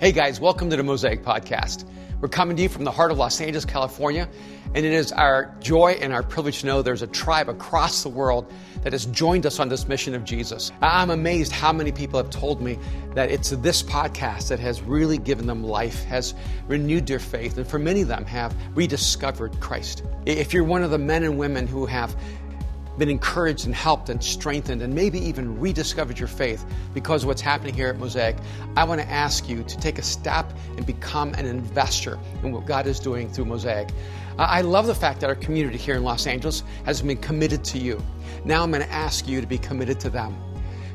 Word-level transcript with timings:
Hey 0.00 0.12
guys, 0.12 0.40
welcome 0.40 0.70
to 0.70 0.78
the 0.78 0.82
Mosaic 0.82 1.22
Podcast. 1.22 1.84
We're 2.22 2.30
coming 2.30 2.56
to 2.56 2.62
you 2.62 2.70
from 2.70 2.84
the 2.84 2.90
heart 2.90 3.10
of 3.10 3.18
Los 3.18 3.38
Angeles, 3.38 3.66
California, 3.66 4.30
and 4.74 4.86
it 4.86 4.94
is 4.94 5.12
our 5.12 5.54
joy 5.60 5.98
and 6.00 6.10
our 6.10 6.22
privilege 6.22 6.60
to 6.60 6.66
know 6.66 6.80
there's 6.80 7.02
a 7.02 7.06
tribe 7.06 7.50
across 7.50 8.02
the 8.02 8.08
world 8.08 8.50
that 8.82 8.94
has 8.94 9.04
joined 9.04 9.44
us 9.44 9.60
on 9.60 9.68
this 9.68 9.86
mission 9.88 10.14
of 10.14 10.24
Jesus. 10.24 10.72
I'm 10.80 11.10
amazed 11.10 11.52
how 11.52 11.70
many 11.70 11.92
people 11.92 12.16
have 12.16 12.30
told 12.30 12.62
me 12.62 12.78
that 13.14 13.30
it's 13.30 13.50
this 13.50 13.82
podcast 13.82 14.48
that 14.48 14.58
has 14.58 14.80
really 14.80 15.18
given 15.18 15.46
them 15.46 15.62
life, 15.62 16.02
has 16.04 16.32
renewed 16.66 17.06
their 17.06 17.18
faith, 17.18 17.58
and 17.58 17.66
for 17.66 17.78
many 17.78 18.00
of 18.00 18.08
them 18.08 18.24
have 18.24 18.56
rediscovered 18.74 19.60
Christ. 19.60 20.02
If 20.24 20.54
you're 20.54 20.64
one 20.64 20.82
of 20.82 20.90
the 20.90 20.98
men 20.98 21.24
and 21.24 21.38
women 21.38 21.66
who 21.66 21.84
have 21.84 22.16
been 23.00 23.08
encouraged 23.08 23.64
and 23.64 23.74
helped 23.74 24.10
and 24.10 24.22
strengthened 24.22 24.82
and 24.82 24.94
maybe 24.94 25.18
even 25.18 25.58
rediscovered 25.58 26.18
your 26.18 26.28
faith 26.28 26.64
because 26.92 27.22
of 27.22 27.28
what's 27.28 27.40
happening 27.40 27.74
here 27.74 27.88
at 27.88 27.98
Mosaic, 27.98 28.36
I 28.76 28.84
want 28.84 29.00
to 29.00 29.10
ask 29.10 29.48
you 29.48 29.64
to 29.64 29.78
take 29.78 29.98
a 29.98 30.02
step 30.02 30.52
and 30.76 30.84
become 30.84 31.32
an 31.34 31.46
investor 31.46 32.18
in 32.44 32.52
what 32.52 32.66
God 32.66 32.86
is 32.86 33.00
doing 33.00 33.30
through 33.30 33.46
Mosaic. 33.46 33.88
I 34.38 34.60
love 34.60 34.86
the 34.86 34.94
fact 34.94 35.20
that 35.20 35.30
our 35.30 35.34
community 35.34 35.78
here 35.78 35.96
in 35.96 36.04
Los 36.04 36.26
Angeles 36.26 36.62
has 36.84 37.00
been 37.00 37.16
committed 37.16 37.64
to 37.64 37.78
you. 37.78 38.02
Now 38.44 38.62
I'm 38.62 38.70
going 38.70 38.82
to 38.82 38.92
ask 38.92 39.26
you 39.26 39.40
to 39.40 39.46
be 39.46 39.58
committed 39.58 39.98
to 40.00 40.10
them 40.10 40.36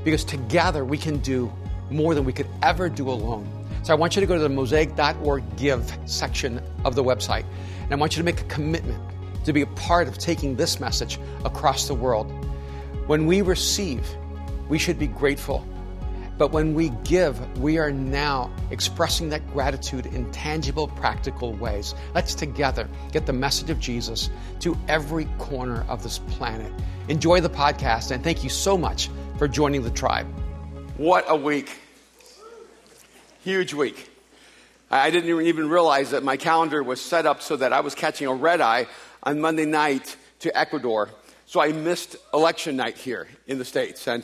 because 0.03 0.23
together 0.23 0.85
we 0.85 0.99
can 0.99 1.17
do 1.17 1.51
more 1.89 2.13
than 2.13 2.23
we 2.23 2.33
could 2.33 2.47
ever 2.61 2.87
do 2.87 3.09
alone. 3.09 3.49
So 3.81 3.93
I 3.93 3.95
want 3.95 4.15
you 4.15 4.19
to 4.19 4.27
go 4.27 4.35
to 4.35 4.41
the 4.41 4.49
mosaic.org 4.49 5.43
give 5.57 5.91
section 6.05 6.61
of 6.85 6.93
the 6.93 7.03
website 7.03 7.45
and 7.81 7.91
I 7.91 7.95
want 7.95 8.15
you 8.15 8.21
to 8.21 8.25
make 8.25 8.41
a 8.41 8.45
commitment 8.45 9.01
to 9.45 9.53
be 9.53 9.61
a 9.61 9.67
part 9.67 10.07
of 10.07 10.17
taking 10.17 10.55
this 10.55 10.79
message 10.79 11.19
across 11.43 11.87
the 11.87 11.93
world. 11.93 12.31
When 13.07 13.25
we 13.25 13.41
receive, 13.41 14.07
we 14.67 14.77
should 14.77 14.99
be 14.99 15.07
grateful. 15.07 15.65
But 16.37 16.51
when 16.51 16.73
we 16.73 16.89
give, 17.05 17.59
we 17.59 17.77
are 17.77 17.91
now 17.91 18.51
expressing 18.69 19.29
that 19.29 19.47
gratitude 19.53 20.07
in 20.07 20.29
tangible, 20.31 20.89
practical 20.89 21.53
ways. 21.53 21.95
Let's 22.13 22.35
together 22.35 22.89
get 23.13 23.25
the 23.25 23.31
message 23.31 23.69
of 23.69 23.79
Jesus 23.79 24.29
to 24.59 24.77
every 24.89 25.25
corner 25.37 25.85
of 25.87 26.03
this 26.03 26.19
planet. 26.19 26.73
Enjoy 27.07 27.39
the 27.39 27.49
podcast, 27.49 28.11
and 28.11 28.21
thank 28.21 28.43
you 28.43 28.49
so 28.49 28.77
much 28.77 29.09
for 29.37 29.47
joining 29.47 29.83
the 29.83 29.91
tribe. 29.91 30.27
What 30.97 31.23
a 31.29 31.35
week! 31.35 31.79
Huge 33.43 33.73
week. 33.73 34.09
I 34.91 35.09
didn't 35.11 35.45
even 35.45 35.69
realize 35.69 36.11
that 36.11 36.23
my 36.23 36.37
calendar 36.37 36.83
was 36.83 37.01
set 37.01 37.25
up 37.25 37.41
so 37.41 37.55
that 37.57 37.73
I 37.73 37.79
was 37.79 37.95
catching 37.95 38.27
a 38.27 38.33
red 38.33 38.59
eye 38.59 38.87
on 39.25 39.41
Monday 39.41 39.65
night 39.65 40.15
to 40.39 40.55
Ecuador. 40.57 41.09
So 41.47 41.59
I 41.59 41.71
missed 41.71 42.15
election 42.33 42.75
night 42.75 42.97
here 42.97 43.27
in 43.47 43.57
the 43.57 43.65
States. 43.65 44.07
And, 44.07 44.23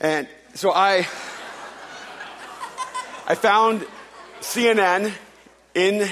and 0.00 0.28
so 0.54 0.72
I, 0.72 0.98
I 3.26 3.34
found 3.34 3.84
CNN 4.40 5.12
in 5.74 6.08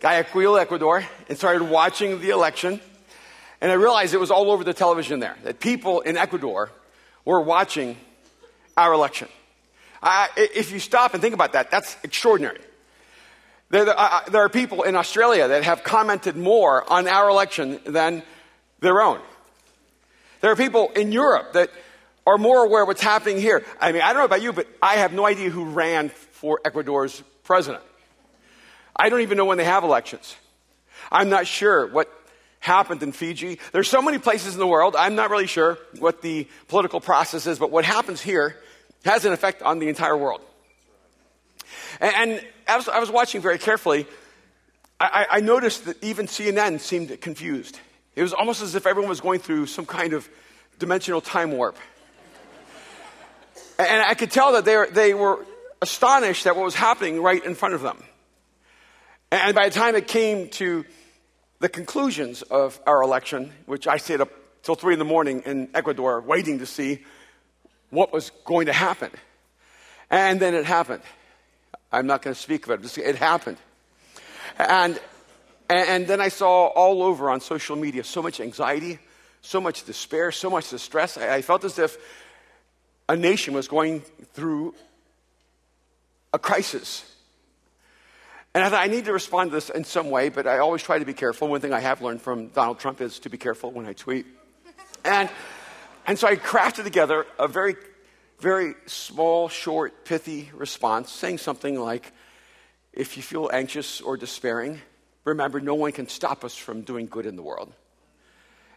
Guayaquil, 0.00 0.56
Ecuador, 0.56 1.04
and 1.28 1.36
started 1.36 1.64
watching 1.64 2.20
the 2.20 2.30
election. 2.30 2.80
And 3.60 3.70
I 3.70 3.74
realized 3.74 4.14
it 4.14 4.20
was 4.20 4.30
all 4.30 4.50
over 4.50 4.64
the 4.64 4.74
television 4.74 5.20
there, 5.20 5.36
that 5.44 5.60
people 5.60 6.00
in 6.00 6.16
Ecuador 6.16 6.70
were 7.26 7.40
watching 7.40 7.98
our 8.76 8.94
election. 8.94 9.28
If 10.02 10.72
you 10.72 10.78
stop 10.78 11.12
and 11.12 11.20
think 11.20 11.34
about 11.34 11.52
that, 11.52 11.70
that's 11.70 11.96
extraordinary. 12.02 12.60
There, 13.70 13.88
uh, 13.88 13.92
uh, 13.92 14.30
there, 14.30 14.42
are 14.42 14.48
people 14.48 14.82
in 14.82 14.96
Australia 14.96 15.48
that 15.48 15.62
have 15.62 15.84
commented 15.84 16.36
more 16.36 16.90
on 16.92 17.06
our 17.06 17.28
election 17.28 17.80
than 17.86 18.24
their 18.80 19.00
own. 19.00 19.20
There 20.40 20.50
are 20.50 20.56
people 20.56 20.90
in 20.90 21.12
Europe 21.12 21.52
that 21.52 21.70
are 22.26 22.36
more 22.36 22.64
aware 22.64 22.82
of 22.82 22.88
what's 22.88 23.02
happening 23.02 23.40
here. 23.40 23.64
I 23.80 23.92
mean, 23.92 24.02
I 24.02 24.12
don't 24.12 24.18
know 24.18 24.24
about 24.24 24.42
you, 24.42 24.52
but 24.52 24.66
I 24.82 24.96
have 24.96 25.12
no 25.12 25.24
idea 25.24 25.50
who 25.50 25.66
ran 25.66 26.08
for 26.08 26.60
Ecuador's 26.64 27.22
president. 27.44 27.82
I 28.96 29.08
don't 29.08 29.20
even 29.20 29.36
know 29.36 29.44
when 29.44 29.58
they 29.58 29.64
have 29.64 29.84
elections. 29.84 30.34
I'm 31.12 31.28
not 31.28 31.46
sure 31.46 31.86
what 31.86 32.10
happened 32.58 33.02
in 33.02 33.12
Fiji. 33.12 33.58
There's 33.72 33.88
so 33.88 34.02
many 34.02 34.18
places 34.18 34.54
in 34.54 34.60
the 34.60 34.66
world. 34.66 34.96
I'm 34.96 35.14
not 35.14 35.30
really 35.30 35.46
sure 35.46 35.78
what 35.98 36.22
the 36.22 36.48
political 36.68 37.00
process 37.00 37.46
is, 37.46 37.58
but 37.58 37.70
what 37.70 37.84
happens 37.84 38.20
here 38.20 38.56
has 39.04 39.24
an 39.24 39.32
effect 39.32 39.62
on 39.62 39.78
the 39.78 39.88
entire 39.88 40.16
world. 40.16 40.42
And, 42.00 42.44
as 42.66 42.88
I 42.88 43.00
was 43.00 43.10
watching 43.10 43.40
very 43.40 43.58
carefully, 43.58 44.06
I, 45.00 45.26
I 45.30 45.40
noticed 45.40 45.86
that 45.86 46.02
even 46.04 46.26
CNN 46.26 46.78
seemed 46.78 47.20
confused. 47.20 47.80
It 48.14 48.22
was 48.22 48.32
almost 48.32 48.62
as 48.62 48.74
if 48.74 48.86
everyone 48.86 49.08
was 49.08 49.20
going 49.20 49.40
through 49.40 49.66
some 49.66 49.86
kind 49.86 50.12
of 50.12 50.28
dimensional 50.78 51.20
time 51.20 51.52
warp. 51.52 51.76
And 53.78 54.02
I 54.02 54.14
could 54.14 54.30
tell 54.30 54.52
that 54.52 54.64
they 54.64 54.76
were, 54.76 54.88
they 54.90 55.14
were 55.14 55.44
astonished 55.80 56.46
at 56.46 56.54
what 56.54 56.64
was 56.64 56.74
happening 56.74 57.22
right 57.22 57.42
in 57.44 57.54
front 57.54 57.74
of 57.74 57.80
them. 57.80 58.02
And 59.32 59.54
by 59.54 59.68
the 59.68 59.74
time 59.74 59.96
it 59.96 60.06
came 60.06 60.48
to 60.50 60.84
the 61.60 61.68
conclusions 61.68 62.42
of 62.42 62.80
our 62.86 63.02
election, 63.02 63.52
which 63.66 63.86
I 63.86 63.96
stayed 63.96 64.20
up 64.20 64.30
till 64.62 64.74
three 64.74 64.92
in 64.92 64.98
the 64.98 65.04
morning 65.04 65.42
in 65.46 65.70
Ecuador 65.74 66.20
waiting 66.20 66.58
to 66.58 66.66
see 66.66 67.04
what 67.90 68.12
was 68.12 68.30
going 68.44 68.66
to 68.66 68.72
happen. 68.72 69.10
And 70.10 70.40
then 70.40 70.54
it 70.54 70.64
happened. 70.64 71.02
I'm 71.92 72.06
not 72.06 72.22
going 72.22 72.34
to 72.34 72.40
speak 72.40 72.68
of 72.68 72.84
it. 72.84 72.98
It 72.98 73.16
happened. 73.16 73.56
And, 74.58 75.00
and 75.68 76.06
then 76.06 76.20
I 76.20 76.28
saw 76.28 76.66
all 76.66 77.02
over 77.02 77.30
on 77.30 77.40
social 77.40 77.76
media 77.76 78.04
so 78.04 78.22
much 78.22 78.40
anxiety, 78.40 78.98
so 79.42 79.60
much 79.60 79.84
despair, 79.84 80.32
so 80.32 80.50
much 80.50 80.70
distress. 80.70 81.16
I 81.16 81.42
felt 81.42 81.64
as 81.64 81.78
if 81.78 81.96
a 83.08 83.16
nation 83.16 83.54
was 83.54 83.68
going 83.68 84.00
through 84.34 84.74
a 86.32 86.38
crisis. 86.38 87.04
And 88.54 88.64
I 88.64 88.68
thought, 88.68 88.82
I 88.82 88.88
need 88.88 89.04
to 89.04 89.12
respond 89.12 89.50
to 89.50 89.56
this 89.56 89.70
in 89.70 89.84
some 89.84 90.10
way, 90.10 90.28
but 90.28 90.46
I 90.46 90.58
always 90.58 90.82
try 90.82 90.98
to 90.98 91.04
be 91.04 91.12
careful. 91.12 91.48
One 91.48 91.60
thing 91.60 91.72
I 91.72 91.80
have 91.80 92.02
learned 92.02 92.20
from 92.20 92.48
Donald 92.48 92.80
Trump 92.80 93.00
is 93.00 93.18
to 93.20 93.30
be 93.30 93.38
careful 93.38 93.70
when 93.70 93.86
I 93.86 93.92
tweet. 93.92 94.26
And, 95.04 95.30
and 96.06 96.18
so 96.18 96.26
I 96.26 96.36
crafted 96.36 96.84
together 96.84 97.26
a 97.38 97.46
very 97.46 97.76
very 98.40 98.74
small, 98.86 99.48
short, 99.48 100.04
pithy 100.04 100.50
response 100.54 101.10
saying 101.10 101.38
something 101.38 101.78
like, 101.78 102.12
If 102.92 103.16
you 103.16 103.22
feel 103.22 103.50
anxious 103.52 104.00
or 104.00 104.16
despairing, 104.16 104.80
remember 105.24 105.60
no 105.60 105.74
one 105.74 105.92
can 105.92 106.08
stop 106.08 106.44
us 106.44 106.56
from 106.56 106.82
doing 106.82 107.06
good 107.06 107.26
in 107.26 107.36
the 107.36 107.42
world. 107.42 107.72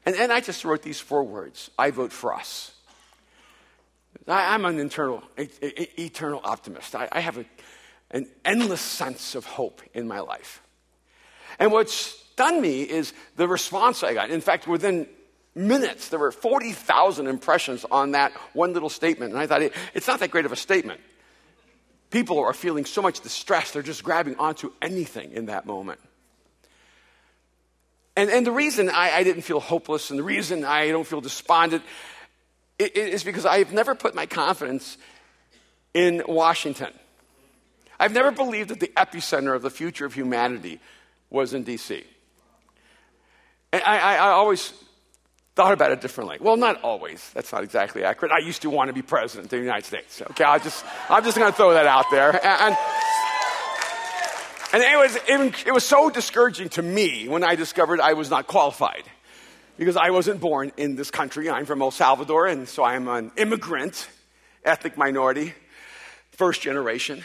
And, 0.06 0.16
and 0.16 0.32
I 0.32 0.42
just 0.42 0.66
wrote 0.66 0.82
these 0.82 1.00
four 1.00 1.24
words 1.24 1.72
I 1.78 1.92
vote 1.92 2.12
for 2.12 2.34
us. 2.34 2.72
I, 4.28 4.56
am 4.56 4.66
an 4.66 4.80
internal, 4.80 5.24
eternal 5.38 6.42
optimist. 6.44 6.96
I, 6.96 7.10
I 7.12 7.20
have 7.20 7.38
a, 7.38 7.46
an 8.12 8.28
endless 8.46 8.82
sense 8.82 9.36
of 9.36 9.46
hope 9.46 9.82
in 9.94 10.08
my 10.08 10.20
life. 10.20 10.62
And 11.60 11.72
what 11.72 11.90
stunned 11.90 12.62
me 12.62 12.84
is 12.84 13.14
the 13.36 13.48
response 13.48 14.04
I 14.04 14.14
got. 14.14 14.30
In 14.30 14.42
fact, 14.42 14.68
within 14.68 15.08
minutes. 15.56 16.10
There 16.10 16.20
were 16.20 16.32
40,000 16.32 17.28
impressions 17.28 17.86
on 17.90 18.12
that 18.12 18.32
one 18.54 18.74
little 18.74 18.90
statement. 18.90 19.34
And 19.34 19.40
I 19.40 19.48
thought, 19.48 19.62
it's 19.94 20.08
not 20.08 20.20
that 20.20 20.32
great 20.32 20.46
of 20.46 20.52
a 20.52 20.58
statement. 20.58 21.00
People 22.10 22.40
are 22.40 22.54
feeling 22.54 22.86
so 22.86 23.02
much 23.02 23.22
distress, 23.22 23.72
they're 23.72 23.82
just 23.82 24.04
grabbing 24.04 24.36
onto 24.36 24.72
anything 24.82 25.32
in 25.32 25.48
that 25.48 25.66
moment. 25.66 26.00
And, 28.16 28.30
and 28.30 28.46
the 28.46 28.52
reason 28.52 28.90
I, 28.90 29.12
I 29.12 29.24
didn't 29.24 29.42
feel 29.42 29.60
hopeless 29.60 30.12
and 30.12 30.20
the 30.20 30.24
reason 30.24 30.64
I 30.64 30.90
don't 30.90 31.08
feel 31.08 31.22
despondent 31.22 31.84
is 32.78 33.24
because 33.24 33.46
I've 33.46 33.74
never 33.74 33.96
put 33.96 34.14
my 34.14 34.26
confidence 34.26 34.98
in 35.94 36.24
Washington. 36.28 36.94
I've 38.00 38.14
never 38.14 38.32
believed 38.32 38.70
that 38.70 38.80
the 38.80 38.92
epicenter 38.96 39.56
of 39.56 39.62
the 39.62 39.70
future 39.70 40.06
of 40.06 40.14
humanity 40.14 40.80
was 41.30 41.54
in 41.54 41.64
D.C. 41.64 42.04
And 43.72 43.82
I, 43.84 43.98
I, 43.98 44.16
I 44.16 44.30
always 44.30 44.74
thought 45.56 45.74
about 45.74 45.92
it 45.92 46.02
differently. 46.02 46.38
Well, 46.40 46.58
not 46.58 46.82
always. 46.82 47.30
That's 47.34 47.52
not 47.52 47.64
exactly 47.64 48.04
accurate. 48.04 48.32
I 48.32 48.40
used 48.40 48.64
to 48.64 48.70
want 48.70 48.88
to 48.90 48.94
be 48.94 49.02
president 49.02 49.46
of 49.46 49.52
the 49.52 49.58
United 49.58 49.86
States. 49.86 50.22
Okay, 50.32 50.44
I 50.44 50.58
just, 50.58 50.84
I'm 51.10 51.24
just 51.24 51.38
going 51.38 51.52
to 51.52 51.56
throw 51.56 51.74
that 51.74 51.86
out 51.86 52.06
there. 52.10 52.30
And, 52.32 52.76
and 54.74 54.84
it, 54.84 54.98
was, 54.98 55.16
it, 55.28 55.68
it 55.68 55.74
was 55.74 55.84
so 55.84 56.10
discouraging 56.10 56.70
to 56.70 56.82
me 56.82 57.28
when 57.28 57.44
I 57.44 57.56
discovered 57.56 58.00
I 58.00 58.14
was 58.14 58.30
not 58.30 58.48
qualified. 58.48 59.04
Because 59.76 59.98
I 59.98 60.12
wasn't 60.12 60.40
born 60.40 60.72
in 60.78 60.96
this 60.96 61.10
country. 61.10 61.50
I'm 61.50 61.66
from 61.66 61.82
El 61.82 61.90
Salvador, 61.90 62.46
and 62.46 62.70
so 62.70 62.84
I'm 62.84 63.08
an 63.08 63.32
immigrant, 63.38 64.08
ethnic 64.64 64.98
minority, 64.98 65.56
first 66.32 66.62
generation. 66.62 67.24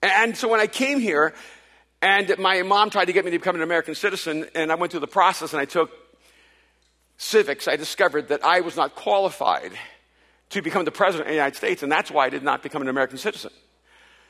And 0.00 0.36
so 0.36 0.46
when 0.46 0.60
I 0.60 0.68
came 0.68 1.00
here, 1.00 1.34
and 2.00 2.38
my 2.38 2.62
mom 2.62 2.90
tried 2.90 3.06
to 3.06 3.12
get 3.12 3.24
me 3.24 3.32
to 3.32 3.38
become 3.38 3.56
an 3.56 3.62
American 3.62 3.96
citizen, 3.96 4.46
and 4.54 4.70
I 4.70 4.76
went 4.76 4.92
through 4.92 5.00
the 5.00 5.08
process, 5.08 5.52
and 5.52 5.60
I 5.60 5.64
took 5.64 5.90
civics, 7.20 7.68
I 7.68 7.76
discovered 7.76 8.28
that 8.28 8.42
I 8.42 8.60
was 8.60 8.76
not 8.76 8.94
qualified 8.94 9.72
to 10.50 10.62
become 10.62 10.84
the 10.84 10.90
president 10.90 11.28
of 11.28 11.32
the 11.32 11.34
United 11.34 11.56
States, 11.56 11.82
and 11.82 11.92
that's 11.92 12.10
why 12.10 12.26
I 12.26 12.30
did 12.30 12.42
not 12.42 12.62
become 12.62 12.80
an 12.82 12.88
American 12.88 13.18
citizen. 13.18 13.50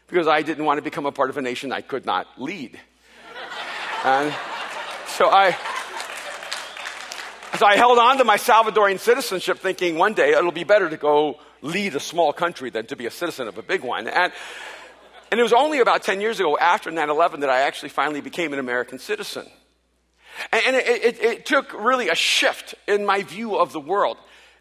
Because 0.09 0.27
I 0.27 0.43
didn't 0.43 0.65
want 0.65 0.79
to 0.79 0.83
become 0.83 1.07
a 1.07 1.13
part 1.13 1.31
of 1.31 1.37
a 1.37 1.43
nation 1.43 1.73
I 1.73 1.83
could 1.83 2.05
not 2.05 2.27
lead. 2.37 2.79
and 4.05 4.35
so 5.07 5.31
I, 5.31 5.57
so 7.59 7.65
I 7.65 7.77
held 7.77 7.99
on 7.99 8.19
to 8.19 8.25
my 8.25 8.37
Salvadorian 8.37 8.99
citizenship, 8.99 9.59
thinking 9.59 9.97
one 9.97 10.15
day 10.15 10.33
it'll 10.33 10.51
be 10.51 10.65
better 10.65 10.91
to 10.91 10.97
go 10.97 11.39
lead 11.63 11.95
a 11.95 12.01
small 12.01 12.33
country 12.33 12.71
than 12.71 12.87
to 12.87 12.97
be 12.97 13.07
a 13.07 13.11
citizen 13.11 13.47
of 13.47 13.57
a 13.57 13.63
big 13.63 13.83
one. 13.83 14.09
And, 14.09 14.33
And 15.31 15.39
it 15.39 15.43
was 15.45 15.53
only 15.53 15.79
about 15.79 16.03
10 16.03 16.21
years 16.21 16.41
ago 16.41 16.59
after 16.59 16.91
9 16.91 17.09
11 17.09 17.41
that 17.41 17.51
I 17.51 17.61
actually 17.61 17.91
finally 17.91 18.21
became 18.21 18.53
an 18.53 18.59
American 18.59 18.99
citizen. 18.99 19.47
And 20.53 20.77
it, 20.77 20.87
it, 20.87 21.23
it, 21.23 21.47
took 21.47 21.73
really 21.73 22.09
a 22.09 22.15
shift 22.15 22.75
in 22.87 23.05
my 23.05 23.23
view 23.23 23.57
of 23.57 23.73
the 23.73 23.81
world 23.81 24.17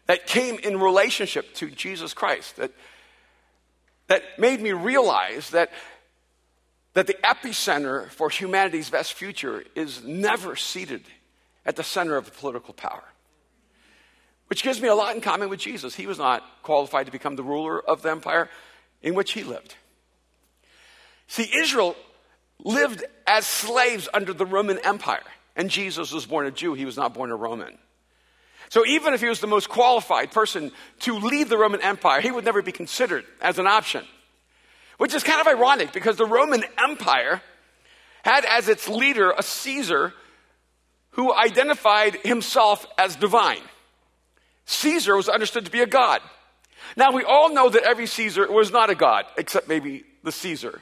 that 0.06 0.26
came 0.26 0.58
in 0.58 0.78
relationship 0.78 1.54
to 1.54 1.70
Jesus 1.70 2.12
Christ, 2.12 2.56
that, 2.56 2.72
that 4.08 4.22
made 4.38 4.60
me 4.60 4.72
realize 4.72 5.50
that, 5.50 5.70
that 6.94 7.06
the 7.06 7.16
epicenter 7.24 8.08
for 8.10 8.28
humanity's 8.28 8.90
best 8.90 9.14
future 9.14 9.64
is 9.74 10.04
never 10.04 10.56
seated 10.56 11.04
at 11.64 11.76
the 11.76 11.84
center 11.84 12.16
of 12.16 12.24
the 12.24 12.32
political 12.32 12.74
power. 12.74 13.04
Which 14.48 14.64
gives 14.64 14.82
me 14.82 14.88
a 14.88 14.94
lot 14.94 15.14
in 15.14 15.20
common 15.20 15.48
with 15.48 15.60
Jesus. 15.60 15.94
He 15.94 16.08
was 16.08 16.18
not 16.18 16.42
qualified 16.62 17.06
to 17.06 17.12
become 17.12 17.36
the 17.36 17.44
ruler 17.44 17.80
of 17.80 18.02
the 18.02 18.10
empire 18.10 18.50
in 19.00 19.14
which 19.14 19.32
he 19.32 19.44
lived. 19.44 19.76
See, 21.28 21.48
Israel 21.56 21.94
lived 22.64 23.04
as 23.26 23.46
slaves 23.46 24.08
under 24.12 24.32
the 24.32 24.44
Roman 24.44 24.78
Empire, 24.78 25.22
and 25.56 25.70
Jesus 25.70 26.12
was 26.12 26.26
born 26.26 26.46
a 26.46 26.50
Jew, 26.50 26.74
he 26.74 26.84
was 26.84 26.96
not 26.96 27.14
born 27.14 27.30
a 27.30 27.36
Roman. 27.36 27.78
So 28.68 28.86
even 28.86 29.14
if 29.14 29.20
he 29.20 29.28
was 29.28 29.40
the 29.40 29.48
most 29.48 29.68
qualified 29.68 30.30
person 30.30 30.70
to 31.00 31.18
lead 31.18 31.48
the 31.48 31.58
Roman 31.58 31.82
Empire, 31.82 32.20
he 32.20 32.30
would 32.30 32.44
never 32.44 32.62
be 32.62 32.72
considered 32.72 33.24
as 33.40 33.58
an 33.58 33.66
option. 33.66 34.04
Which 34.96 35.14
is 35.14 35.24
kind 35.24 35.40
of 35.40 35.46
ironic 35.46 35.92
because 35.92 36.16
the 36.16 36.26
Roman 36.26 36.62
Empire 36.78 37.42
had 38.22 38.44
as 38.44 38.68
its 38.68 38.88
leader 38.88 39.32
a 39.32 39.42
Caesar 39.42 40.12
who 41.12 41.34
identified 41.34 42.14
himself 42.16 42.86
as 42.96 43.16
divine. 43.16 43.62
Caesar 44.66 45.16
was 45.16 45.28
understood 45.28 45.64
to 45.64 45.70
be 45.70 45.80
a 45.80 45.86
god. 45.86 46.20
Now, 46.96 47.12
we 47.12 47.24
all 47.24 47.52
know 47.52 47.68
that 47.68 47.82
every 47.82 48.06
Caesar 48.06 48.50
was 48.50 48.70
not 48.70 48.90
a 48.90 48.94
god, 48.94 49.24
except 49.36 49.68
maybe 49.68 50.04
the 50.22 50.32
Caesar. 50.32 50.80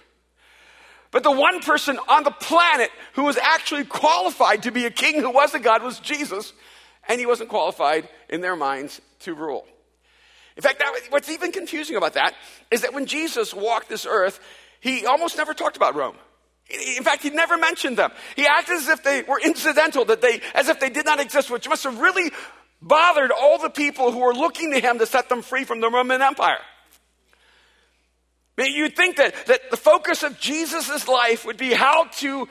But 1.11 1.23
the 1.23 1.33
one 1.33 1.61
person 1.61 1.99
on 2.09 2.25
the 2.25 2.31
planet 2.31 2.91
who 3.15 3.25
was 3.25 3.39
actually 3.39 3.85
qualified 3.85 4.65
to 4.65 4.71
be 4.71 4.85
a 4.85 4.91
king 4.91 5.21
who 5.21 5.31
was 5.31 5.55
a 5.55 5.59
God 5.59 5.83
was 5.83 5.99
Jesus, 6.01 6.53
and 7.09 7.19
he 7.19 7.27
wasn't 7.27 7.49
qualified 7.49 8.09
in 8.29 8.41
their 8.41 8.57
minds 8.57 9.01
to 9.21 9.35
rule. 9.35 9.67
In 10.57 10.63
fact, 10.63 10.81
that, 10.81 10.93
what's 11.11 11.31
even 11.31 11.53
confusing 11.53 11.97
about 11.97 12.15
that 12.15 12.35
is 12.71 12.83
that 12.83 12.93
when 12.93 13.07
Jesus 13.07 13.55
walked 13.55 13.89
this 13.89 14.07
earth, 14.07 14.41
he 14.81 15.07
almost 15.07 15.37
never 15.37 15.55
talked 15.55 15.77
about 15.77 15.95
Rome. 15.95 16.17
In 16.69 17.03
fact, 17.03 17.23
he 17.23 17.31
never 17.31 17.57
mentioned 17.57 17.97
them. 17.97 18.11
He 18.37 18.47
acted 18.47 18.75
as 18.75 18.89
if 18.89 19.03
they 19.03 19.23
were 19.23 19.41
incidental, 19.41 20.05
that 20.07 20.21
they, 20.21 20.43
as 20.55 20.69
if 20.69 20.81
they 20.81 20.91
did 20.91 21.07
not 21.07 21.21
exist, 21.21 21.51
which 21.51 21.69
must 21.69 21.85
have 21.85 21.99
really 21.99 22.31
bothered 22.83 23.31
all 23.31 23.59
the 23.59 23.71
people 23.71 24.13
who 24.13 24.19
were 24.19 24.35
looking 24.35 24.73
to 24.73 24.81
him 24.81 24.99
to 24.99 25.07
set 25.07 25.29
them 25.29 25.43
free 25.43 25.65
from 25.65 25.81
the 25.81 25.91
Roman 25.91 26.21
Empire. 26.21 26.59
You'd 28.59 28.97
think 28.97 29.17
that, 29.17 29.35
that 29.47 29.71
the 29.71 29.77
focus 29.77 30.23
of 30.23 30.39
Jesus' 30.39 31.07
life 31.07 31.45
would 31.45 31.57
be 31.57 31.73
how 31.73 32.05
to 32.19 32.49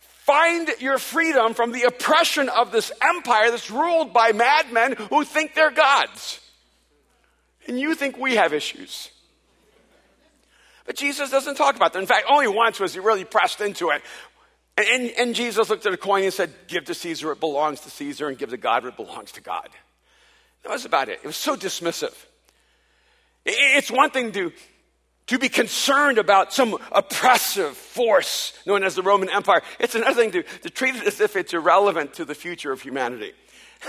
find 0.00 0.68
your 0.80 0.98
freedom 0.98 1.54
from 1.54 1.70
the 1.70 1.82
oppression 1.82 2.48
of 2.48 2.72
this 2.72 2.90
empire 3.02 3.50
that's 3.50 3.70
ruled 3.70 4.12
by 4.12 4.32
madmen 4.32 4.94
who 5.10 5.24
think 5.24 5.54
they're 5.54 5.70
gods. 5.70 6.40
And 7.68 7.78
you 7.78 7.94
think 7.94 8.18
we 8.18 8.36
have 8.36 8.52
issues. 8.52 9.10
But 10.86 10.96
Jesus 10.96 11.30
doesn't 11.30 11.56
talk 11.56 11.76
about 11.76 11.92
that. 11.92 11.98
In 12.00 12.06
fact, 12.06 12.26
only 12.30 12.48
once 12.48 12.80
was 12.80 12.94
he 12.94 13.00
really 13.00 13.24
pressed 13.24 13.60
into 13.60 13.90
it. 13.90 14.02
And, 14.76 14.86
and, 14.88 15.10
and 15.18 15.34
Jesus 15.34 15.70
looked 15.70 15.86
at 15.86 15.92
a 15.92 15.98
coin 15.98 16.24
and 16.24 16.32
said, 16.32 16.52
Give 16.68 16.84
to 16.86 16.94
Caesar 16.94 17.28
what 17.28 17.40
belongs 17.40 17.80
to 17.80 17.90
Caesar, 17.90 18.28
and 18.28 18.36
give 18.36 18.50
to 18.50 18.56
God 18.56 18.84
what 18.84 18.96
belongs 18.96 19.32
to 19.32 19.40
God. 19.40 19.68
That 20.62 20.70
was 20.70 20.84
about 20.84 21.08
it. 21.08 21.20
It 21.22 21.26
was 21.26 21.36
so 21.36 21.56
dismissive. 21.56 22.14
It's 23.46 23.90
one 23.90 24.10
thing 24.10 24.32
to 24.32 24.52
to 25.26 25.38
be 25.38 25.48
concerned 25.48 26.18
about 26.18 26.52
some 26.52 26.76
oppressive 26.92 27.76
force 27.76 28.52
known 28.66 28.82
as 28.82 28.94
the 28.94 29.02
Roman 29.02 29.30
Empire. 29.30 29.62
It's 29.78 29.94
another 29.94 30.14
thing 30.14 30.32
to, 30.32 30.42
to 30.42 30.70
treat 30.70 30.94
it 30.94 31.06
as 31.06 31.20
if 31.20 31.34
it's 31.36 31.54
irrelevant 31.54 32.14
to 32.14 32.24
the 32.24 32.34
future 32.34 32.72
of 32.72 32.82
humanity. 32.82 33.32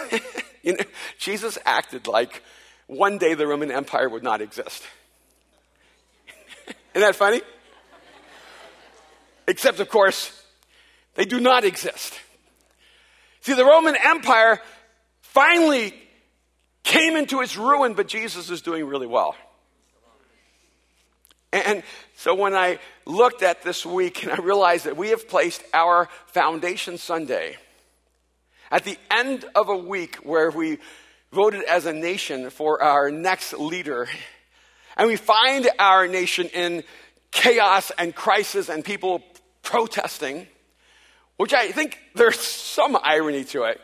you 0.64 0.74
know, 0.74 0.86
Jesus 1.20 1.58
acted 1.66 2.08
like 2.08 2.42
one 2.88 3.18
day 3.18 3.34
the 3.34 3.48
Roman 3.48 3.72
Empire 3.72 4.08
would 4.08 4.24
not 4.24 4.42
exist. 4.42 4.84
Isn't 6.94 7.02
that 7.02 7.16
funny? 7.16 7.42
Except, 9.48 9.80
of 9.80 9.90
course, 9.90 10.44
they 11.16 11.26
do 11.26 11.40
not 11.40 11.66
exist. 11.66 12.14
See, 13.42 13.54
the 13.54 13.66
Roman 13.66 13.96
Empire 14.02 14.60
finally 15.22 15.94
came 16.84 17.16
into 17.16 17.42
its 17.42 17.58
ruin, 17.58 17.94
but 17.94 18.08
Jesus 18.08 18.50
is 18.50 18.62
doing 18.62 18.86
really 18.86 19.08
well. 19.08 19.36
And 21.56 21.84
so 22.18 22.36
when 22.36 22.54
I 22.54 22.80
looked 23.06 23.42
at 23.42 23.64
this 23.64 23.86
week 23.86 24.24
and 24.24 24.32
I 24.34 24.38
realized 24.38 24.86
that 24.86 24.98
we 24.98 25.10
have 25.10 25.30
placed 25.30 25.64
our 25.74 26.10
Foundation 26.28 26.98
Sunday 26.98 27.56
at 28.70 28.84
the 28.84 28.98
end 29.10 29.46
of 29.56 29.70
a 29.70 29.78
week 29.78 30.18
where 30.18 30.52
we 30.52 30.80
voted 31.32 31.64
as 31.64 31.86
a 31.86 31.94
nation 31.94 32.50
for 32.50 32.84
our 32.84 33.10
next 33.10 33.54
leader, 33.54 34.10
and 34.98 35.08
we 35.08 35.16
find 35.16 35.70
our 35.80 36.08
nation 36.08 36.48
in 36.48 36.84
chaos 37.32 37.90
and 37.98 38.14
crisis 38.14 38.68
and 38.68 38.84
people 38.84 39.24
protesting, 39.64 40.48
which 41.38 41.54
I 41.54 41.72
think 41.72 42.00
there's 42.16 42.40
some 42.40 42.98
irony 43.02 43.46
to 43.46 43.64
it 43.64 43.80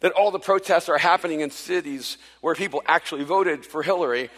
that 0.00 0.12
all 0.12 0.30
the 0.30 0.38
protests 0.38 0.88
are 0.88 0.96
happening 0.96 1.40
in 1.40 1.50
cities 1.50 2.16
where 2.40 2.54
people 2.54 2.82
actually 2.86 3.24
voted 3.24 3.66
for 3.66 3.82
Hillary 3.82 4.30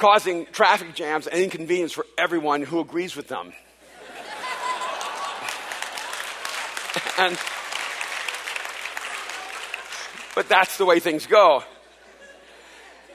causing 0.00 0.46
traffic 0.46 0.94
jams 0.94 1.26
and 1.26 1.42
inconvenience 1.42 1.92
for 1.92 2.06
everyone 2.16 2.62
who 2.62 2.80
agrees 2.80 3.14
with 3.14 3.28
them. 3.28 3.48
and, 7.18 7.38
but 10.34 10.48
that's 10.48 10.78
the 10.78 10.86
way 10.86 11.00
things 11.00 11.26
go. 11.26 11.62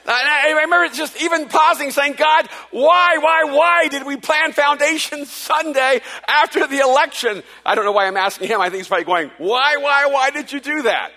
I 0.08 0.52
remember 0.62 0.94
just 0.94 1.20
even 1.20 1.48
pausing 1.48 1.90
saying, 1.90 2.14
God, 2.16 2.48
why, 2.70 3.18
why, 3.18 3.52
why 3.52 3.88
did 3.88 4.06
we 4.06 4.16
plan 4.16 4.52
Foundation 4.52 5.26
Sunday 5.26 6.00
after 6.28 6.68
the 6.68 6.78
election? 6.78 7.42
I 7.64 7.74
don't 7.74 7.84
know 7.84 7.90
why 7.90 8.06
I'm 8.06 8.16
asking 8.16 8.46
him. 8.46 8.60
I 8.60 8.70
think 8.70 8.76
he's 8.76 8.88
probably 8.88 9.06
going, 9.06 9.32
why, 9.38 9.78
why, 9.78 10.06
why 10.06 10.30
did 10.30 10.52
you 10.52 10.60
do 10.60 10.82
that? 10.82 11.10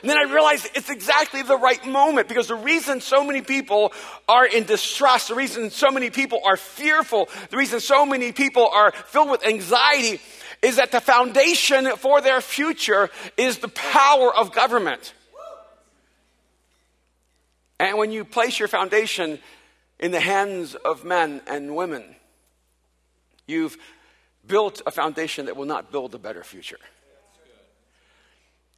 And 0.00 0.10
then 0.10 0.18
I 0.18 0.24
realized 0.24 0.68
it's 0.74 0.90
exactly 0.90 1.42
the 1.42 1.56
right 1.56 1.84
moment 1.86 2.28
because 2.28 2.48
the 2.48 2.54
reason 2.54 3.00
so 3.00 3.24
many 3.24 3.40
people 3.40 3.92
are 4.28 4.46
in 4.46 4.64
distrust, 4.64 5.28
the 5.28 5.34
reason 5.34 5.70
so 5.70 5.90
many 5.90 6.10
people 6.10 6.40
are 6.44 6.56
fearful, 6.56 7.28
the 7.50 7.56
reason 7.56 7.80
so 7.80 8.04
many 8.04 8.32
people 8.32 8.68
are 8.68 8.92
filled 8.92 9.30
with 9.30 9.44
anxiety 9.46 10.20
is 10.62 10.76
that 10.76 10.92
the 10.92 11.00
foundation 11.00 11.96
for 11.96 12.20
their 12.20 12.40
future 12.40 13.10
is 13.36 13.58
the 13.58 13.68
power 13.68 14.34
of 14.34 14.52
government. 14.52 15.14
And 17.78 17.98
when 17.98 18.10
you 18.10 18.24
place 18.24 18.58
your 18.58 18.68
foundation 18.68 19.38
in 19.98 20.10
the 20.10 20.20
hands 20.20 20.74
of 20.74 21.04
men 21.04 21.42
and 21.46 21.76
women, 21.76 22.16
you've 23.46 23.76
built 24.46 24.82
a 24.86 24.90
foundation 24.90 25.46
that 25.46 25.56
will 25.56 25.66
not 25.66 25.90
build 25.90 26.14
a 26.14 26.18
better 26.18 26.42
future. 26.42 26.78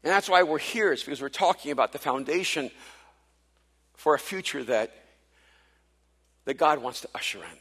And 0.04 0.12
that's 0.12 0.28
why 0.28 0.42
we're 0.42 0.58
here, 0.58 0.92
is 0.92 1.02
because 1.02 1.20
we're 1.20 1.28
talking 1.28 1.72
about 1.72 1.92
the 1.92 1.98
foundation 1.98 2.70
for 3.94 4.14
a 4.14 4.18
future 4.18 4.62
that, 4.64 4.92
that 6.44 6.54
God 6.54 6.80
wants 6.80 7.00
to 7.00 7.08
usher 7.14 7.38
in. 7.38 7.58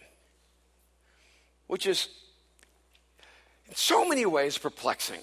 Which 1.65 1.88
is, 1.88 2.08
in 3.67 3.75
so 3.75 4.08
many 4.08 4.25
ways, 4.25 4.58
perplexing. 4.58 5.22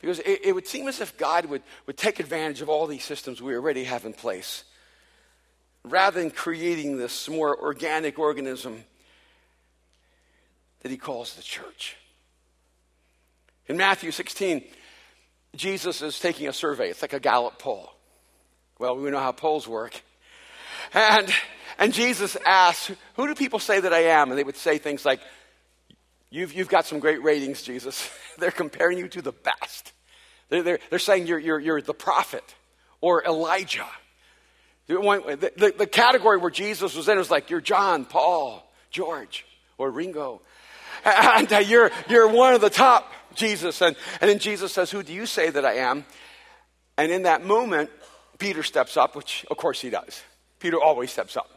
Because 0.00 0.18
it, 0.20 0.40
it, 0.44 0.54
would 0.54 0.66
seem 0.66 0.88
as 0.88 1.00
if 1.00 1.16
God 1.16 1.46
would, 1.46 1.62
would 1.86 1.96
take 1.96 2.20
advantage 2.20 2.60
of 2.60 2.68
all 2.68 2.86
these 2.86 3.04
systems 3.04 3.40
we 3.40 3.54
already 3.54 3.84
have 3.84 4.04
in 4.04 4.12
place, 4.12 4.64
rather 5.84 6.20
than 6.20 6.30
creating 6.30 6.98
this 6.98 7.28
more 7.28 7.56
organic 7.56 8.18
organism 8.18 8.84
that 10.80 10.90
he 10.90 10.96
calls 10.96 11.34
the 11.34 11.42
church. 11.42 11.96
In 13.66 13.76
Matthew 13.76 14.10
16, 14.10 14.64
Jesus 15.56 16.02
is 16.02 16.18
taking 16.18 16.48
a 16.48 16.52
survey. 16.52 16.90
It's 16.90 17.02
like 17.02 17.12
a 17.12 17.20
Gallup 17.20 17.58
poll. 17.58 17.90
Well, 18.78 18.96
we 18.96 19.10
know 19.10 19.18
how 19.18 19.32
polls 19.32 19.66
work. 19.66 20.00
And, 20.92 21.32
and 21.78 21.92
Jesus 21.92 22.36
asks, 22.46 22.92
Who 23.14 23.26
do 23.26 23.34
people 23.34 23.58
say 23.58 23.80
that 23.80 23.92
I 23.92 24.04
am? 24.04 24.30
And 24.30 24.38
they 24.38 24.44
would 24.44 24.56
say 24.56 24.78
things 24.78 25.04
like, 25.04 25.20
You've, 26.30 26.52
you've 26.52 26.68
got 26.68 26.84
some 26.84 26.98
great 26.98 27.22
ratings, 27.22 27.62
Jesus. 27.62 28.10
they're 28.38 28.50
comparing 28.50 28.98
you 28.98 29.08
to 29.08 29.22
the 29.22 29.32
best. 29.32 29.92
They're, 30.50 30.62
they're, 30.62 30.78
they're 30.90 30.98
saying 30.98 31.26
you're, 31.26 31.38
you're, 31.38 31.58
you're 31.58 31.82
the 31.82 31.94
prophet 31.94 32.44
or 33.00 33.24
Elijah. 33.24 33.86
The, 34.86 35.52
the, 35.56 35.74
the, 35.76 35.86
category 35.86 36.38
where 36.38 36.50
Jesus 36.50 36.94
was 36.94 37.08
in 37.08 37.18
was 37.18 37.30
like, 37.30 37.50
You're 37.50 37.60
John, 37.60 38.04
Paul, 38.04 38.66
George, 38.90 39.44
or 39.76 39.90
Ringo. 39.90 40.40
And 41.04 41.52
uh, 41.52 41.58
you're, 41.58 41.90
you're 42.08 42.28
one 42.28 42.54
of 42.54 42.60
the 42.60 42.70
top. 42.70 43.12
Jesus. 43.34 43.80
And, 43.80 43.96
and 44.20 44.30
then 44.30 44.38
Jesus 44.38 44.72
says, 44.72 44.90
Who 44.90 45.02
do 45.02 45.12
you 45.12 45.26
say 45.26 45.50
that 45.50 45.64
I 45.64 45.74
am? 45.74 46.04
And 46.96 47.12
in 47.12 47.22
that 47.22 47.44
moment, 47.44 47.90
Peter 48.38 48.62
steps 48.62 48.96
up, 48.96 49.14
which 49.14 49.44
of 49.50 49.56
course 49.56 49.80
he 49.80 49.90
does. 49.90 50.22
Peter 50.58 50.80
always 50.80 51.10
steps 51.10 51.36
up. 51.36 51.50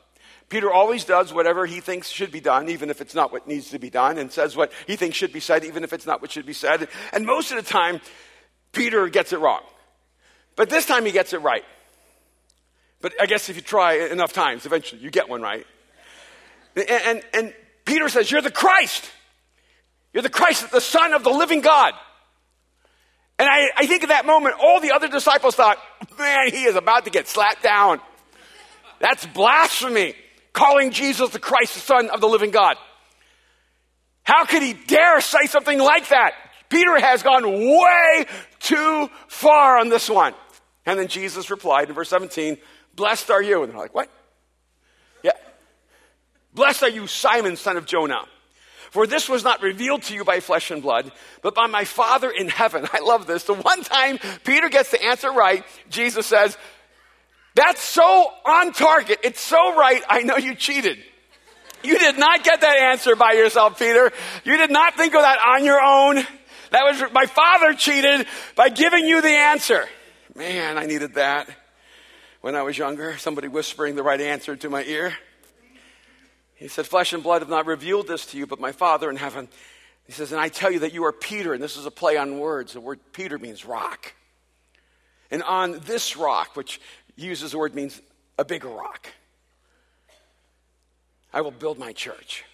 Peter 0.50 0.72
always 0.72 1.06
does 1.06 1.34
whatever 1.34 1.66
he 1.66 1.80
thinks 1.80 2.10
should 2.10 2.32
be 2.32 2.42
done, 2.42 2.70
even 2.70 2.90
if 2.90 3.00
it's 3.00 3.16
not 3.16 3.32
what 3.32 3.48
needs 3.48 3.70
to 3.70 3.80
be 3.80 3.90
done, 3.90 4.18
and 4.18 4.32
says 4.32 4.56
what 4.56 4.72
he 4.86 4.98
thinks 4.98 5.16
should 5.16 5.32
be 5.32 5.40
said, 5.40 5.64
even 5.64 5.84
if 5.84 5.94
it's 5.94 6.06
not 6.06 6.22
what 6.22 6.30
should 6.30 6.46
be 6.46 6.54
said. 6.54 6.90
And 7.14 7.26
most 7.26 7.52
of 7.52 7.58
the 7.58 7.64
time, 7.64 8.02
Peter 8.74 9.08
gets 9.08 9.32
it 9.32 9.40
wrong. 9.40 9.62
But 10.58 10.70
this 10.70 10.86
time 10.86 11.06
he 11.06 11.12
gets 11.12 11.32
it 11.32 11.42
right. 11.42 11.64
But 13.00 13.14
I 13.20 13.26
guess 13.26 13.50
if 13.50 13.56
you 13.56 13.62
try 13.62 13.94
enough 13.94 14.34
times, 14.34 14.66
eventually 14.66 15.02
you 15.02 15.10
get 15.10 15.30
one 15.30 15.42
right. 15.42 15.66
And, 16.76 16.90
and, 16.90 17.24
and 17.34 17.54
Peter 17.86 18.10
says, 18.10 18.30
You're 18.30 18.42
the 18.42 18.52
Christ. 18.52 19.10
You're 20.14 20.24
the 20.24 20.30
Christ, 20.30 20.72
the 20.72 20.82
Son 20.82 21.14
of 21.14 21.24
the 21.24 21.30
living 21.30 21.62
God. 21.62 21.94
And 23.40 23.50
I, 23.50 23.70
I 23.76 23.86
think 23.88 24.04
at 24.04 24.10
that 24.10 24.26
moment, 24.26 24.56
all 24.62 24.80
the 24.80 24.92
other 24.92 25.08
disciples 25.08 25.56
thought, 25.56 25.78
Man, 26.20 26.52
he 26.52 26.64
is 26.64 26.76
about 26.76 27.06
to 27.06 27.12
get 27.12 27.28
slapped 27.28 27.64
down. 27.64 28.00
That's 29.00 29.26
blasphemy, 29.26 30.14
calling 30.54 30.92
Jesus 30.92 31.32
the 31.32 31.40
Christ, 31.40 31.74
the 31.74 31.80
Son 31.80 32.10
of 32.10 32.22
the 32.22 32.28
living 32.28 32.52
God. 32.52 32.76
How 34.24 34.46
could 34.46 34.62
he 34.62 34.74
dare 34.74 35.22
say 35.22 35.48
something 35.48 35.80
like 35.80 36.10
that? 36.10 36.34
Peter 36.70 37.00
has 37.00 37.24
gone 37.24 37.44
way 37.44 38.26
too 38.60 39.10
far 39.28 39.80
on 39.80 39.90
this 39.90 40.10
one. 40.10 40.34
And 40.86 41.00
then 41.00 41.08
Jesus 41.08 41.50
replied 41.50 41.90
in 41.90 41.96
verse 41.96 42.10
17, 42.10 42.58
Blessed 42.96 43.32
are 43.32 43.42
you. 43.42 43.64
And 43.64 43.72
they're 43.72 43.80
like, 43.80 43.96
What? 43.96 44.10
Yeah. 45.24 45.32
Blessed 46.54 46.84
are 46.84 46.90
you, 46.90 47.08
Simon, 47.08 47.56
son 47.56 47.78
of 47.78 47.86
Jonah. 47.86 48.26
For 48.92 49.08
this 49.08 49.30
was 49.30 49.44
not 49.44 49.62
revealed 49.62 50.04
to 50.04 50.14
you 50.14 50.26
by 50.26 50.42
flesh 50.42 50.70
and 50.70 50.82
blood, 50.82 51.14
but 51.42 51.56
by 51.56 51.68
my 51.68 51.86
Father 51.86 52.30
in 52.30 52.50
heaven. 52.50 52.86
I 52.94 53.00
love 53.00 53.26
this. 53.26 53.46
The 53.46 53.54
one 53.54 53.84
time 53.84 54.20
Peter 54.44 54.68
gets 54.68 54.92
the 54.92 55.02
answer 55.04 55.32
right, 55.32 55.66
Jesus 55.90 56.28
says, 56.28 56.58
That's 57.56 57.82
so 57.82 58.04
on 58.46 58.74
target. 58.74 59.20
It's 59.24 59.40
so 59.40 59.76
right. 59.76 60.04
I 60.10 60.24
know 60.24 60.36
you 60.36 60.56
cheated. 60.56 61.00
You 61.84 61.98
did 61.98 62.20
not 62.20 62.44
get 62.44 62.62
that 62.62 62.78
answer 62.78 63.16
by 63.16 63.32
yourself, 63.32 63.80
Peter. 63.80 64.12
You 64.44 64.58
did 64.58 64.70
not 64.70 64.96
think 64.96 65.16
of 65.16 65.22
that 65.22 65.40
on 65.40 65.66
your 65.66 65.82
own. 65.82 66.18
That 66.72 66.84
was 66.84 67.12
my 67.14 67.26
father 67.26 67.74
cheated 67.74 68.28
by 68.56 68.70
giving 68.70 69.06
you 69.06 69.22
the 69.22 69.30
answer. 69.30 69.88
Man, 70.36 70.78
I 70.78 70.86
needed 70.86 71.16
that 71.16 71.50
when 72.42 72.56
I 72.56 72.62
was 72.62 72.78
younger, 72.78 73.18
somebody 73.18 73.48
whispering 73.48 73.96
the 73.96 74.04
right 74.04 74.20
answer 74.20 74.56
to 74.58 74.70
my 74.70 74.84
ear. 74.84 75.14
He 76.62 76.68
said, 76.68 76.86
Flesh 76.86 77.12
and 77.12 77.24
blood 77.24 77.42
have 77.42 77.50
not 77.50 77.66
revealed 77.66 78.06
this 78.06 78.28
to 78.28 78.38
you, 78.38 78.46
but 78.46 78.60
my 78.60 78.72
Father 78.72 79.10
in 79.10 79.16
heaven. 79.16 79.50
He 80.06 80.12
says, 80.12 80.32
And 80.32 80.40
I 80.40 80.48
tell 80.50 80.72
you 80.72 80.80
that 80.80 80.94
you 80.94 81.06
are 81.06 81.12
Peter, 81.12 81.54
and 81.54 81.64
this 81.64 81.76
is 81.76 81.88
a 81.88 81.92
play 81.92 82.18
on 82.18 82.38
words. 82.38 82.74
The 82.74 82.80
word 82.80 83.00
Peter 83.14 83.40
means 83.40 83.66
rock. 83.66 84.14
And 85.32 85.42
on 85.42 85.80
this 85.86 86.16
rock, 86.16 86.56
which 86.56 86.80
uses 87.16 87.54
the 87.54 87.58
word 87.58 87.74
means 87.74 88.00
a 88.38 88.46
bigger 88.46 88.68
rock, 88.68 89.08
I 91.34 91.42
will 91.42 91.52
build 91.52 91.80
my 91.80 91.94
church. 91.94 92.46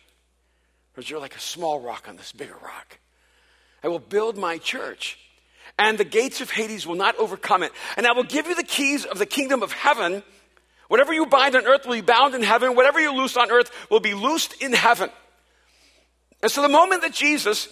Because 0.94 1.10
you're 1.10 1.20
like 1.20 1.36
a 1.36 1.42
small 1.42 1.82
rock 1.82 2.08
on 2.08 2.16
this 2.16 2.32
bigger 2.32 2.58
rock. 2.64 3.00
I 3.84 3.90
will 3.90 4.00
build 4.00 4.38
my 4.38 4.58
church 4.58 5.20
and 5.78 5.98
the 5.98 6.06
gates 6.06 6.42
of 6.42 6.50
Hades 6.50 6.88
will 6.88 6.96
not 6.96 7.16
overcome 7.18 7.64
it. 7.64 7.72
And 7.98 8.08
I 8.08 8.14
will 8.14 8.24
give 8.24 8.48
you 8.48 8.56
the 8.56 8.64
keys 8.64 9.06
of 9.06 9.20
the 9.20 9.26
kingdom 9.26 9.62
of 9.62 9.72
heaven. 9.72 10.24
Whatever 10.88 11.14
you 11.14 11.26
bind 11.26 11.56
on 11.56 11.66
earth 11.66 11.86
will 11.86 11.96
be 11.96 12.02
bound 12.02 12.34
in 12.34 12.44
heaven. 12.44 12.76
Whatever 12.76 13.00
you 13.00 13.14
loose 13.14 13.36
on 13.36 13.52
earth 13.52 13.72
will 13.90 14.00
be 14.00 14.14
loosed 14.14 14.62
in 14.62 14.74
heaven. 14.74 15.10
And 16.42 16.52
so 16.52 16.62
the 16.62 16.70
moment 16.70 17.02
that 17.02 17.14
Jesus 17.14 17.68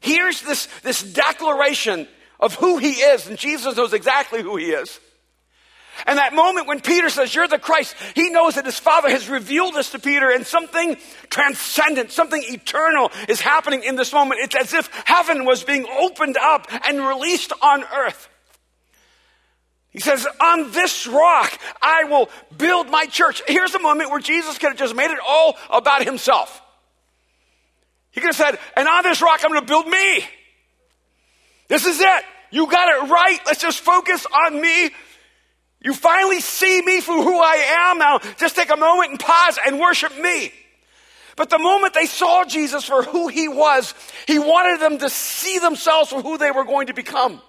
hears 0.00 0.40
this, 0.42 0.68
this 0.82 1.02
declaration 1.02 2.08
of 2.40 2.54
who 2.54 2.78
he 2.78 2.92
is, 2.92 3.26
and 3.26 3.38
Jesus 3.38 3.76
knows 3.76 3.92
exactly 3.92 4.42
who 4.42 4.56
he 4.56 4.70
is, 4.70 4.98
and 6.06 6.18
that 6.18 6.32
moment 6.32 6.68
when 6.68 6.80
Peter 6.80 7.10
says, 7.10 7.34
You're 7.34 7.48
the 7.48 7.58
Christ, 7.58 7.96
he 8.14 8.30
knows 8.30 8.54
that 8.54 8.64
his 8.64 8.78
Father 8.78 9.10
has 9.10 9.28
revealed 9.28 9.74
this 9.74 9.90
to 9.90 9.98
Peter, 9.98 10.30
and 10.30 10.46
something 10.46 10.96
transcendent, 11.28 12.12
something 12.12 12.42
eternal 12.46 13.10
is 13.28 13.40
happening 13.40 13.82
in 13.82 13.96
this 13.96 14.12
moment. 14.12 14.40
It's 14.42 14.54
as 14.54 14.74
if 14.74 14.88
heaven 15.04 15.44
was 15.44 15.64
being 15.64 15.86
opened 15.86 16.36
up 16.36 16.66
and 16.86 17.04
released 17.04 17.52
on 17.60 17.84
earth. 17.84 18.28
He 19.98 20.02
says, 20.02 20.28
On 20.40 20.70
this 20.70 21.08
rock, 21.08 21.58
I 21.82 22.04
will 22.04 22.30
build 22.56 22.88
my 22.88 23.06
church. 23.06 23.42
Here's 23.48 23.74
a 23.74 23.80
moment 23.80 24.12
where 24.12 24.20
Jesus 24.20 24.56
could 24.56 24.68
have 24.68 24.78
just 24.78 24.94
made 24.94 25.10
it 25.10 25.18
all 25.26 25.56
about 25.68 26.04
himself. 26.04 26.62
He 28.12 28.20
could 28.20 28.28
have 28.28 28.36
said, 28.36 28.60
And 28.76 28.86
on 28.86 29.02
this 29.02 29.20
rock, 29.20 29.40
I'm 29.42 29.50
going 29.50 29.60
to 29.60 29.66
build 29.66 29.88
me. 29.88 30.24
This 31.66 31.84
is 31.84 31.98
it. 32.00 32.24
You 32.52 32.70
got 32.70 32.88
it 32.90 33.10
right. 33.10 33.40
Let's 33.44 33.60
just 33.60 33.80
focus 33.80 34.24
on 34.46 34.60
me. 34.60 34.90
You 35.80 35.94
finally 35.94 36.38
see 36.38 36.80
me 36.80 37.00
for 37.00 37.20
who 37.20 37.36
I 37.36 37.90
am. 37.90 37.98
Now 37.98 38.20
just 38.38 38.54
take 38.54 38.70
a 38.70 38.76
moment 38.76 39.10
and 39.10 39.18
pause 39.18 39.58
and 39.66 39.80
worship 39.80 40.16
me. 40.16 40.52
But 41.34 41.50
the 41.50 41.58
moment 41.58 41.94
they 41.94 42.06
saw 42.06 42.44
Jesus 42.44 42.84
for 42.84 43.02
who 43.02 43.26
he 43.26 43.48
was, 43.48 43.94
he 44.28 44.38
wanted 44.38 44.80
them 44.80 44.98
to 44.98 45.10
see 45.10 45.58
themselves 45.58 46.10
for 46.10 46.22
who 46.22 46.38
they 46.38 46.52
were 46.52 46.64
going 46.64 46.86
to 46.86 46.94
become. 46.94 47.42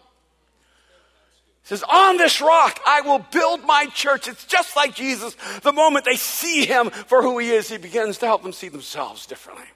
Says, 1.69 1.83
On 1.87 2.17
this 2.17 2.41
rock 2.41 2.79
I 2.83 3.01
will 3.01 3.19
build 3.19 3.63
my 3.63 3.85
church. 3.93 4.27
It's 4.27 4.43
just 4.45 4.75
like 4.75 4.95
Jesus. 4.95 5.37
The 5.61 5.71
moment 5.71 6.03
they 6.03 6.15
see 6.15 6.65
him 6.65 6.89
for 6.89 7.21
who 7.21 7.37
he 7.37 7.51
is, 7.51 7.69
he 7.69 7.77
begins 7.77 8.17
to 8.17 8.25
help 8.25 8.41
them 8.41 8.53
see 8.53 8.69
themselves 8.69 9.27
differently. 9.27 9.67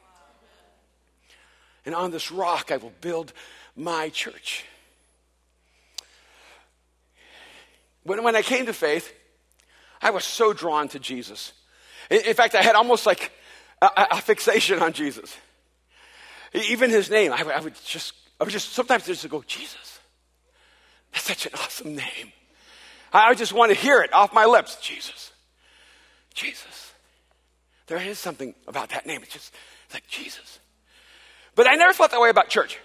And 1.86 1.94
on 1.94 2.10
this 2.10 2.32
rock 2.32 2.72
I 2.72 2.78
will 2.78 2.94
build 3.00 3.32
my 3.76 4.10
church. 4.10 4.66
When, 8.02 8.24
when 8.24 8.36
I 8.36 8.42
came 8.42 8.66
to 8.66 8.74
faith, 8.74 9.14
I 10.02 10.10
was 10.10 10.26
so 10.26 10.52
drawn 10.52 10.88
to 10.90 11.00
Jesus. 11.00 11.54
In, 12.10 12.22
in 12.22 12.34
fact, 12.34 12.56
I 12.56 12.64
had 12.64 12.74
almost 12.74 13.06
like 13.06 13.32
a, 13.84 14.08
a, 14.14 14.22
fixation 14.22 14.80
on 14.80 14.94
Jesus. 14.94 15.38
Even 16.56 16.90
his 16.90 17.12
name, 17.12 17.32
I, 17.32 17.44
I, 17.44 17.60
would 17.60 17.76
just, 17.86 18.14
I 18.42 18.46
would 18.46 18.52
just 18.52 18.74
sometimes 18.74 19.06
just 19.06 19.30
go, 19.30 19.44
Jesus. 19.46 19.93
That's 21.14 21.26
such 21.26 21.46
an 21.46 21.54
awesome 21.56 21.96
name. 21.96 22.32
I, 23.12 23.30
I 23.30 23.34
just 23.36 23.54
want 23.54 23.72
to 23.72 23.78
hear 23.78 24.02
it 24.02 24.14
off 24.14 24.34
my 24.34 24.46
lips. 24.46 24.78
Jesus. 24.82 25.32
Jesus. 26.34 26.92
There 27.88 27.98
is 27.98 28.18
something 28.18 28.56
about 28.68 28.90
that 28.90 29.06
name. 29.06 29.22
It's 29.24 29.34
just 29.34 29.54
it's 29.86 29.94
like 29.94 30.08
Jesus. 30.08 30.60
But 31.56 31.68
I 31.68 31.76
never 31.76 31.94
felt 31.94 32.12
that 32.12 32.22
way 32.22 32.30
about 32.30 32.50
church. 32.50 32.80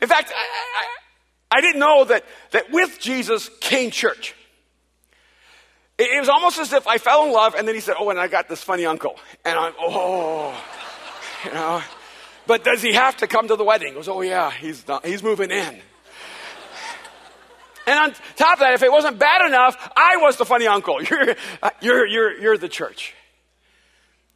In 0.00 0.06
fact, 0.06 0.32
I, 0.34 0.86
I 1.50 1.60
didn't 1.60 1.80
know 1.80 2.04
that, 2.04 2.24
that 2.52 2.70
with 2.70 3.00
Jesus 3.00 3.50
came 3.60 3.90
church. 3.90 4.34
It, 5.96 6.10
it 6.16 6.20
was 6.20 6.28
almost 6.28 6.58
as 6.58 6.72
if 6.72 6.86
I 6.86 6.98
fell 6.98 7.26
in 7.26 7.32
love 7.32 7.54
and 7.54 7.66
then 7.66 7.74
he 7.74 7.80
said, 7.80 7.96
Oh, 7.98 8.10
and 8.10 8.20
I 8.20 8.28
got 8.28 8.48
this 8.48 8.62
funny 8.62 8.86
uncle. 8.86 9.18
And 9.44 9.58
I'm, 9.58 9.72
Oh, 9.80 10.56
you 11.44 11.52
know. 11.52 11.82
But 12.46 12.64
does 12.64 12.80
he 12.80 12.92
have 12.94 13.16
to 13.18 13.26
come 13.26 13.48
to 13.48 13.56
the 13.56 13.64
wedding? 13.64 13.88
He 13.88 13.94
goes, 13.94 14.08
Oh, 14.08 14.20
yeah, 14.20 14.50
he's, 14.50 14.86
not, 14.86 15.04
he's 15.04 15.22
moving 15.22 15.50
in. 15.50 15.80
And 17.88 17.98
on 17.98 18.14
top 18.36 18.54
of 18.54 18.58
that, 18.60 18.74
if 18.74 18.82
it 18.82 18.92
wasn't 18.92 19.18
bad 19.18 19.46
enough, 19.46 19.90
I 19.96 20.18
was 20.18 20.36
the 20.36 20.44
funny 20.44 20.66
uncle. 20.66 21.02
You're, 21.10 21.36
you're, 21.80 22.06
you're, 22.06 22.38
you're 22.38 22.58
the 22.58 22.68
church. 22.68 23.14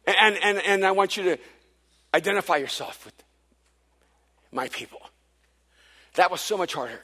And, 0.07 0.35
and, 0.41 0.57
and 0.57 0.83
I 0.83 0.91
want 0.91 1.17
you 1.17 1.23
to 1.23 1.37
identify 2.15 2.57
yourself 2.57 3.05
with 3.05 3.13
my 4.51 4.69
people. 4.69 5.01
That 6.15 6.31
was 6.31 6.41
so 6.41 6.57
much 6.57 6.73
harder. 6.73 6.99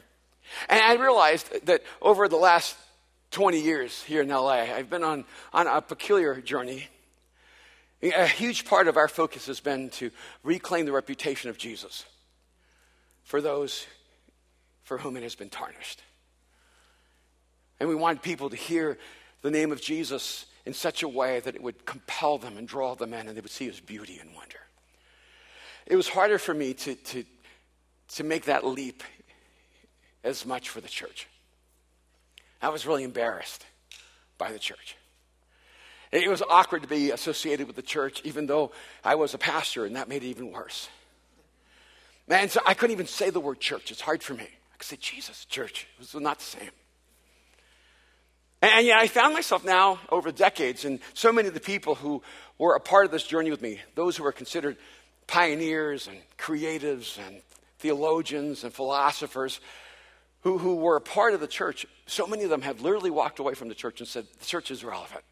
And 0.67 0.81
I 0.81 0.95
realized 0.95 1.67
that 1.67 1.83
over 2.01 2.27
the 2.27 2.35
last 2.37 2.75
20 3.31 3.61
years 3.61 4.01
here 4.01 4.23
in 4.23 4.29
LA, 4.29 4.63
I've 4.73 4.89
been 4.89 5.03
on, 5.03 5.25
on 5.53 5.67
a 5.67 5.81
peculiar 5.81 6.41
journey. 6.41 6.87
A 8.01 8.25
huge 8.25 8.65
part 8.65 8.87
of 8.87 8.97
our 8.97 9.07
focus 9.07 9.45
has 9.45 9.59
been 9.59 9.91
to 9.91 10.09
reclaim 10.43 10.87
the 10.87 10.93
reputation 10.93 11.51
of 11.51 11.59
Jesus 11.59 12.05
for 13.23 13.39
those 13.39 13.85
for 14.83 14.97
whom 14.97 15.15
it 15.15 15.21
has 15.21 15.35
been 15.35 15.49
tarnished. 15.49 16.01
And 17.79 17.87
we 17.87 17.95
want 17.95 18.21
people 18.21 18.49
to 18.49 18.55
hear 18.55 18.97
the 19.41 19.51
name 19.51 19.71
of 19.71 19.81
Jesus 19.81 20.45
in 20.65 20.73
such 20.73 21.03
a 21.03 21.07
way 21.07 21.39
that 21.39 21.55
it 21.55 21.63
would 21.63 21.85
compel 21.85 22.37
them 22.37 22.57
and 22.57 22.67
draw 22.67 22.95
them 22.95 23.13
in 23.13 23.27
and 23.27 23.37
they 23.37 23.41
would 23.41 23.51
see 23.51 23.67
his 23.67 23.79
beauty 23.79 24.19
and 24.19 24.33
wonder. 24.35 24.59
It 25.85 25.95
was 25.95 26.07
harder 26.07 26.37
for 26.37 26.53
me 26.53 26.73
to, 26.73 26.95
to 26.95 27.23
to 28.09 28.23
make 28.23 28.45
that 28.45 28.65
leap 28.65 29.03
as 30.23 30.45
much 30.45 30.69
for 30.69 30.81
the 30.81 30.87
church. 30.87 31.27
I 32.61 32.69
was 32.69 32.85
really 32.85 33.03
embarrassed 33.03 33.65
by 34.37 34.51
the 34.51 34.59
church. 34.59 34.97
It 36.11 36.27
was 36.27 36.41
awkward 36.49 36.81
to 36.81 36.87
be 36.87 37.11
associated 37.11 37.67
with 37.67 37.75
the 37.75 37.83
church, 37.83 38.21
even 38.23 38.47
though 38.47 38.71
I 39.03 39.15
was 39.15 39.33
a 39.33 39.37
pastor, 39.37 39.85
and 39.85 39.95
that 39.95 40.09
made 40.09 40.23
it 40.23 40.27
even 40.27 40.51
worse. 40.51 40.89
Man, 42.27 42.49
so 42.49 42.61
I 42.65 42.73
couldn't 42.73 42.93
even 42.93 43.07
say 43.07 43.29
the 43.29 43.39
word 43.39 43.59
church. 43.59 43.91
It's 43.91 44.01
hard 44.01 44.23
for 44.23 44.33
me. 44.33 44.43
I 44.43 44.77
could 44.77 44.87
say 44.87 44.97
Jesus, 44.99 45.45
church. 45.45 45.87
It 45.95 45.99
was 45.99 46.15
not 46.15 46.39
the 46.39 46.45
same. 46.45 46.71
And 48.61 48.85
yet 48.85 48.99
I 48.99 49.07
found 49.07 49.33
myself 49.33 49.63
now 49.63 49.99
over 50.09 50.31
decades, 50.31 50.83
and 50.83 50.99
so 51.13 51.31
many 51.31 51.47
of 51.47 51.53
the 51.53 51.61
people 51.61 51.95
who 51.95 52.21
were 52.57 52.75
a 52.75 52.79
part 52.79 53.05
of 53.05 53.11
this 53.11 53.23
journey 53.23 53.51
with 53.51 53.61
me, 53.61 53.79
those 53.95 54.17
who 54.17 54.23
were 54.23 54.33
considered 54.33 54.75
pioneers 55.27 56.07
and 56.07 56.17
creatives 56.37 57.17
and 57.25 57.41
theologians 57.77 58.63
and 58.65 58.73
philosophers 58.73 59.61
who, 60.41 60.57
who 60.57 60.75
were 60.75 60.97
a 60.97 61.01
part 61.01 61.33
of 61.33 61.39
the 61.39 61.47
church, 61.47 61.85
so 62.05 62.27
many 62.27 62.43
of 62.43 62.49
them 62.49 62.61
have 62.61 62.81
literally 62.81 63.11
walked 63.11 63.39
away 63.39 63.53
from 63.53 63.69
the 63.69 63.75
church 63.75 63.99
and 63.99 64.07
said, 64.07 64.25
the 64.39 64.45
church 64.45 64.71
is 64.71 64.83
irrelevant. 64.83 65.23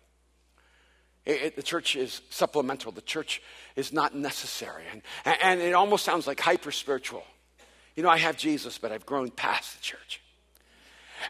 It, 1.26 1.42
it, 1.42 1.56
the 1.56 1.64
church 1.64 1.96
is 1.96 2.22
supplemental. 2.30 2.92
The 2.92 3.02
church 3.02 3.42
is 3.76 3.92
not 3.92 4.16
necessary. 4.16 4.84
And, 4.92 5.02
and 5.42 5.62
it 5.62 5.74
almost 5.74 6.06
sounds 6.06 6.28
like 6.28 6.40
hyper 6.40 6.72
spiritual. 6.72 7.24
You 7.96 8.04
know, 8.04 8.10
I 8.10 8.18
have 8.18 8.38
Jesus, 8.38 8.78
but 8.78 8.92
I've 8.92 9.06
grown 9.06 9.32
past 9.32 9.76
the 9.76 9.82
church. 9.82 10.22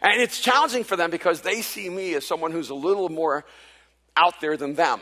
And 0.02 0.20
it's 0.20 0.40
challenging 0.40 0.84
for 0.84 0.96
them 0.96 1.10
because 1.10 1.40
they 1.40 1.62
see 1.62 1.88
me 1.88 2.14
as 2.14 2.26
someone 2.26 2.52
who's 2.52 2.70
a 2.70 2.74
little 2.74 3.08
more 3.08 3.44
out 4.16 4.40
there 4.40 4.56
than 4.56 4.74
them. 4.74 5.00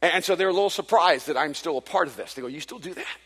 And 0.00 0.24
so 0.24 0.34
they're 0.34 0.48
a 0.48 0.52
little 0.52 0.70
surprised 0.70 1.28
that 1.28 1.36
I'm 1.36 1.54
still 1.54 1.78
a 1.78 1.80
part 1.80 2.08
of 2.08 2.16
this. 2.16 2.34
They 2.34 2.42
go, 2.42 2.48
You 2.48 2.60
still 2.60 2.80
do 2.80 2.94
that? 2.94 3.16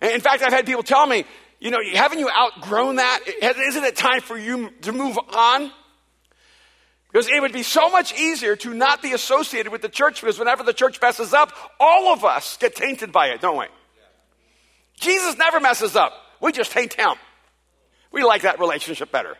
And 0.00 0.12
in 0.12 0.20
fact, 0.20 0.42
I've 0.42 0.52
had 0.52 0.66
people 0.66 0.82
tell 0.82 1.06
me, 1.06 1.24
You 1.58 1.70
know, 1.70 1.78
haven't 1.94 2.18
you 2.18 2.28
outgrown 2.28 2.96
that? 2.96 3.20
Isn't 3.42 3.84
it 3.84 3.96
time 3.96 4.20
for 4.20 4.36
you 4.36 4.70
to 4.82 4.92
move 4.92 5.18
on? 5.32 5.72
Because 7.10 7.28
it 7.28 7.40
would 7.40 7.52
be 7.52 7.62
so 7.62 7.88
much 7.88 8.12
easier 8.18 8.54
to 8.56 8.74
not 8.74 9.00
be 9.00 9.12
associated 9.12 9.72
with 9.72 9.80
the 9.80 9.88
church 9.88 10.20
because 10.20 10.38
whenever 10.38 10.62
the 10.62 10.74
church 10.74 11.00
messes 11.00 11.32
up, 11.32 11.52
all 11.80 12.12
of 12.12 12.24
us 12.24 12.58
get 12.58 12.74
tainted 12.74 13.12
by 13.12 13.28
it, 13.28 13.40
don't 13.40 13.58
we? 13.58 13.66
Jesus 15.00 15.38
never 15.38 15.58
messes 15.60 15.96
up. 15.96 16.12
We 16.40 16.52
just 16.52 16.72
hate 16.72 16.92
him. 16.92 17.14
We 18.10 18.24
like 18.24 18.42
that 18.42 18.58
relationship 18.58 19.12
better. 19.12 19.36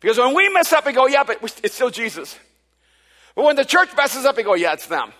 Because 0.00 0.18
when 0.18 0.34
we 0.34 0.48
mess 0.50 0.72
up, 0.72 0.86
we 0.86 0.92
go, 0.92 1.06
yeah, 1.06 1.24
but 1.24 1.38
it's 1.62 1.74
still 1.74 1.90
Jesus. 1.90 2.38
But 3.34 3.44
when 3.44 3.56
the 3.56 3.64
church 3.64 3.88
messes 3.96 4.24
up, 4.24 4.36
we 4.36 4.42
go, 4.42 4.54
yeah, 4.54 4.74
it's 4.74 4.86
them. 4.86 5.12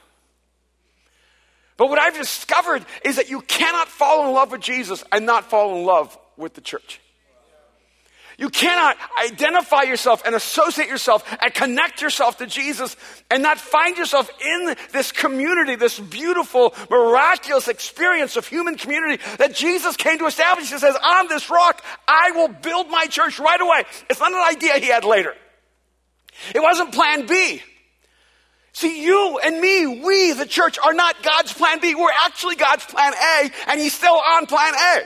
But 1.76 1.88
what 1.88 1.99
I've 1.99 2.14
discovered 2.14 2.85
is 3.05 3.17
that 3.17 3.29
you 3.29 3.41
cannot 3.41 3.88
fall 3.88 4.29
in 4.29 4.35
love 4.35 4.53
with 4.53 4.61
Jesus 4.61 5.03
and 5.11 5.26
not 5.26 5.50
fall 5.50 5.76
in 5.76 5.85
love 5.85 6.17
with 6.37 6.55
the 6.55 6.61
church. 6.61 7.00
You 8.37 8.49
cannot 8.49 8.97
identify 9.25 9.83
yourself 9.83 10.23
and 10.26 10.35
associate 10.35 10.88
yourself 10.88 11.25
and 11.41 11.55
connect 11.55 12.03
yourself 12.03 12.38
to 12.38 12.47
Jesus 12.47 12.97
and 13.31 13.43
not 13.43 13.59
find 13.59 13.97
yourself 13.97 14.29
in 14.45 14.75
this 14.93 15.12
community, 15.12 15.76
this 15.76 16.00
beautiful, 16.00 16.75
miraculous 16.91 17.69
experience 17.69 18.37
of 18.37 18.47
human 18.47 18.76
community 18.76 19.23
that 19.38 19.55
Jesus 19.55 19.97
came 19.97 20.19
to 20.19 20.26
establish. 20.26 20.71
He 20.71 20.79
says, 20.79 20.97
On 21.00 21.29
this 21.29 21.49
rock, 21.49 21.85
I 22.09 22.33
will 22.33 22.49
build 22.49 22.91
my 22.91 23.07
church 23.07 23.38
right 23.38 23.61
away. 23.61 23.85
It's 24.11 24.21
not 24.21 24.33
an 24.33 24.57
idea 24.57 24.79
he 24.79 24.88
had 24.88 25.05
later. 25.05 25.35
It 26.55 26.61
wasn't 26.61 26.93
plan 26.93 27.26
B. 27.26 27.62
See, 28.73 29.05
you 29.05 29.38
and 29.45 29.61
me, 29.61 29.87
we, 29.87 30.33
the 30.33 30.47
church, 30.47 30.81
are 30.85 30.93
not 30.93 31.23
God's 31.23 31.53
plan 31.53 31.79
B. 31.81 31.95
We're 31.95 32.09
actually 32.25 32.57
God's 32.57 32.85
plan 32.85 33.12
A, 33.14 33.50
and 33.69 33.79
He's 33.79 33.95
still 33.95 34.21
on 34.21 34.47
plan 34.47 34.75
A. 34.75 35.03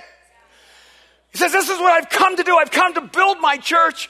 He 1.32 1.38
says, 1.38 1.52
This 1.52 1.68
is 1.68 1.78
what 1.78 1.92
I've 1.92 2.10
come 2.10 2.36
to 2.36 2.42
do. 2.42 2.56
I've 2.56 2.70
come 2.70 2.94
to 2.94 3.00
build 3.00 3.40
my 3.40 3.56
church. 3.56 4.08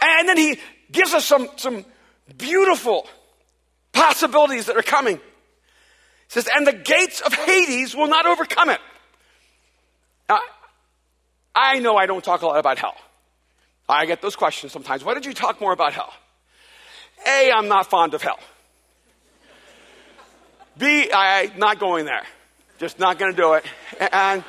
And 0.00 0.28
then 0.28 0.36
he 0.36 0.58
gives 0.90 1.14
us 1.14 1.24
some, 1.24 1.48
some 1.56 1.84
beautiful 2.36 3.06
possibilities 3.92 4.66
that 4.66 4.76
are 4.76 4.82
coming. 4.82 5.16
He 5.16 5.22
says, 6.28 6.48
And 6.54 6.66
the 6.66 6.72
gates 6.72 7.20
of 7.20 7.32
Hades 7.32 7.94
will 7.94 8.08
not 8.08 8.26
overcome 8.26 8.70
it. 8.70 8.80
Now, 10.28 10.40
I 11.54 11.78
know 11.78 11.96
I 11.96 12.06
don't 12.06 12.24
talk 12.24 12.42
a 12.42 12.46
lot 12.46 12.58
about 12.58 12.78
hell. 12.78 12.96
I 13.88 14.06
get 14.06 14.22
those 14.22 14.36
questions 14.36 14.72
sometimes. 14.72 15.04
Why 15.04 15.14
did 15.14 15.26
you 15.26 15.34
talk 15.34 15.60
more 15.60 15.72
about 15.72 15.92
hell? 15.92 16.12
A, 17.26 17.52
I'm 17.52 17.68
not 17.68 17.88
fond 17.88 18.14
of 18.14 18.22
hell. 18.22 18.38
B, 20.76 21.10
I'm 21.12 21.58
not 21.58 21.78
going 21.78 22.06
there. 22.06 22.24
Just 22.78 22.98
not 22.98 23.18
going 23.18 23.32
to 23.32 23.36
do 23.36 23.52
it. 23.54 23.64
And 24.12 24.42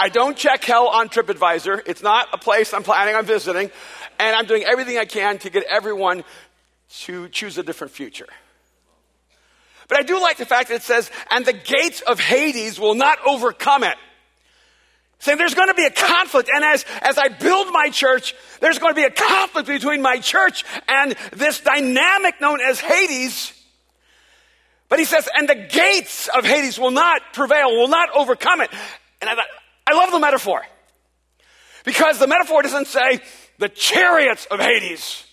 I 0.00 0.08
don't 0.08 0.34
check 0.34 0.64
hell 0.64 0.88
on 0.88 1.10
TripAdvisor. 1.10 1.82
It's 1.84 2.02
not 2.02 2.28
a 2.32 2.38
place 2.38 2.72
I'm 2.72 2.82
planning 2.82 3.14
on 3.14 3.26
visiting. 3.26 3.70
And 4.18 4.34
I'm 4.34 4.46
doing 4.46 4.64
everything 4.64 4.96
I 4.96 5.04
can 5.04 5.36
to 5.40 5.50
get 5.50 5.64
everyone 5.64 6.24
to 7.00 7.28
choose 7.28 7.58
a 7.58 7.62
different 7.62 7.92
future. 7.92 8.26
But 9.88 9.98
I 9.98 10.02
do 10.02 10.18
like 10.18 10.38
the 10.38 10.46
fact 10.46 10.70
that 10.70 10.76
it 10.76 10.82
says, 10.82 11.10
and 11.30 11.44
the 11.44 11.52
gates 11.52 12.00
of 12.00 12.18
Hades 12.18 12.80
will 12.80 12.94
not 12.94 13.18
overcome 13.26 13.84
it. 13.84 13.96
Saying 15.18 15.36
there's 15.36 15.54
going 15.54 15.68
to 15.68 15.74
be 15.74 15.84
a 15.84 15.90
conflict. 15.90 16.48
And 16.50 16.64
as, 16.64 16.86
as 17.02 17.18
I 17.18 17.28
build 17.28 17.70
my 17.70 17.90
church, 17.90 18.34
there's 18.60 18.78
going 18.78 18.94
to 18.94 18.98
be 18.98 19.04
a 19.04 19.10
conflict 19.10 19.68
between 19.68 20.00
my 20.00 20.18
church 20.18 20.64
and 20.88 21.14
this 21.32 21.60
dynamic 21.60 22.40
known 22.40 22.62
as 22.62 22.80
Hades. 22.80 23.52
But 24.88 24.98
he 24.98 25.04
says, 25.04 25.28
and 25.36 25.46
the 25.46 25.68
gates 25.70 26.28
of 26.28 26.46
Hades 26.46 26.78
will 26.78 26.90
not 26.90 27.20
prevail, 27.34 27.70
will 27.70 27.88
not 27.88 28.08
overcome 28.16 28.62
it. 28.62 28.70
And 29.20 29.28
I 29.28 29.34
thought, 29.34 29.44
I 29.90 29.94
love 29.94 30.12
the 30.12 30.20
metaphor. 30.20 30.62
Because 31.84 32.18
the 32.18 32.28
metaphor 32.28 32.62
doesn't 32.62 32.86
say 32.86 33.20
the 33.58 33.68
chariots 33.68 34.46
of 34.46 34.60
Hades 34.60 35.24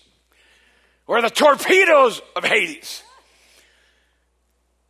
or 1.06 1.22
the 1.22 1.30
torpedoes 1.30 2.20
of 2.34 2.44
Hades. 2.44 3.02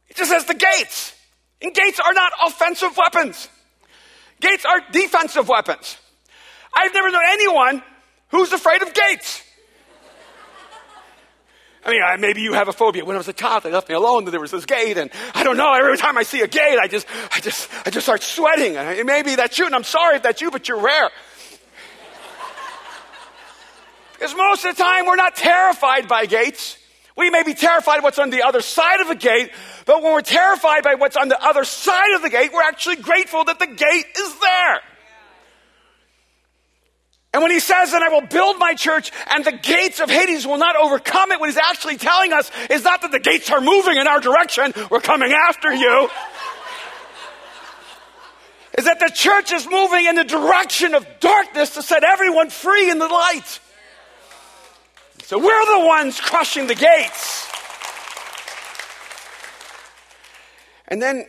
It 0.08 0.16
just 0.16 0.30
says 0.30 0.46
the 0.46 0.54
gates. 0.54 1.14
And 1.60 1.74
gates 1.74 2.00
are 2.00 2.14
not 2.14 2.32
offensive 2.46 2.96
weapons. 2.96 3.48
Gates 4.40 4.64
are 4.64 4.80
defensive 4.90 5.48
weapons. 5.48 5.98
I've 6.74 6.94
never 6.94 7.10
known 7.10 7.24
anyone 7.26 7.82
who's 8.28 8.52
afraid 8.52 8.82
of 8.82 8.94
gates. 8.94 9.42
I 11.84 11.90
mean, 11.90 12.20
maybe 12.20 12.42
you 12.42 12.52
have 12.54 12.68
a 12.68 12.72
phobia. 12.72 13.04
When 13.04 13.16
I 13.16 13.18
was 13.18 13.28
a 13.28 13.32
child, 13.32 13.62
they 13.62 13.70
left 13.70 13.88
me 13.88 13.94
alone. 13.94 14.24
There 14.24 14.40
was 14.40 14.50
this 14.50 14.66
gate, 14.66 14.98
and 14.98 15.10
I 15.34 15.44
don't 15.44 15.56
know. 15.56 15.72
Every 15.72 15.96
time 15.96 16.18
I 16.18 16.22
see 16.22 16.40
a 16.40 16.48
gate, 16.48 16.78
I 16.78 16.88
just, 16.88 17.06
I 17.32 17.40
just, 17.40 17.70
I 17.86 17.90
just 17.90 18.04
start 18.04 18.22
sweating. 18.22 18.76
And 18.76 19.06
maybe 19.06 19.36
that's 19.36 19.58
you, 19.58 19.66
and 19.66 19.74
I'm 19.74 19.84
sorry 19.84 20.16
if 20.16 20.22
that's 20.22 20.40
you, 20.40 20.50
but 20.50 20.68
you're 20.68 20.80
rare. 20.80 21.10
because 24.12 24.34
most 24.34 24.64
of 24.64 24.76
the 24.76 24.82
time, 24.82 25.06
we're 25.06 25.16
not 25.16 25.36
terrified 25.36 26.08
by 26.08 26.26
gates. 26.26 26.76
We 27.16 27.30
may 27.30 27.42
be 27.42 27.54
terrified 27.54 28.02
what's 28.02 28.18
on 28.18 28.30
the 28.30 28.42
other 28.42 28.60
side 28.60 29.00
of 29.00 29.10
a 29.10 29.14
gate, 29.14 29.50
but 29.86 30.02
when 30.02 30.12
we're 30.12 30.20
terrified 30.20 30.84
by 30.84 30.94
what's 30.94 31.16
on 31.16 31.28
the 31.28 31.42
other 31.42 31.64
side 31.64 32.14
of 32.14 32.22
the 32.22 32.30
gate, 32.30 32.52
we're 32.52 32.62
actually 32.62 32.96
grateful 32.96 33.44
that 33.44 33.58
the 33.58 33.66
gate 33.66 34.06
is 34.16 34.38
there. 34.38 34.80
And 37.34 37.42
when 37.42 37.50
he 37.50 37.60
says, 37.60 37.92
that 37.92 38.02
I 38.02 38.08
will 38.08 38.26
build 38.26 38.58
my 38.58 38.74
church 38.74 39.12
and 39.30 39.44
the 39.44 39.52
gates 39.52 40.00
of 40.00 40.08
Hades 40.08 40.46
will 40.46 40.56
not 40.56 40.76
overcome 40.76 41.30
it, 41.30 41.40
what 41.40 41.48
he's 41.48 41.58
actually 41.58 41.98
telling 41.98 42.32
us 42.32 42.50
is 42.70 42.84
not 42.84 43.02
that 43.02 43.12
the 43.12 43.20
gates 43.20 43.50
are 43.50 43.60
moving 43.60 43.98
in 43.98 44.08
our 44.08 44.20
direction, 44.20 44.72
we're 44.90 45.00
coming 45.00 45.32
after 45.32 45.72
you. 45.72 46.08
is 48.78 48.84
that 48.86 48.98
the 48.98 49.10
church 49.12 49.52
is 49.52 49.68
moving 49.68 50.06
in 50.06 50.14
the 50.14 50.24
direction 50.24 50.94
of 50.94 51.06
darkness 51.20 51.74
to 51.74 51.82
set 51.82 52.02
everyone 52.02 52.48
free 52.48 52.90
in 52.90 52.98
the 52.98 53.08
light. 53.08 53.60
So 55.24 55.38
we're 55.38 55.80
the 55.80 55.86
ones 55.86 56.18
crushing 56.18 56.66
the 56.66 56.74
gates. 56.74 57.46
And 60.86 61.02
then, 61.02 61.26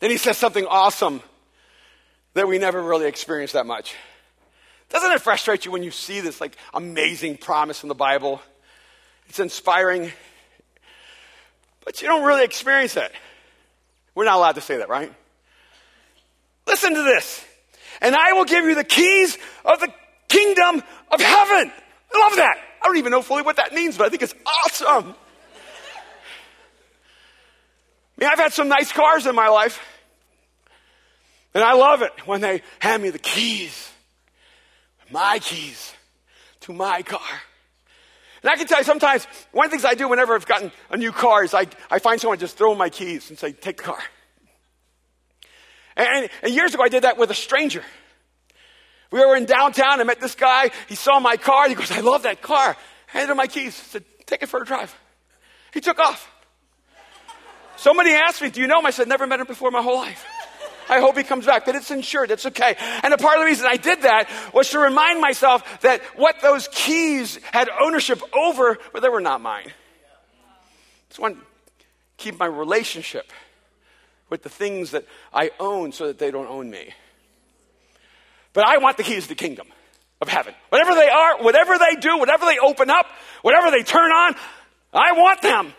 then 0.00 0.10
he 0.10 0.18
says 0.18 0.36
something 0.36 0.66
awesome 0.66 1.22
that 2.34 2.46
we 2.46 2.58
never 2.58 2.82
really 2.82 3.06
experienced 3.06 3.54
that 3.54 3.64
much. 3.64 3.94
Doesn't 4.90 5.12
it 5.12 5.20
frustrate 5.20 5.64
you 5.64 5.70
when 5.70 5.82
you 5.82 5.92
see 5.92 6.20
this 6.20 6.40
like 6.40 6.56
amazing 6.74 7.38
promise 7.38 7.82
in 7.82 7.88
the 7.88 7.94
Bible? 7.94 8.42
It's 9.28 9.38
inspiring, 9.38 10.10
but 11.84 12.02
you 12.02 12.08
don't 12.08 12.24
really 12.24 12.44
experience 12.44 12.96
it. 12.96 13.12
We're 14.16 14.24
not 14.24 14.36
allowed 14.36 14.56
to 14.56 14.60
say 14.60 14.78
that, 14.78 14.88
right? 14.88 15.12
Listen 16.66 16.94
to 16.94 17.02
this. 17.02 17.44
And 18.00 18.16
I 18.16 18.32
will 18.32 18.44
give 18.44 18.64
you 18.64 18.74
the 18.74 18.84
keys 18.84 19.38
of 19.64 19.78
the 19.78 19.92
kingdom 20.28 20.82
of 21.12 21.20
heaven. 21.20 21.72
I 22.12 22.18
love 22.18 22.36
that. 22.36 22.56
I 22.82 22.86
don't 22.86 22.96
even 22.96 23.12
know 23.12 23.22
fully 23.22 23.42
what 23.42 23.56
that 23.56 23.72
means, 23.72 23.96
but 23.96 24.06
I 24.06 24.08
think 24.08 24.22
it's 24.22 24.34
awesome. 24.44 25.14
I 28.16 28.16
mean, 28.16 28.28
I've 28.30 28.38
had 28.38 28.52
some 28.52 28.66
nice 28.68 28.90
cars 28.90 29.26
in 29.26 29.36
my 29.36 29.48
life. 29.48 29.80
And 31.54 31.62
I 31.62 31.74
love 31.74 32.02
it 32.02 32.12
when 32.26 32.40
they 32.40 32.62
hand 32.80 33.02
me 33.02 33.10
the 33.10 33.18
keys 33.18 33.89
my 35.10 35.38
keys 35.38 35.92
to 36.60 36.72
my 36.72 37.02
car. 37.02 37.20
And 38.42 38.50
I 38.50 38.56
can 38.56 38.66
tell 38.66 38.78
you 38.78 38.84
sometimes, 38.84 39.26
one 39.52 39.66
of 39.66 39.70
the 39.70 39.76
things 39.76 39.84
I 39.84 39.94
do 39.94 40.08
whenever 40.08 40.34
I've 40.34 40.46
gotten 40.46 40.72
a 40.90 40.96
new 40.96 41.12
car 41.12 41.44
is 41.44 41.52
I, 41.52 41.66
I 41.90 41.98
find 41.98 42.20
someone 42.20 42.38
just 42.38 42.56
throw 42.56 42.74
my 42.74 42.88
keys 42.88 43.28
and 43.28 43.38
say, 43.38 43.52
take 43.52 43.78
the 43.78 43.82
car. 43.82 43.98
And, 45.96 46.30
and 46.42 46.54
years 46.54 46.72
ago 46.72 46.82
I 46.82 46.88
did 46.88 47.04
that 47.04 47.18
with 47.18 47.30
a 47.30 47.34
stranger. 47.34 47.82
We 49.12 49.18
were 49.18 49.36
in 49.36 49.44
downtown, 49.44 50.00
I 50.00 50.04
met 50.04 50.20
this 50.20 50.34
guy, 50.34 50.70
he 50.88 50.94
saw 50.94 51.18
my 51.18 51.36
car, 51.36 51.68
he 51.68 51.74
goes, 51.74 51.90
I 51.90 52.00
love 52.00 52.22
that 52.22 52.40
car. 52.40 52.76
I 52.76 53.18
handed 53.18 53.32
him 53.32 53.36
my 53.36 53.48
keys, 53.48 53.74
said, 53.74 54.04
take 54.24 54.42
it 54.42 54.48
for 54.48 54.62
a 54.62 54.64
drive. 54.64 54.94
He 55.74 55.80
took 55.80 55.98
off. 55.98 56.30
Somebody 57.76 58.10
asked 58.10 58.40
me, 58.40 58.50
do 58.50 58.60
you 58.60 58.66
know 58.66 58.78
him? 58.78 58.86
I 58.86 58.90
said, 58.90 59.08
never 59.08 59.26
met 59.26 59.40
him 59.40 59.46
before 59.46 59.70
my 59.70 59.82
whole 59.82 59.96
life. 59.96 60.24
I 60.90 61.00
hope 61.00 61.16
he 61.16 61.22
comes 61.22 61.46
back, 61.46 61.64
but 61.64 61.76
it's 61.76 61.90
insured. 61.90 62.30
It's 62.30 62.46
okay. 62.46 62.76
And 63.02 63.14
a 63.14 63.16
part 63.16 63.36
of 63.36 63.42
the 63.42 63.46
reason 63.46 63.66
I 63.66 63.76
did 63.76 64.02
that 64.02 64.28
was 64.52 64.70
to 64.70 64.78
remind 64.78 65.20
myself 65.20 65.80
that 65.82 66.02
what 66.16 66.40
those 66.42 66.68
keys 66.72 67.38
had 67.52 67.68
ownership 67.80 68.20
over, 68.34 68.78
but 68.92 69.00
they 69.00 69.08
were 69.08 69.20
not 69.20 69.40
mine. 69.40 69.68
I 69.68 69.72
just 71.08 71.20
want 71.20 71.38
to 71.38 71.44
keep 72.16 72.38
my 72.38 72.46
relationship 72.46 73.30
with 74.28 74.42
the 74.42 74.48
things 74.48 74.90
that 74.90 75.06
I 75.32 75.50
own 75.58 75.92
so 75.92 76.08
that 76.08 76.18
they 76.18 76.30
don't 76.30 76.48
own 76.48 76.70
me. 76.70 76.92
But 78.52 78.64
I 78.66 78.78
want 78.78 78.96
the 78.96 79.04
keys 79.04 79.22
to 79.24 79.28
the 79.30 79.34
kingdom. 79.36 79.68
of 80.20 80.28
heaven. 80.28 80.54
Whatever 80.68 80.94
they 80.94 81.08
are, 81.08 81.42
whatever 81.42 81.78
they 81.78 81.96
do, 81.98 82.18
whatever 82.18 82.44
they 82.44 82.58
open 82.58 82.90
up, 82.90 83.06
whatever 83.42 83.70
they 83.70 83.82
turn 83.82 84.12
on, 84.12 84.34
I 84.92 85.12
want 85.12 85.40
them. 85.42 85.72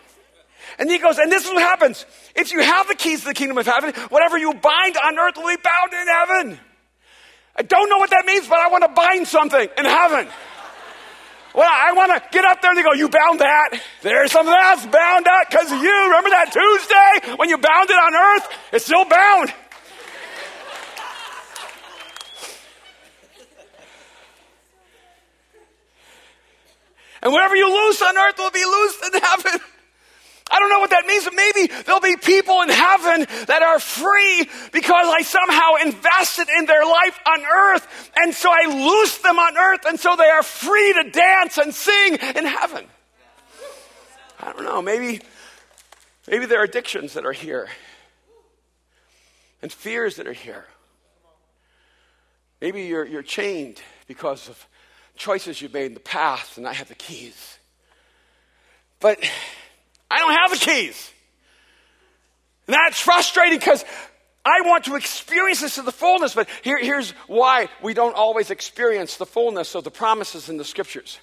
And 0.81 0.89
he 0.89 0.97
goes, 0.97 1.19
and 1.19 1.31
this 1.31 1.45
is 1.45 1.51
what 1.51 1.61
happens. 1.61 2.07
If 2.35 2.51
you 2.51 2.59
have 2.59 2.87
the 2.87 2.95
keys 2.95 3.19
to 3.19 3.27
the 3.27 3.33
kingdom 3.35 3.55
of 3.59 3.67
heaven, 3.67 3.93
whatever 4.09 4.39
you 4.39 4.51
bind 4.51 4.97
on 4.97 5.19
earth 5.19 5.37
will 5.37 5.55
be 5.55 5.61
bound 5.61 5.93
in 5.93 6.07
heaven. 6.07 6.59
I 7.55 7.61
don't 7.61 7.87
know 7.87 7.99
what 7.99 8.09
that 8.09 8.25
means, 8.25 8.47
but 8.47 8.57
I 8.57 8.67
want 8.69 8.85
to 8.85 8.89
bind 8.89 9.27
something 9.27 9.69
in 9.77 9.85
heaven. 9.85 10.27
Well, 11.53 11.69
I 11.69 11.93
want 11.93 12.11
to 12.13 12.23
get 12.31 12.45
up 12.45 12.63
there 12.63 12.71
and 12.71 12.79
they 12.79 12.81
go, 12.81 12.93
You 12.93 13.09
bound 13.09 13.41
that. 13.41 13.79
There's 14.01 14.31
something 14.31 14.51
else 14.51 14.83
bound 14.87 15.27
up 15.27 15.51
because 15.51 15.71
of 15.71 15.77
you. 15.83 16.03
Remember 16.05 16.31
that 16.31 16.51
Tuesday 16.51 17.35
when 17.35 17.49
you 17.49 17.59
bound 17.59 17.87
it 17.87 17.93
on 17.93 18.15
earth? 18.15 18.49
It's 18.73 18.85
still 18.85 19.05
bound. 19.05 19.53
And 27.21 27.31
whatever 27.31 27.55
you 27.55 27.69
loose 27.69 28.01
on 28.01 28.17
earth 28.17 28.39
will 28.39 28.49
be 28.49 28.65
loosed 28.65 29.05
in 29.13 29.21
heaven. 29.21 29.61
I 30.51 30.59
don't 30.59 30.69
know 30.69 30.79
what 30.79 30.89
that 30.89 31.05
means, 31.05 31.23
but 31.23 31.33
maybe 31.33 31.67
there'll 31.85 32.01
be 32.01 32.17
people 32.17 32.61
in 32.61 32.69
heaven 32.69 33.25
that 33.47 33.63
are 33.63 33.79
free 33.79 34.49
because 34.73 35.07
I 35.07 35.21
somehow 35.21 35.75
invested 35.81 36.49
in 36.57 36.65
their 36.65 36.85
life 36.85 37.17
on 37.25 37.41
earth. 37.45 38.11
And 38.17 38.33
so 38.33 38.51
I 38.51 38.65
loose 38.65 39.17
them 39.19 39.39
on 39.39 39.57
earth, 39.57 39.85
and 39.87 39.97
so 39.97 40.15
they 40.17 40.27
are 40.27 40.43
free 40.43 40.93
to 40.93 41.09
dance 41.09 41.57
and 41.57 41.73
sing 41.73 42.15
in 42.35 42.45
heaven. 42.45 42.85
I 44.41 44.51
don't 44.51 44.65
know, 44.65 44.81
maybe, 44.81 45.21
maybe 46.29 46.45
there 46.47 46.59
are 46.59 46.65
addictions 46.65 47.13
that 47.13 47.25
are 47.25 47.31
here 47.31 47.69
and 49.61 49.71
fears 49.71 50.17
that 50.17 50.27
are 50.27 50.33
here. 50.33 50.65
Maybe 52.59 52.83
you're, 52.83 53.05
you're 53.05 53.23
chained 53.23 53.81
because 54.07 54.49
of 54.49 54.67
choices 55.15 55.61
you've 55.61 55.73
made 55.73 55.85
in 55.85 55.93
the 55.93 55.99
past, 55.99 56.57
and 56.57 56.67
I 56.67 56.73
have 56.73 56.89
the 56.89 56.95
keys. 56.95 57.57
But 58.99 59.19
I 60.11 60.19
don't 60.19 60.33
have 60.33 60.51
the 60.51 60.65
keys. 60.65 61.11
And 62.67 62.75
that's 62.75 62.99
frustrating 62.99 63.57
because 63.57 63.85
I 64.43 64.61
want 64.61 64.85
to 64.85 64.95
experience 64.95 65.61
this 65.61 65.75
to 65.75 65.83
the 65.83 65.91
fullness, 65.91 66.33
but 66.33 66.49
here, 66.63 66.77
here's 66.77 67.11
why 67.27 67.69
we 67.81 67.93
don't 67.93 68.15
always 68.15 68.49
experience 68.49 69.17
the 69.17 69.25
fullness 69.25 69.75
of 69.75 69.83
the 69.83 69.91
promises 69.91 70.49
in 70.49 70.57
the 70.57 70.65
scriptures. 70.65 71.19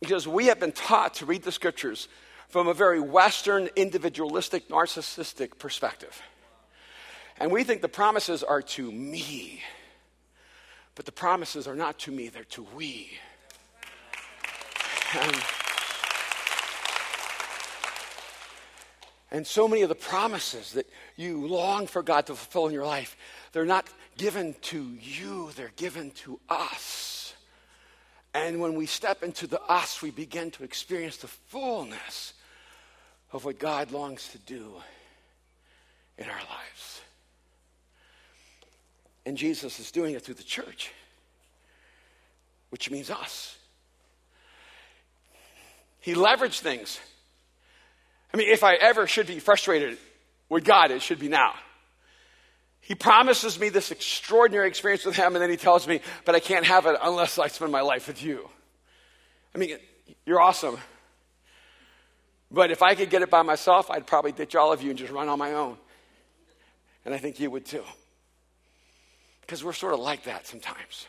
Because 0.00 0.28
we 0.28 0.46
have 0.46 0.60
been 0.60 0.72
taught 0.72 1.14
to 1.14 1.26
read 1.26 1.42
the 1.42 1.52
scriptures 1.52 2.08
from 2.48 2.68
a 2.68 2.74
very 2.74 3.00
Western, 3.00 3.68
individualistic, 3.76 4.68
narcissistic 4.68 5.58
perspective. 5.58 6.22
And 7.38 7.50
we 7.50 7.64
think 7.64 7.82
the 7.82 7.88
promises 7.88 8.42
are 8.42 8.62
to 8.62 8.92
me. 8.92 9.62
But 10.94 11.06
the 11.06 11.12
promises 11.12 11.66
are 11.66 11.76
not 11.76 11.98
to 12.00 12.10
me, 12.10 12.28
they're 12.28 12.44
to 12.44 12.66
we. 12.74 13.10
And 15.14 15.42
And 19.30 19.46
so 19.46 19.68
many 19.68 19.82
of 19.82 19.88
the 19.88 19.94
promises 19.94 20.72
that 20.72 20.86
you 21.16 21.46
long 21.46 21.86
for 21.86 22.02
God 22.02 22.26
to 22.26 22.34
fulfill 22.34 22.66
in 22.66 22.72
your 22.72 22.86
life, 22.86 23.16
they're 23.52 23.66
not 23.66 23.86
given 24.16 24.54
to 24.62 24.82
you, 25.00 25.50
they're 25.54 25.72
given 25.76 26.10
to 26.12 26.40
us. 26.48 27.34
And 28.32 28.60
when 28.60 28.74
we 28.74 28.86
step 28.86 29.22
into 29.22 29.46
the 29.46 29.60
us, 29.62 30.00
we 30.00 30.10
begin 30.10 30.50
to 30.52 30.64
experience 30.64 31.18
the 31.18 31.28
fullness 31.28 32.34
of 33.32 33.44
what 33.44 33.58
God 33.58 33.90
longs 33.90 34.28
to 34.28 34.38
do 34.38 34.72
in 36.16 36.24
our 36.24 36.30
lives. 36.30 37.00
And 39.26 39.36
Jesus 39.36 39.78
is 39.78 39.90
doing 39.90 40.14
it 40.14 40.22
through 40.22 40.34
the 40.34 40.42
church, 40.42 40.90
which 42.70 42.90
means 42.90 43.10
us. 43.10 43.56
He 46.00 46.14
leveraged 46.14 46.60
things 46.60 46.98
I 48.32 48.36
mean, 48.36 48.48
if 48.50 48.62
I 48.62 48.74
ever 48.74 49.06
should 49.06 49.26
be 49.26 49.38
frustrated 49.38 49.98
with 50.48 50.64
God, 50.64 50.90
it 50.90 51.02
should 51.02 51.18
be 51.18 51.28
now. 51.28 51.54
He 52.80 52.94
promises 52.94 53.58
me 53.58 53.68
this 53.68 53.90
extraordinary 53.90 54.68
experience 54.68 55.04
with 55.04 55.16
Him, 55.16 55.34
and 55.34 55.42
then 55.42 55.50
He 55.50 55.56
tells 55.56 55.86
me, 55.86 56.00
but 56.24 56.34
I 56.34 56.40
can't 56.40 56.66
have 56.66 56.86
it 56.86 56.96
unless 57.02 57.38
I 57.38 57.48
spend 57.48 57.72
my 57.72 57.80
life 57.80 58.06
with 58.06 58.22
you. 58.22 58.48
I 59.54 59.58
mean, 59.58 59.76
you're 60.24 60.40
awesome. 60.40 60.78
But 62.50 62.70
if 62.70 62.82
I 62.82 62.94
could 62.94 63.10
get 63.10 63.22
it 63.22 63.30
by 63.30 63.42
myself, 63.42 63.90
I'd 63.90 64.06
probably 64.06 64.32
ditch 64.32 64.54
all 64.54 64.72
of 64.72 64.82
you 64.82 64.90
and 64.90 64.98
just 64.98 65.12
run 65.12 65.28
on 65.28 65.38
my 65.38 65.52
own. 65.52 65.76
And 67.04 67.14
I 67.14 67.18
think 67.18 67.40
you 67.40 67.50
would 67.50 67.66
too. 67.66 67.84
Because 69.42 69.64
we're 69.64 69.72
sort 69.72 69.94
of 69.94 70.00
like 70.00 70.24
that 70.24 70.46
sometimes. 70.46 71.06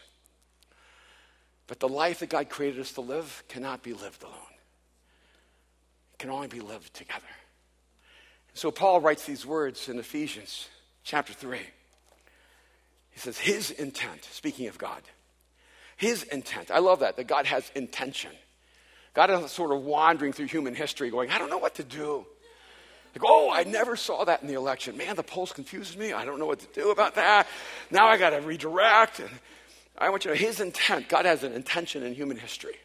But 1.68 1.80
the 1.80 1.90
life 1.90 2.20
that 2.20 2.30
God 2.30 2.50
created 2.50 2.82
us 2.82 2.94
to 2.94 3.02
live 3.02 3.44
cannot 3.48 3.84
be 3.84 3.94
lived 3.94 4.24
alone 4.24 4.49
can 6.20 6.30
only 6.30 6.48
be 6.48 6.60
lived 6.60 6.94
together. 6.94 7.26
So 8.54 8.72
Paul 8.72 9.00
writes 9.00 9.26
these 9.26 9.46
words 9.46 9.90
in 9.90 9.98
Ephesians 9.98 10.68
chapter 11.04 11.34
3. 11.34 11.60
He 13.12 13.20
says, 13.20 13.38
His 13.38 13.72
intent, 13.72 14.26
speaking 14.32 14.68
of 14.68 14.78
God, 14.78 15.02
His 15.98 16.24
intent. 16.24 16.70
I 16.70 16.80
love 16.80 17.00
that, 17.00 17.16
that 17.16 17.28
God 17.28 17.46
has 17.46 17.72
intention. 17.74 18.32
God 19.14 19.32
is 19.32 19.52
sort 19.52 19.72
of 19.72 19.84
wandering 19.84 20.34
through 20.34 20.48
human 20.48 20.76
history 20.76 21.10
going, 21.10 21.32
I 21.32 21.38
don't 21.38 21.50
know 21.50 21.58
what 21.58 21.76
to 21.76 21.84
do. 21.84 22.26
Like, 23.16 23.24
oh, 23.26 23.50
I 23.52 23.64
never 23.64 23.96
saw 23.96 24.24
that 24.26 24.42
in 24.42 24.48
the 24.48 24.54
election. 24.54 24.96
Man, 24.96 25.16
the 25.16 25.24
polls 25.24 25.52
confused 25.52 25.98
me. 25.98 26.14
I 26.14 26.26
don't 26.26 26.38
know 26.38 26.46
what 26.46 26.60
to 26.60 26.68
do 26.74 26.92
about 26.92 27.16
that. 27.16 27.48
Now 27.90 28.08
I 28.08 28.18
got 28.18 28.32
to 28.32 28.42
redirect. 28.42 29.22
I 29.98 30.10
want 30.10 30.26
you 30.26 30.32
to 30.32 30.38
know 30.38 30.48
his 30.48 30.60
intent. 30.60 31.10
God 31.10 31.26
has 31.26 31.44
an 31.44 31.54
intention 31.54 32.04
in 32.04 32.14
human 32.14 32.38
history. 32.38 32.76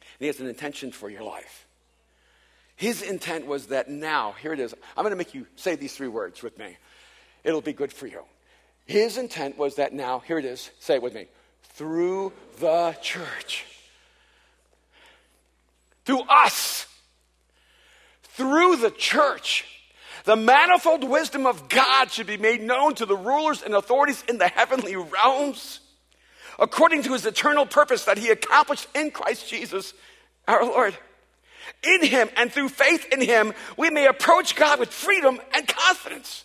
And 0.00 0.20
he 0.20 0.26
has 0.26 0.40
an 0.40 0.48
intention 0.48 0.92
for 0.92 1.10
your 1.10 1.22
life. 1.22 1.67
His 2.78 3.02
intent 3.02 3.46
was 3.46 3.66
that 3.66 3.90
now, 3.90 4.36
here 4.40 4.52
it 4.52 4.60
is. 4.60 4.72
I'm 4.96 5.02
going 5.02 5.10
to 5.10 5.16
make 5.16 5.34
you 5.34 5.48
say 5.56 5.74
these 5.74 5.96
three 5.96 6.06
words 6.06 6.44
with 6.44 6.56
me. 6.60 6.76
It'll 7.42 7.60
be 7.60 7.72
good 7.72 7.92
for 7.92 8.06
you. 8.06 8.22
His 8.86 9.18
intent 9.18 9.58
was 9.58 9.74
that 9.74 9.92
now, 9.92 10.20
here 10.20 10.38
it 10.38 10.44
is. 10.44 10.70
Say 10.78 10.94
it 10.94 11.02
with 11.02 11.12
me. 11.12 11.26
Through 11.74 12.32
the 12.60 12.96
church. 13.02 13.66
Through 16.04 16.20
us. 16.20 16.86
Through 18.22 18.76
the 18.76 18.92
church. 18.92 19.64
The 20.22 20.36
manifold 20.36 21.02
wisdom 21.02 21.46
of 21.46 21.68
God 21.68 22.12
should 22.12 22.28
be 22.28 22.36
made 22.36 22.62
known 22.62 22.94
to 22.94 23.06
the 23.06 23.16
rulers 23.16 23.60
and 23.60 23.74
authorities 23.74 24.22
in 24.28 24.38
the 24.38 24.46
heavenly 24.46 24.94
realms 24.94 25.80
according 26.60 27.02
to 27.04 27.12
his 27.12 27.24
eternal 27.26 27.66
purpose 27.66 28.04
that 28.04 28.18
he 28.18 28.30
accomplished 28.30 28.88
in 28.94 29.10
Christ 29.10 29.48
Jesus 29.48 29.94
our 30.46 30.64
Lord 30.64 30.96
in 31.82 32.04
Him 32.04 32.28
and 32.36 32.52
through 32.52 32.68
faith 32.68 33.06
in 33.12 33.20
Him, 33.20 33.52
we 33.76 33.90
may 33.90 34.06
approach 34.06 34.56
God 34.56 34.78
with 34.78 34.90
freedom 34.90 35.40
and 35.54 35.66
confidence. 35.66 36.44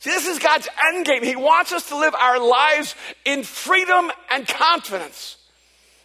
See, 0.00 0.10
this 0.10 0.26
is 0.26 0.38
God's 0.38 0.68
end 0.88 1.06
game. 1.06 1.22
He 1.22 1.36
wants 1.36 1.72
us 1.72 1.88
to 1.90 1.96
live 1.96 2.14
our 2.14 2.40
lives 2.40 2.94
in 3.24 3.44
freedom 3.44 4.10
and 4.30 4.48
confidence. 4.48 5.36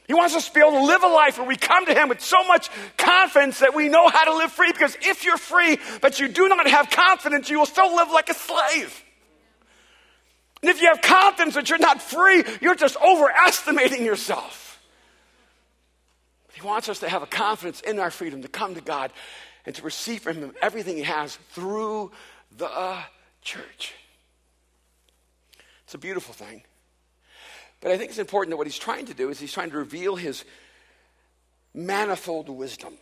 He 0.07 0.13
wants 0.13 0.35
us 0.35 0.47
to 0.47 0.53
be 0.53 0.61
able 0.61 0.71
to 0.71 0.85
live 0.85 1.03
a 1.03 1.07
life 1.07 1.37
where 1.37 1.47
we 1.47 1.57
come 1.57 1.85
to 1.85 1.93
Him 1.93 2.07
with 2.07 2.21
so 2.21 2.47
much 2.47 2.69
confidence 2.95 3.59
that 3.59 3.75
we 3.75 3.89
know 3.89 4.07
how 4.07 4.23
to 4.25 4.35
live 4.35 4.51
free. 4.51 4.71
Because 4.71 4.95
if 5.01 5.25
you're 5.25 5.37
free, 5.37 5.79
but 6.01 6.19
you 6.19 6.27
do 6.27 6.47
not 6.47 6.67
have 6.67 6.89
confidence, 6.89 7.49
you 7.49 7.59
will 7.59 7.65
still 7.65 7.95
live 7.95 8.09
like 8.11 8.29
a 8.29 8.33
slave. 8.33 9.03
And 10.61 10.71
if 10.71 10.81
you 10.81 10.87
have 10.87 11.01
confidence 11.01 11.55
that 11.55 11.69
you're 11.69 11.79
not 11.79 12.01
free, 12.01 12.43
you're 12.61 12.75
just 12.75 12.97
overestimating 12.97 14.05
yourself. 14.05 14.66
He 16.59 16.65
wants 16.65 16.89
us 16.89 16.99
to 16.99 17.09
have 17.09 17.21
a 17.21 17.27
confidence 17.27 17.81
in 17.81 17.99
our 17.99 18.09
freedom 18.09 18.41
to 18.41 18.47
come 18.47 18.73
to 18.73 18.81
God 18.81 19.11
and 19.67 19.75
to 19.75 19.83
receive 19.83 20.23
from 20.23 20.37
Him 20.37 20.53
everything 20.59 20.97
He 20.97 21.03
has 21.03 21.35
through 21.51 22.11
the 22.57 22.97
church. 23.43 23.93
It's 25.83 25.93
a 25.93 25.99
beautiful 25.99 26.33
thing. 26.33 26.63
But 27.79 27.91
I 27.91 27.97
think 27.97 28.09
it's 28.09 28.17
important 28.17 28.49
that 28.49 28.57
what 28.57 28.65
He's 28.65 28.79
trying 28.79 29.05
to 29.05 29.13
do 29.13 29.29
is 29.29 29.39
He's 29.39 29.53
trying 29.53 29.69
to 29.69 29.77
reveal 29.77 30.15
His 30.15 30.45
manifold 31.75 32.49
wisdom 32.49 32.95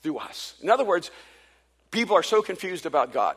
through 0.00 0.16
us. 0.16 0.54
In 0.62 0.70
other 0.70 0.84
words, 0.84 1.10
people 1.90 2.16
are 2.16 2.22
so 2.22 2.40
confused 2.40 2.86
about 2.86 3.12
God 3.12 3.36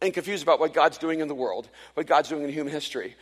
and 0.00 0.14
confused 0.14 0.44
about 0.44 0.60
what 0.60 0.72
God's 0.72 0.96
doing 0.96 1.20
in 1.20 1.28
the 1.28 1.34
world, 1.34 1.68
what 1.92 2.06
God's 2.06 2.30
doing 2.30 2.44
in 2.44 2.48
human 2.48 2.72
history, 2.72 3.16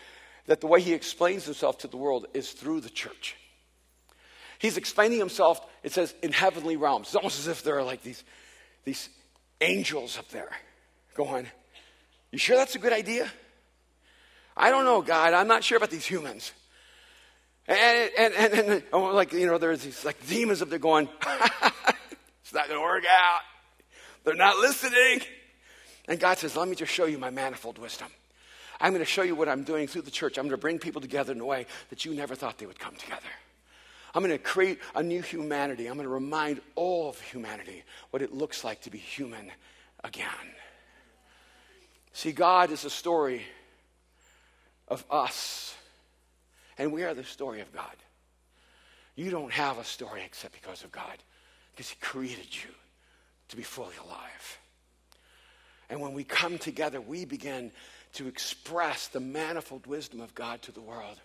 that 0.47 0.61
the 0.61 0.69
way 0.69 0.81
He 0.81 0.93
explains 0.93 1.45
Himself 1.45 1.79
to 1.79 1.89
the 1.89 1.97
world 1.97 2.27
is 2.35 2.53
through 2.53 2.83
the 2.83 2.89
church. 2.89 3.35
He's 4.61 4.77
explaining 4.77 5.19
himself, 5.19 5.59
it 5.83 5.91
says, 5.93 6.15
in 6.23 6.33
heavenly 6.33 6.77
realms. 6.77 7.07
It's 7.09 7.17
almost 7.17 7.39
as 7.39 7.47
if 7.47 7.63
there 7.63 7.79
are 7.79 7.83
like 7.83 8.03
these, 8.03 8.23
these 8.85 9.09
angels 9.63 10.19
up 10.19 10.29
there 10.29 10.51
going, 11.15 11.47
You 12.31 12.39
sure 12.39 12.57
that's 12.57 12.75
a 12.75 12.79
good 12.79 12.93
idea? 12.93 13.27
I 14.55 14.69
don't 14.69 14.85
know, 14.85 15.01
God. 15.01 15.33
I'm 15.33 15.49
not 15.49 15.65
sure 15.65 15.79
about 15.79 15.89
these 15.89 16.05
humans. 16.05 16.53
And, 17.67 18.11
and, 18.19 18.35
and, 18.35 18.53
and 18.53 18.83
oh, 18.93 19.05
like, 19.15 19.33
you 19.33 19.47
know, 19.47 19.57
there's 19.57 19.83
these 19.83 20.05
like 20.05 20.27
demons 20.29 20.61
up 20.61 20.69
there 20.69 20.79
going, 20.79 21.09
It's 22.43 22.53
not 22.53 22.69
going 22.69 22.79
to 22.79 22.85
work 22.85 23.05
out. 23.11 23.41
They're 24.25 24.35
not 24.35 24.59
listening. 24.59 25.23
And 26.07 26.21
God 26.21 26.37
says, 26.37 26.55
Let 26.55 26.69
me 26.69 26.77
just 26.77 26.93
show 26.93 27.07
you 27.07 27.17
my 27.17 27.31
manifold 27.31 27.79
wisdom. 27.79 28.09
I'm 28.79 28.93
going 28.93 29.01
to 29.01 29.11
show 29.11 29.23
you 29.23 29.35
what 29.35 29.49
I'm 29.49 29.63
doing 29.63 29.87
through 29.87 30.03
the 30.03 30.11
church. 30.11 30.37
I'm 30.37 30.45
going 30.45 30.51
to 30.51 30.59
bring 30.59 30.79
people 30.79 31.01
together 31.01 31.33
in 31.33 31.41
a 31.41 31.47
way 31.47 31.65
that 31.89 32.05
you 32.05 32.15
never 32.15 32.35
thought 32.35 32.59
they 32.59 32.67
would 32.67 32.79
come 32.79 32.97
together. 32.97 33.31
I'm 34.15 34.23
going 34.23 34.37
to 34.37 34.39
create 34.39 34.79
a 34.95 35.03
new 35.03 35.23
humanity. 35.23 35.87
I'm 35.87 35.95
going 35.95 36.07
to 36.07 36.13
remind 36.13 36.61
all 36.75 37.09
of 37.09 37.21
humanity 37.21 37.85
what 38.11 38.23
it 38.23 38.35
looks 38.35 38.65
like 38.65 38.81
to 38.83 38.91
be 38.91 38.99
human 38.99 39.51
again. 40.03 40.27
See, 42.13 42.33
God 42.33 42.73
is 42.73 42.85
a 42.85 42.91
story 42.91 43.43
of 44.89 45.05
us, 45.11 45.75
and 46.77 46.93
we 46.93 47.05
are 47.05 47.15
the 47.15 47.25
story 47.25 47.61
of 47.61 47.73
God. 47.73 47.97
You 49.15 49.31
don't 49.31 49.53
have 49.53 49.79
a 49.79 49.85
story 49.85 50.23
except 50.25 50.55
because 50.55 50.83
of 50.83 50.91
God, 50.91 51.19
because 51.73 51.89
He 51.89 51.97
created 52.01 52.49
you 52.53 52.71
to 53.49 53.57
be 53.57 53.63
fully 53.63 53.95
alive. 54.05 54.59
And 55.89 56.01
when 56.01 56.15
we 56.15 56.25
come 56.25 56.59
together, 56.59 57.01
we 57.01 57.25
begin 57.25 57.71
to 58.15 58.27
express 58.27 59.09
the 59.09 59.21
manifold 59.21 59.87
wisdom 59.87 60.21
of 60.21 60.35
God 60.35 60.63
to 60.63 60.73
the 60.73 60.81
world. 60.81 61.21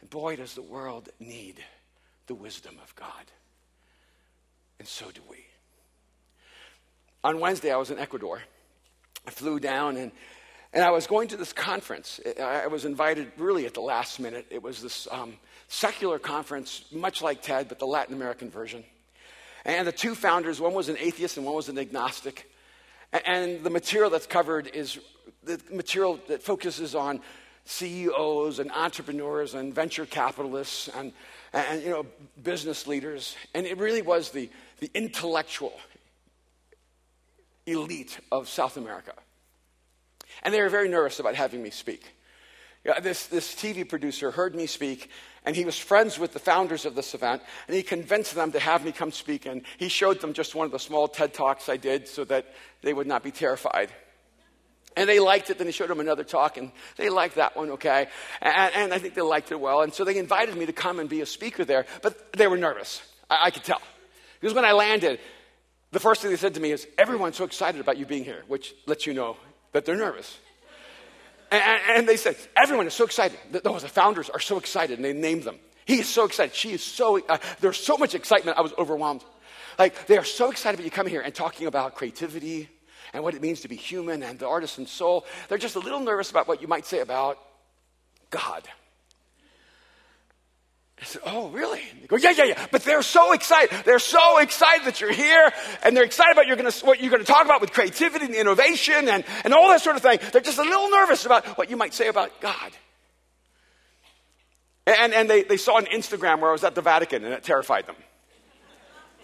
And 0.00 0.10
boy, 0.10 0.36
does 0.36 0.54
the 0.54 0.62
world 0.62 1.08
need 1.18 1.62
the 2.26 2.34
wisdom 2.34 2.76
of 2.82 2.94
God. 2.94 3.30
And 4.78 4.88
so 4.88 5.10
do 5.10 5.20
we. 5.30 5.44
On 7.22 7.40
Wednesday, 7.40 7.72
I 7.72 7.76
was 7.76 7.90
in 7.90 7.98
Ecuador. 7.98 8.42
I 9.26 9.30
flew 9.30 9.58
down 9.58 9.96
and, 9.96 10.12
and 10.72 10.84
I 10.84 10.90
was 10.90 11.06
going 11.06 11.28
to 11.28 11.36
this 11.36 11.52
conference. 11.52 12.20
I 12.42 12.66
was 12.66 12.84
invited 12.84 13.32
really 13.38 13.64
at 13.66 13.74
the 13.74 13.80
last 13.80 14.20
minute. 14.20 14.46
It 14.50 14.62
was 14.62 14.82
this 14.82 15.08
um, 15.10 15.34
secular 15.68 16.18
conference, 16.18 16.84
much 16.92 17.22
like 17.22 17.40
TED, 17.40 17.68
but 17.68 17.78
the 17.78 17.86
Latin 17.86 18.14
American 18.14 18.50
version. 18.50 18.84
And 19.64 19.88
the 19.88 19.92
two 19.92 20.14
founders, 20.14 20.60
one 20.60 20.74
was 20.74 20.90
an 20.90 20.98
atheist 20.98 21.38
and 21.38 21.46
one 21.46 21.54
was 21.54 21.70
an 21.70 21.78
agnostic. 21.78 22.50
And 23.24 23.62
the 23.62 23.70
material 23.70 24.10
that's 24.10 24.26
covered 24.26 24.66
is 24.66 24.98
the 25.42 25.60
material 25.72 26.20
that 26.28 26.42
focuses 26.42 26.94
on 26.94 27.20
CEOs 27.64 28.58
and 28.58 28.70
entrepreneurs 28.72 29.54
and 29.54 29.74
venture 29.74 30.04
capitalists 30.04 30.88
and, 30.88 31.12
and 31.54 31.82
you 31.82 31.90
know, 31.90 32.06
business 32.42 32.86
leaders. 32.86 33.36
And 33.54 33.66
it 33.66 33.78
really 33.78 34.02
was 34.02 34.30
the, 34.30 34.50
the 34.80 34.90
intellectual 34.92 35.72
elite 37.66 38.18
of 38.30 38.48
South 38.48 38.76
America. 38.76 39.12
And 40.42 40.52
they 40.52 40.60
were 40.60 40.68
very 40.68 40.88
nervous 40.88 41.20
about 41.20 41.36
having 41.36 41.62
me 41.62 41.70
speak. 41.70 42.12
Yeah, 42.84 43.00
this, 43.00 43.26
this 43.28 43.54
TV 43.54 43.88
producer 43.88 44.30
heard 44.30 44.54
me 44.54 44.66
speak, 44.66 45.08
and 45.46 45.56
he 45.56 45.64
was 45.64 45.78
friends 45.78 46.18
with 46.18 46.34
the 46.34 46.38
founders 46.38 46.84
of 46.84 46.94
this 46.94 47.14
event, 47.14 47.40
and 47.66 47.74
he 47.74 47.82
convinced 47.82 48.34
them 48.34 48.52
to 48.52 48.60
have 48.60 48.84
me 48.84 48.92
come 48.92 49.10
speak. 49.10 49.46
And 49.46 49.62
he 49.78 49.88
showed 49.88 50.20
them 50.20 50.34
just 50.34 50.54
one 50.54 50.66
of 50.66 50.72
the 50.72 50.78
small 50.78 51.08
TED 51.08 51.32
Talks 51.32 51.70
I 51.70 51.78
did 51.78 52.08
so 52.08 52.24
that 52.24 52.52
they 52.82 52.92
would 52.92 53.06
not 53.06 53.22
be 53.22 53.30
terrified. 53.30 53.90
And 54.96 55.08
they 55.08 55.18
liked 55.18 55.50
it. 55.50 55.58
Then 55.58 55.66
he 55.66 55.72
showed 55.72 55.90
them 55.90 56.00
another 56.00 56.24
talk, 56.24 56.56
and 56.56 56.70
they 56.96 57.10
liked 57.10 57.36
that 57.36 57.56
one, 57.56 57.70
okay? 57.70 58.08
And, 58.40 58.74
and, 58.74 58.94
I 58.94 58.98
think 58.98 59.14
they 59.14 59.22
liked 59.22 59.50
it 59.50 59.58
well. 59.58 59.82
And 59.82 59.92
so 59.92 60.04
they 60.04 60.16
invited 60.18 60.56
me 60.56 60.66
to 60.66 60.72
come 60.72 61.00
and 61.00 61.08
be 61.08 61.20
a 61.20 61.26
speaker 61.26 61.64
there, 61.64 61.86
but 62.02 62.32
they 62.32 62.46
were 62.46 62.56
nervous. 62.56 63.02
I, 63.28 63.46
I 63.46 63.50
could 63.50 63.64
tell. 63.64 63.82
Because 64.40 64.54
when 64.54 64.64
I 64.64 64.72
landed, 64.72 65.18
the 65.90 66.00
first 66.00 66.22
thing 66.22 66.30
they 66.30 66.36
said 66.36 66.54
to 66.54 66.60
me 66.60 66.70
is, 66.70 66.86
Everyone's 66.96 67.36
so 67.36 67.44
excited 67.44 67.80
about 67.80 67.98
you 67.98 68.06
being 68.06 68.24
here, 68.24 68.42
which 68.46 68.74
lets 68.86 69.06
you 69.06 69.14
know 69.14 69.36
that 69.72 69.84
they're 69.84 69.96
nervous. 69.96 70.38
And, 71.50 71.62
and 71.88 72.08
they 72.08 72.16
said, 72.16 72.36
Everyone 72.56 72.86
is 72.86 72.94
so 72.94 73.04
excited. 73.04 73.38
The, 73.50 73.60
the 73.60 73.88
founders 73.88 74.30
are 74.30 74.40
so 74.40 74.58
excited, 74.58 74.98
and 74.98 75.04
they 75.04 75.12
named 75.12 75.42
them. 75.42 75.58
He 75.86 76.00
is 76.00 76.08
so 76.08 76.24
excited. 76.24 76.54
She 76.54 76.72
is 76.72 76.82
so, 76.82 77.20
uh, 77.28 77.38
there's 77.60 77.78
so 77.78 77.96
much 77.96 78.14
excitement. 78.14 78.58
I 78.58 78.62
was 78.62 78.72
overwhelmed. 78.78 79.24
Like, 79.78 80.06
they 80.06 80.18
are 80.18 80.24
so 80.24 80.50
excited 80.50 80.78
about 80.78 80.84
you 80.84 80.90
coming 80.90 81.12
here 81.12 81.20
and 81.20 81.34
talking 81.34 81.66
about 81.66 81.94
creativity 81.94 82.68
and 83.14 83.22
what 83.22 83.34
it 83.34 83.40
means 83.40 83.60
to 83.60 83.68
be 83.68 83.76
human 83.76 84.22
and 84.22 84.38
the 84.38 84.48
artisan 84.48 84.86
soul. 84.86 85.24
They're 85.48 85.56
just 85.56 85.76
a 85.76 85.80
little 85.80 86.00
nervous 86.00 86.30
about 86.30 86.48
what 86.48 86.60
you 86.60 86.68
might 86.68 86.84
say 86.84 86.98
about 86.98 87.38
God. 88.28 88.68
I 91.00 91.04
said, 91.04 91.22
Oh, 91.24 91.48
really? 91.48 91.80
They 92.00 92.08
go, 92.08 92.16
Yeah, 92.16 92.32
yeah, 92.32 92.44
yeah. 92.44 92.66
But 92.72 92.82
they're 92.82 93.02
so 93.02 93.32
excited. 93.32 93.84
They're 93.84 94.00
so 94.00 94.38
excited 94.38 94.86
that 94.86 95.00
you're 95.00 95.12
here, 95.12 95.52
and 95.84 95.96
they're 95.96 96.04
excited 96.04 96.32
about 96.32 96.48
you're 96.48 96.56
gonna, 96.56 96.72
what 96.82 97.00
you're 97.00 97.10
going 97.10 97.24
to 97.24 97.32
talk 97.32 97.44
about 97.44 97.60
with 97.60 97.72
creativity 97.72 98.26
and 98.26 98.34
innovation 98.34 99.08
and, 99.08 99.24
and 99.44 99.54
all 99.54 99.68
that 99.68 99.80
sort 99.80 99.96
of 99.96 100.02
thing. 100.02 100.18
They're 100.32 100.40
just 100.40 100.58
a 100.58 100.62
little 100.62 100.90
nervous 100.90 101.24
about 101.24 101.46
what 101.56 101.70
you 101.70 101.76
might 101.76 101.94
say 101.94 102.08
about 102.08 102.40
God. 102.40 102.72
And, 104.86 105.14
and 105.14 105.30
they, 105.30 105.44
they 105.44 105.56
saw 105.56 105.78
an 105.78 105.86
Instagram 105.86 106.40
where 106.40 106.50
I 106.50 106.52
was 106.52 106.64
at 106.64 106.74
the 106.74 106.82
Vatican, 106.82 107.24
and 107.24 107.32
it 107.32 107.44
terrified 107.44 107.86
them. 107.86 107.96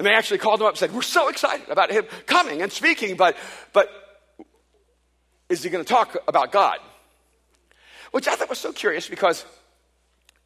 And 0.01 0.07
they 0.07 0.15
actually 0.15 0.39
called 0.39 0.61
him 0.61 0.67
up 0.67 0.73
and 0.73 0.79
said, 0.79 0.95
We're 0.95 1.03
so 1.03 1.29
excited 1.29 1.69
about 1.69 1.91
him 1.91 2.07
coming 2.25 2.63
and 2.63 2.73
speaking, 2.73 3.19
but, 3.19 3.37
but 3.75 3.91
is 5.51 5.63
he 5.63 5.69
going 5.69 5.85
to 5.85 5.89
talk 5.89 6.17
about 6.27 6.53
God? 6.53 6.79
Which 8.11 8.27
I 8.27 8.35
thought 8.35 8.49
was 8.49 8.59
so 8.59 8.73
curious 8.73 9.11
because, 9.11 9.45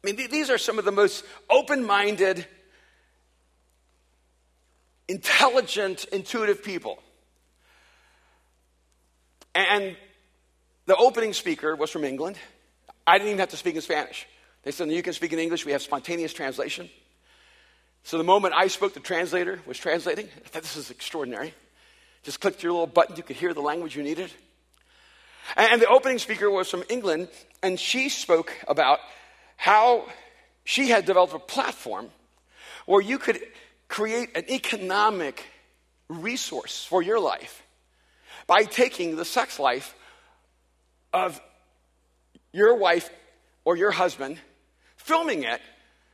I 0.03 0.11
mean, 0.11 0.17
these 0.29 0.49
are 0.49 0.57
some 0.57 0.77
of 0.77 0.83
the 0.83 0.91
most 0.91 1.23
open 1.49 1.85
minded, 1.85 2.45
intelligent, 5.07 6.03
intuitive 6.11 6.61
people. 6.61 7.01
And 9.55 9.95
the 10.85 10.97
opening 10.97 11.31
speaker 11.31 11.77
was 11.77 11.91
from 11.91 12.03
England. 12.03 12.35
I 13.07 13.19
didn't 13.19 13.29
even 13.29 13.39
have 13.39 13.51
to 13.51 13.57
speak 13.57 13.75
in 13.75 13.81
Spanish. 13.81 14.27
They 14.63 14.71
said, 14.71 14.91
You 14.91 15.01
can 15.01 15.13
speak 15.13 15.31
in 15.31 15.39
English, 15.39 15.65
we 15.65 15.71
have 15.71 15.81
spontaneous 15.81 16.33
translation. 16.33 16.89
So 18.05 18.19
the 18.19 18.23
moment 18.23 18.53
I 18.55 18.67
spoke, 18.67 18.93
the 18.93 18.99
translator 18.99 19.59
was 19.65 19.79
translating. 19.79 20.27
I 20.27 20.47
thought 20.47 20.61
this 20.61 20.77
is 20.77 20.91
extraordinary. 20.91 21.55
Just 22.21 22.39
clicked 22.39 22.61
your 22.61 22.71
little 22.71 22.85
button, 22.85 23.15
you 23.15 23.23
could 23.23 23.35
hear 23.35 23.51
the 23.51 23.61
language 23.61 23.95
you 23.95 24.03
needed. 24.03 24.31
And 25.57 25.81
the 25.81 25.87
opening 25.87 26.19
speaker 26.19 26.47
was 26.51 26.69
from 26.69 26.83
England, 26.87 27.29
and 27.63 27.79
she 27.79 28.09
spoke 28.09 28.53
about 28.67 28.99
how 29.57 30.05
she 30.65 30.89
had 30.89 31.05
developed 31.05 31.33
a 31.33 31.39
platform 31.39 32.11
where 32.85 33.01
you 33.01 33.17
could 33.17 33.39
create 33.87 34.37
an 34.37 34.51
economic 34.51 35.43
resource 36.07 36.85
for 36.85 37.01
your 37.01 37.19
life 37.19 37.63
by 38.45 38.65
taking 38.65 39.15
the 39.15 39.25
sex 39.25 39.57
life 39.57 39.95
of 41.11 41.41
your 42.53 42.75
wife 42.75 43.09
or 43.63 43.75
your 43.75 43.89
husband, 43.89 44.37
filming 44.95 45.41
it, 45.41 45.59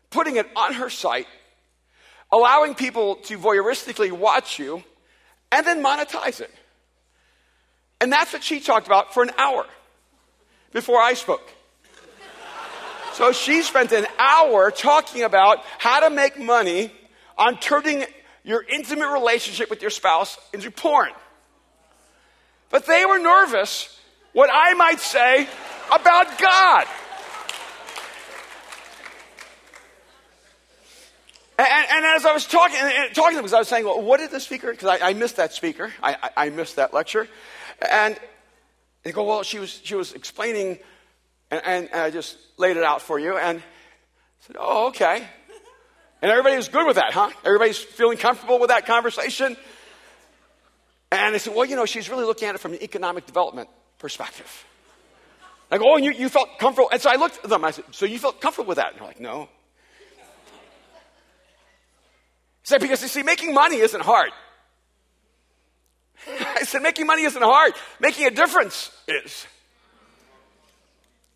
putting 0.10 0.38
it 0.38 0.48
on 0.56 0.74
her 0.76 0.90
site, 0.90 1.28
allowing 2.32 2.76
people 2.76 3.16
to 3.16 3.38
voyeuristically 3.38 4.12
watch 4.12 4.58
you, 4.60 4.84
and 5.52 5.66
then 5.66 5.84
monetize 5.84 6.40
it. 6.42 6.52
And 8.00 8.12
that's 8.12 8.34
what 8.34 8.44
she 8.44 8.60
talked 8.60 8.88
about 8.88 9.14
for 9.14 9.22
an 9.22 9.32
hour 9.38 9.66
before 10.72 11.00
I 11.00 11.14
spoke. 11.14 11.48
So 13.14 13.34
she 13.34 13.62
spent 13.62 13.92
an 13.92 14.08
hour 14.18 14.72
talking 14.72 15.24
about 15.24 15.60
how 15.78 16.00
to 16.00 16.10
make 16.10 16.40
money 16.40 16.92
on 17.38 17.58
turning 17.58 18.06
your 18.44 18.64
intimate 18.64 19.12
relationship 19.12 19.70
with 19.70 19.82
your 19.82 19.92
spouse 19.92 20.38
into 20.54 20.72
porn. 20.72 21.12
But 22.70 22.86
they 22.86 23.06
were 23.06 23.20
nervous 23.20 24.00
what 24.34 24.50
I 24.52 24.74
might 24.74 25.00
say 25.00 25.48
about 25.92 26.40
God. 26.40 26.88
And, 31.58 31.68
and, 31.70 32.06
as 32.06 32.26
I 32.26 32.34
was 32.34 32.48
talking, 32.48 32.78
and 32.80 33.14
talking 33.14 33.32
to 33.32 33.36
them, 33.36 33.44
because 33.44 33.54
I 33.54 33.60
was 33.60 33.68
saying, 33.68 33.86
well, 33.86 34.02
what 34.02 34.20
did 34.20 34.32
the 34.32 34.40
speaker, 34.40 34.72
because 34.72 34.88
I, 34.88 35.10
I, 35.10 35.14
missed 35.14 35.36
that 35.36 35.54
speaker, 35.54 35.92
I, 36.02 36.14
I, 36.14 36.46
I, 36.46 36.50
missed 36.50 36.78
that 36.78 36.94
lecture. 36.94 37.28
And 37.88 38.18
they 39.04 39.12
go, 39.12 39.24
well, 39.24 39.44
she 39.44 39.60
was, 39.60 39.82
she 39.84 39.96
was 39.96 40.14
explaining, 40.14 40.80
and, 41.52 41.62
and, 41.66 41.90
I 41.94 42.10
just 42.10 42.38
laid 42.58 42.78
it 42.78 42.84
out 42.84 43.02
for 43.02 43.20
you. 43.20 43.38
And 43.38 43.60
I 43.60 43.64
said, 44.40 44.56
oh, 44.60 44.88
okay. 44.88 45.28
And 46.22 46.32
everybody 46.32 46.56
was 46.56 46.68
good 46.68 46.88
with 46.88 46.96
that, 46.96 47.14
huh? 47.14 47.32
Everybody's 47.44 47.78
feeling 47.80 48.18
comfortable 48.18 48.60
with 48.60 48.70
that 48.70 48.86
conversation. 48.86 49.58
And 51.12 51.36
they 51.36 51.40
said, 51.40 51.56
well, 51.56 51.66
you 51.66 51.76
know, 51.76 51.86
she's 51.86 52.10
really 52.10 52.26
looking 52.26 52.48
at 52.48 52.56
it 52.56 52.60
from 52.60 52.74
an 52.74 52.82
economic 52.82 53.26
development 53.26 53.70
perspective. 54.00 54.66
I 55.70 55.78
go, 55.78 55.86
oh, 55.92 55.96
and 55.96 56.06
you, 56.06 56.12
you 56.12 56.30
felt 56.30 56.60
comfortable. 56.60 56.90
And 56.92 57.02
so 57.02 57.10
I 57.10 57.16
looked 57.16 57.44
at 57.44 57.50
them. 57.50 57.64
I 57.64 57.72
said, 57.72 57.86
so 57.92 58.06
you 58.06 58.20
felt 58.20 58.42
comfortable 58.42 58.68
with 58.68 58.78
that? 58.78 58.92
And 58.92 59.00
they're 59.00 59.08
like, 59.08 59.20
no. 59.20 59.50
Because 62.80 63.02
you 63.02 63.08
see, 63.08 63.24
making 63.24 63.54
money 63.54 63.78
isn't 63.78 64.02
hard. 64.02 64.32
I 66.28 66.64
said, 66.64 66.82
making 66.82 67.08
money 67.08 67.24
isn't 67.24 67.42
hard. 67.42 67.74
Making 68.00 68.28
a 68.28 68.32
difference 68.32 68.92
is. 69.08 69.46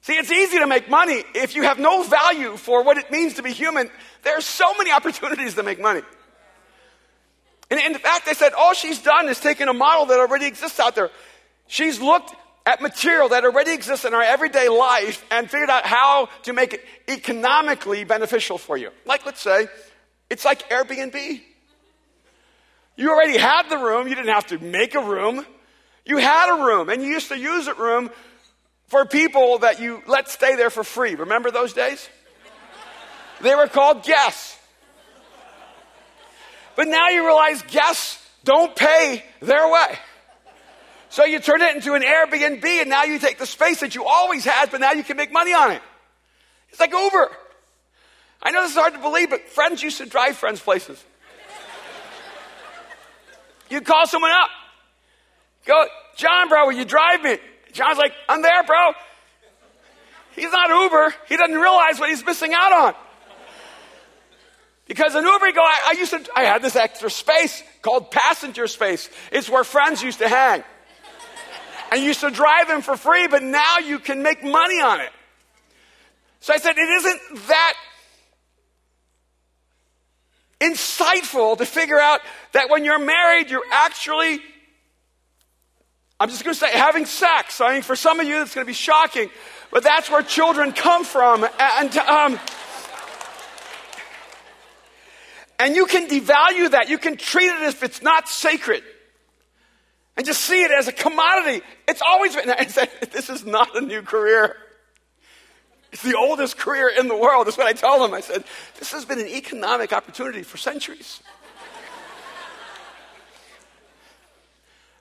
See, 0.02 0.14
it's 0.14 0.32
easy 0.32 0.60
to 0.60 0.68
make 0.68 0.88
money 0.88 1.24
if 1.34 1.56
you 1.56 1.64
have 1.64 1.80
no 1.80 2.04
value 2.04 2.58
for 2.58 2.84
what 2.84 2.98
it 2.98 3.10
means 3.10 3.34
to 3.36 3.44
be 3.44 3.52
human. 3.52 3.90
There 4.24 4.38
are 4.38 4.42
so 4.42 4.74
many 4.76 4.92
opportunities 5.00 5.56
to 5.56 5.64
make 5.64 5.82
money. 5.82 6.02
And 7.72 7.80
in 7.80 7.96
fact, 7.96 8.28
they 8.28 8.36
said 8.36 8.54
all 8.54 8.74
she's 8.74 9.02
done 9.02 9.28
is 9.28 9.40
taken 9.40 9.68
a 9.68 9.74
model 9.74 10.06
that 10.08 10.20
already 10.20 10.46
exists 10.46 10.80
out 10.80 10.94
there. 10.94 11.10
She's 11.68 12.00
looked 12.00 12.36
at 12.68 12.82
material 12.82 13.30
that 13.30 13.44
already 13.44 13.72
exists 13.72 14.06
in 14.06 14.14
our 14.14 14.22
everyday 14.22 14.70
life 14.70 15.26
and 15.32 15.50
figured 15.50 15.70
out 15.70 15.86
how 15.86 16.30
to 16.44 16.54
make 16.54 16.74
it 16.74 16.86
economically 17.08 18.04
beneficial 18.04 18.58
for 18.58 18.78
you. 18.78 18.92
Like, 19.06 19.26
let's 19.26 19.42
say, 19.42 19.68
it's 20.30 20.46
like 20.46 20.70
Airbnb. 20.70 21.42
You 22.96 23.10
already 23.12 23.38
had 23.38 23.70
the 23.70 23.78
room, 23.78 24.08
you 24.08 24.16
didn't 24.16 24.34
have 24.34 24.48
to 24.48 24.60
make 24.60 24.96
a 24.96 25.02
room. 25.02 25.46
You 26.06 26.18
had 26.18 26.56
a 26.56 26.64
room, 26.64 26.90
and 26.90 27.02
you 27.02 27.10
used 27.10 27.30
to 27.30 27.38
use 27.38 27.66
that 27.66 27.80
room 27.80 28.12
for 28.88 29.06
people 29.06 29.60
that 29.60 29.80
you 29.80 30.04
let 30.08 30.30
stay 30.30 30.56
there 30.56 30.70
for 30.70 30.84
free. 30.84 31.16
Remember 31.16 31.52
those 31.52 31.74
days? 31.74 32.08
They 33.42 33.56
were 33.56 33.68
called 33.68 34.04
guests. 34.04 34.58
But 36.76 36.88
now 36.88 37.10
you 37.10 37.26
realize 37.26 37.62
guests 37.64 38.22
don't 38.44 38.76
pay 38.76 39.24
their 39.42 39.70
way. 39.72 39.98
So 41.10 41.24
you 41.24 41.40
turn 41.40 41.62
it 41.62 41.76
into 41.76 41.94
an 41.94 42.02
Airbnb 42.02 42.66
and 42.66 42.90
now 42.90 43.04
you 43.04 43.20
take 43.20 43.38
the 43.38 43.46
space 43.46 43.80
that 43.80 43.96
you 43.96 44.06
always 44.06 44.44
had, 44.44 44.70
but 44.70 44.82
now 44.82 44.92
you 44.92 45.04
can 45.04 45.18
make 45.18 45.32
money 45.32 45.54
on 45.54 45.72
it. 45.72 45.82
It's 46.70 46.80
like 46.80 46.92
Uber. 46.92 47.32
I 48.46 48.52
know 48.52 48.62
this 48.62 48.72
is 48.72 48.78
hard 48.78 48.94
to 48.94 49.00
believe, 49.00 49.32
but 49.32 49.50
friends 49.50 49.82
used 49.82 49.98
to 49.98 50.06
drive 50.06 50.38
friends 50.38 50.62
places. 50.62 51.04
You'd 53.72 53.86
call 53.86 54.06
someone 54.06 54.30
up. 54.30 54.50
Go, 55.66 55.86
John, 56.16 56.48
bro, 56.48 56.68
will 56.68 56.74
you 56.74 56.86
drive 56.86 57.24
me? 57.24 57.40
John's 57.72 57.98
like, 57.98 58.14
I'm 58.30 58.44
there, 58.44 58.62
bro. 58.64 58.92
He's 60.36 60.52
not 60.52 60.70
Uber. 60.70 61.16
He 61.28 61.38
doesn't 61.38 61.58
realize 61.58 62.00
what 62.00 62.10
he's 62.10 62.24
missing 62.24 62.54
out 62.54 62.72
on. 62.72 62.94
Because 64.86 65.16
in 65.16 65.26
Uber, 65.26 65.48
you 65.48 65.54
go, 65.54 65.62
I, 65.62 65.94
I 65.96 66.00
used 66.00 66.12
to, 66.12 66.24
I 66.36 66.44
had 66.44 66.62
this 66.62 66.76
extra 66.76 67.10
space 67.10 67.64
called 67.82 68.12
passenger 68.12 68.68
space. 68.68 69.10
It's 69.32 69.50
where 69.50 69.64
friends 69.64 70.04
used 70.04 70.20
to 70.20 70.30
hang. 70.30 70.64
And 71.92 72.02
you 72.02 72.08
used 72.08 72.20
to 72.20 72.30
drive 72.30 72.68
them 72.68 72.84
for 72.84 72.96
free, 72.96 73.28
but 73.28 73.42
now 73.42 73.80
you 73.80 73.98
can 73.98 74.22
make 74.22 74.44
money 74.44 74.82
on 74.82 75.00
it. 75.00 75.10
So 76.42 76.54
I 76.54 76.58
said, 76.58 76.78
it 76.78 76.90
isn't 76.90 77.48
that 77.48 77.74
insightful 80.60 81.58
to 81.58 81.66
figure 81.66 82.00
out 82.00 82.22
that 82.54 82.70
when 82.70 82.86
you're 82.86 83.00
married, 83.00 83.50
you're 83.50 83.64
actually, 83.72 84.40
I'm 86.20 86.30
just 86.30 86.44
going 86.44 86.54
to 86.54 86.60
say, 86.60 86.72
having 86.72 87.06
sex. 87.06 87.60
I 87.62 87.74
mean, 87.74 87.82
for 87.82 87.96
some 87.96 88.20
of 88.20 88.28
you, 88.28 88.36
that's 88.36 88.56
going 88.56 88.66
to 88.66 88.70
be 88.70 88.74
shocking, 88.74 89.30
but 89.72 89.84
that's 89.84 90.10
where 90.10 90.22
children 90.22 90.72
come 90.72 91.04
from. 91.04 91.46
And, 91.60 91.98
um, 91.98 92.40
and 95.60 95.76
you 95.76 95.86
can 95.86 96.08
devalue 96.08 96.72
that. 96.72 96.90
You 96.90 96.98
can 96.98 97.18
treat 97.18 97.48
it 97.48 97.62
as 97.62 97.74
if 97.76 97.84
it's 97.84 98.02
not 98.02 98.28
sacred. 98.28 98.84
And 100.18 100.26
just 100.26 100.42
see 100.42 100.64
it 100.64 100.72
as 100.72 100.88
a 100.88 100.94
commodity. 100.94 101.62
It's 101.88 102.02
always 102.02 102.36
been, 102.36 102.48
this 103.12 103.30
is 103.30 103.46
not 103.46 103.76
a 103.76 103.82
new 103.82 104.02
career. 104.02 104.56
It's 105.96 106.04
the 106.04 106.18
oldest 106.18 106.58
career 106.58 106.90
in 106.90 107.08
the 107.08 107.16
world. 107.16 107.48
That's 107.48 107.58
what 107.58 107.68
I 107.68 107.72
tell 107.72 108.02
them. 108.02 108.14
I 108.14 108.20
said, 108.20 108.44
this 108.78 108.92
has 108.92 109.06
been 109.06 109.18
an 109.18 109.30
economic 109.30 109.94
opportunity 109.94 110.44
for 110.44 110.58
centuries. 110.58 111.22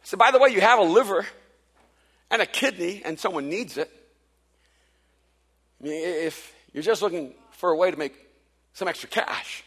I 0.01 0.05
said, 0.05 0.21
by 0.21 0.31
the 0.31 0.39
way, 0.39 0.51
you 0.51 0.61
have 0.61 0.79
a 0.79 0.85
liver 0.85 1.27
and 2.31 2.41
a 2.41 2.47
kidney 2.47 3.03
and 3.05 3.19
someone 3.19 3.49
needs 3.49 3.77
it. 3.77 3.91
I 5.81 5.85
mean, 5.85 5.95
if 5.95 6.55
you're 6.73 6.85
just 6.85 7.03
looking 7.03 7.35
for 7.51 7.71
a 7.71 7.77
way 7.77 7.91
to 7.91 7.97
make 7.97 8.15
some 8.73 8.87
extra 8.87 9.09
cash, 9.09 9.65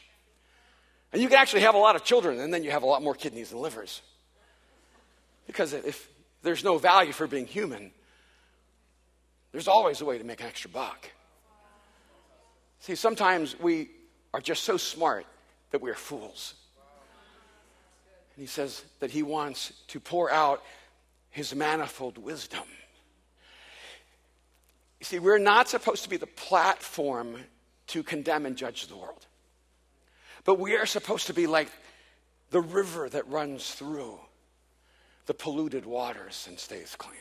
and 1.11 1.21
you 1.21 1.27
can 1.27 1.39
actually 1.39 1.63
have 1.63 1.75
a 1.75 1.77
lot 1.77 1.97
of 1.97 2.05
children 2.05 2.39
and 2.39 2.53
then 2.53 2.63
you 2.63 2.71
have 2.71 2.83
a 2.83 2.87
lot 2.87 3.03
more 3.03 3.13
kidneys 3.13 3.51
and 3.51 3.59
livers. 3.59 4.01
Because 5.45 5.73
if 5.73 6.07
there's 6.41 6.63
no 6.63 6.77
value 6.77 7.11
for 7.11 7.27
being 7.27 7.47
human, 7.47 7.91
there's 9.51 9.67
always 9.67 9.99
a 9.99 10.05
way 10.05 10.17
to 10.17 10.23
make 10.23 10.39
an 10.39 10.47
extra 10.47 10.69
buck. 10.69 11.11
See, 12.79 12.95
sometimes 12.95 13.59
we 13.59 13.89
are 14.33 14.41
just 14.41 14.63
so 14.63 14.77
smart 14.77 15.25
that 15.71 15.81
we're 15.81 15.95
fools. 15.95 16.53
And 18.35 18.43
he 18.43 18.47
says 18.47 18.83
that 18.99 19.11
he 19.11 19.23
wants 19.23 19.73
to 19.87 19.99
pour 19.99 20.31
out 20.31 20.63
his 21.29 21.53
manifold 21.55 22.17
wisdom. 22.17 22.63
You 24.99 25.05
see, 25.05 25.19
we're 25.19 25.37
not 25.37 25.69
supposed 25.69 26.03
to 26.03 26.09
be 26.09 26.17
the 26.17 26.27
platform 26.27 27.37
to 27.87 28.03
condemn 28.03 28.45
and 28.45 28.55
judge 28.55 28.87
the 28.87 28.95
world. 28.95 29.25
But 30.43 30.59
we 30.59 30.75
are 30.75 30.85
supposed 30.85 31.27
to 31.27 31.33
be 31.33 31.47
like 31.47 31.69
the 32.51 32.61
river 32.61 33.09
that 33.09 33.27
runs 33.27 33.71
through 33.71 34.19
the 35.25 35.33
polluted 35.33 35.85
waters 35.85 36.45
and 36.47 36.57
stays 36.57 36.95
clean. 36.95 37.19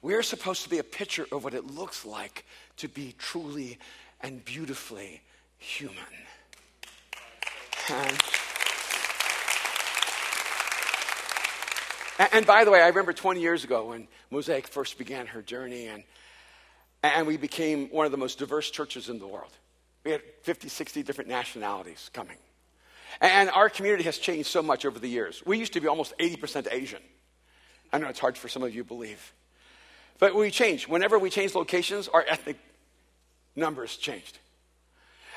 We 0.00 0.14
are 0.14 0.22
supposed 0.22 0.62
to 0.64 0.70
be 0.70 0.78
a 0.78 0.84
picture 0.84 1.26
of 1.30 1.44
what 1.44 1.54
it 1.54 1.66
looks 1.66 2.04
like 2.04 2.44
to 2.78 2.88
be 2.88 3.14
truly 3.18 3.78
and 4.22 4.44
beautifully 4.44 5.20
human. 5.58 5.96
And, 12.32 12.46
by 12.46 12.64
the 12.64 12.70
way, 12.70 12.80
I 12.80 12.88
remember 12.88 13.12
20 13.12 13.40
years 13.40 13.64
ago 13.64 13.88
when 13.88 14.06
Mosaic 14.30 14.68
first 14.68 14.96
began 14.96 15.26
her 15.26 15.42
journey, 15.42 15.88
and, 15.88 16.04
and 17.02 17.26
we 17.26 17.36
became 17.36 17.88
one 17.88 18.06
of 18.06 18.12
the 18.12 18.18
most 18.18 18.38
diverse 18.38 18.70
churches 18.70 19.08
in 19.08 19.18
the 19.18 19.26
world. 19.26 19.50
We 20.04 20.12
had 20.12 20.22
50, 20.42 20.68
60 20.68 21.02
different 21.02 21.30
nationalities 21.30 22.10
coming. 22.12 22.36
And 23.20 23.50
our 23.50 23.68
community 23.68 24.04
has 24.04 24.18
changed 24.18 24.48
so 24.48 24.62
much 24.62 24.84
over 24.84 24.98
the 24.98 25.08
years. 25.08 25.42
We 25.44 25.58
used 25.58 25.72
to 25.74 25.80
be 25.80 25.88
almost 25.88 26.14
80% 26.18 26.68
Asian. 26.70 27.02
I 27.92 27.98
know 27.98 28.08
it's 28.08 28.20
hard 28.20 28.38
for 28.38 28.48
some 28.48 28.62
of 28.62 28.74
you 28.74 28.82
to 28.82 28.88
believe. 28.88 29.32
But 30.18 30.34
we 30.34 30.50
changed. 30.50 30.88
Whenever 30.88 31.18
we 31.18 31.30
changed 31.30 31.54
locations, 31.54 32.08
our 32.08 32.24
ethnic 32.28 32.56
numbers 33.56 33.96
changed. 33.96 34.38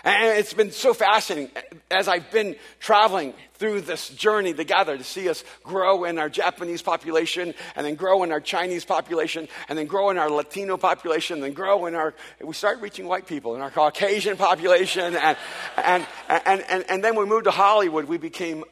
And 0.05 0.37
it's 0.37 0.53
been 0.53 0.69
so 0.69 0.93
fascinating 0.93 1.49
as 1.89 2.07
I've 2.07 2.29
been 2.29 2.55
traveling 2.79 3.33
through 3.55 3.81
this 3.81 4.09
journey 4.09 4.53
together 4.53 4.95
to 4.95 5.03
see 5.03 5.27
us 5.29 5.43
grow 5.63 6.03
in 6.03 6.19
our 6.19 6.29
Japanese 6.29 6.83
population 6.83 7.55
and 7.75 7.83
then 7.83 7.95
grow 7.95 8.21
in 8.21 8.31
our 8.31 8.39
Chinese 8.39 8.85
population 8.85 9.47
and 9.67 9.79
then 9.79 9.87
grow 9.87 10.11
in 10.11 10.19
our 10.19 10.29
Latino 10.29 10.77
population 10.77 11.37
and 11.37 11.43
then 11.43 11.53
grow 11.53 11.87
in 11.87 11.95
our, 11.95 12.13
we 12.39 12.53
started 12.53 12.83
reaching 12.83 13.07
white 13.07 13.25
people 13.25 13.55
in 13.55 13.61
our 13.61 13.71
Caucasian 13.71 14.37
population. 14.37 15.15
And, 15.15 15.37
and, 15.77 16.05
and, 16.29 16.61
and, 16.69 16.85
and 16.87 17.03
then 17.03 17.15
we 17.15 17.25
moved 17.25 17.45
to 17.45 17.51
Hollywood, 17.51 18.05
we 18.05 18.19
became 18.19 18.63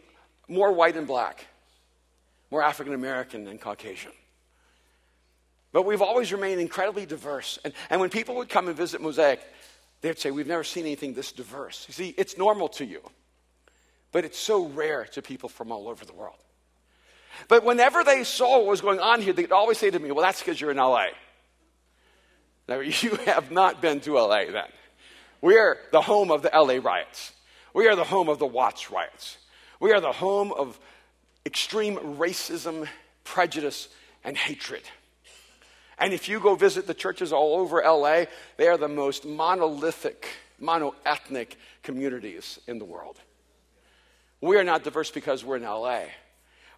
more 0.47 0.71
white 0.71 0.95
and 0.95 1.07
black, 1.07 1.47
more 2.51 2.61
African 2.61 2.93
American 2.93 3.47
and 3.47 3.59
Caucasian. 3.59 4.11
But 5.73 5.85
we've 5.85 6.01
always 6.01 6.31
remained 6.31 6.61
incredibly 6.61 7.05
diverse. 7.05 7.59
And, 7.65 7.73
and 7.89 7.99
when 7.99 8.11
people 8.11 8.35
would 8.35 8.47
come 8.47 8.67
and 8.67 8.77
visit 8.77 9.01
Mosaic, 9.01 9.41
they'd 10.01 10.17
say, 10.17 10.31
We've 10.31 10.47
never 10.47 10.63
seen 10.63 10.85
anything 10.85 11.13
this 11.13 11.33
diverse. 11.33 11.85
You 11.89 11.93
see, 11.93 12.13
it's 12.15 12.37
normal 12.37 12.69
to 12.69 12.85
you, 12.85 13.01
but 14.11 14.23
it's 14.23 14.37
so 14.37 14.67
rare 14.67 15.05
to 15.05 15.21
people 15.21 15.49
from 15.49 15.71
all 15.71 15.89
over 15.89 16.05
the 16.05 16.13
world. 16.13 16.37
But 17.47 17.65
whenever 17.65 18.03
they 18.03 18.23
saw 18.23 18.59
what 18.59 18.67
was 18.67 18.81
going 18.81 18.99
on 18.99 19.21
here, 19.21 19.33
they'd 19.33 19.51
always 19.51 19.79
say 19.79 19.89
to 19.89 19.99
me, 19.99 20.11
Well, 20.11 20.23
that's 20.23 20.39
because 20.39 20.61
you're 20.61 20.71
in 20.71 20.77
LA. 20.77 21.07
Now, 22.69 22.79
you 22.79 23.15
have 23.25 23.51
not 23.51 23.81
been 23.81 23.99
to 24.01 24.13
LA 24.13 24.45
then. 24.45 24.69
We 25.41 25.57
are 25.57 25.77
the 25.91 26.01
home 26.01 26.31
of 26.31 26.43
the 26.43 26.51
LA 26.53 26.75
riots. 26.81 27.33
We 27.73 27.87
are 27.87 27.95
the 27.95 28.03
home 28.03 28.29
of 28.29 28.37
the 28.37 28.45
Watts 28.45 28.91
riots. 28.91 29.37
We 29.79 29.91
are 29.91 29.99
the 29.99 30.11
home 30.11 30.53
of 30.53 30.79
extreme 31.45 31.97
racism, 31.97 32.87
prejudice, 33.23 33.89
and 34.23 34.37
hatred. 34.37 34.83
And 35.97 36.13
if 36.13 36.27
you 36.27 36.39
go 36.39 36.55
visit 36.55 36.87
the 36.87 36.93
churches 36.93 37.31
all 37.31 37.55
over 37.55 37.81
LA, 37.81 38.25
they 38.57 38.67
are 38.67 38.77
the 38.77 38.87
most 38.87 39.25
monolithic, 39.25 40.27
monoethnic 40.61 41.55
communities 41.83 42.59
in 42.67 42.79
the 42.79 42.85
world. 42.85 43.19
We 44.41 44.57
are 44.57 44.63
not 44.63 44.83
diverse 44.83 45.11
because 45.11 45.45
we're 45.45 45.57
in 45.57 45.63
LA. 45.63 46.01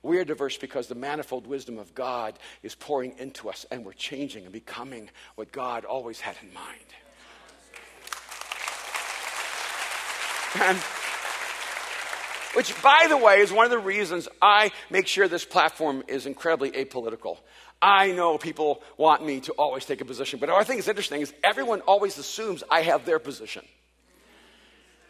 We 0.04 0.19
are 0.19 0.23
diverse 0.23 0.58
because 0.58 0.88
the 0.88 0.95
manifold 0.95 1.47
wisdom 1.47 1.80
of 1.80 1.95
God 1.95 2.38
is 2.62 2.75
pouring 2.75 3.15
into 3.17 3.49
us 3.49 3.65
and 3.71 3.84
we're 3.84 3.93
changing 3.93 4.43
and 4.43 4.54
becoming 4.54 5.10
what 5.34 5.51
God 5.51 5.84
always 5.84 6.19
had 6.19 6.36
in 6.43 6.54
mind. 6.54 6.80
And 10.62 10.78
which, 12.56 12.82
by 12.82 13.08
the 13.10 13.17
way, 13.17 13.41
is 13.41 13.51
one 13.51 13.65
of 13.65 13.71
the 13.71 13.80
reasons 13.80 14.30
I 14.41 14.71
make 14.89 15.08
sure 15.08 15.28
this 15.28 15.43
platform 15.43 16.04
is 16.08 16.25
incredibly 16.25 16.71
apolitical. 16.71 17.39
I 17.86 18.12
know 18.13 18.39
people 18.39 18.82
want 18.98 19.24
me 19.24 19.41
to 19.41 19.52
always 19.52 19.86
take 19.86 20.02
a 20.02 20.06
position, 20.06 20.39
but 20.39 20.50
what 20.50 20.60
I 20.60 20.63
think 20.63 20.80
is 20.80 20.88
interesting 20.88 21.21
is 21.21 21.32
everyone 21.43 21.82
always 21.82 22.17
assumes 22.17 22.63
I 22.71 22.81
have 22.81 23.06
their 23.06 23.19
position. 23.19 23.63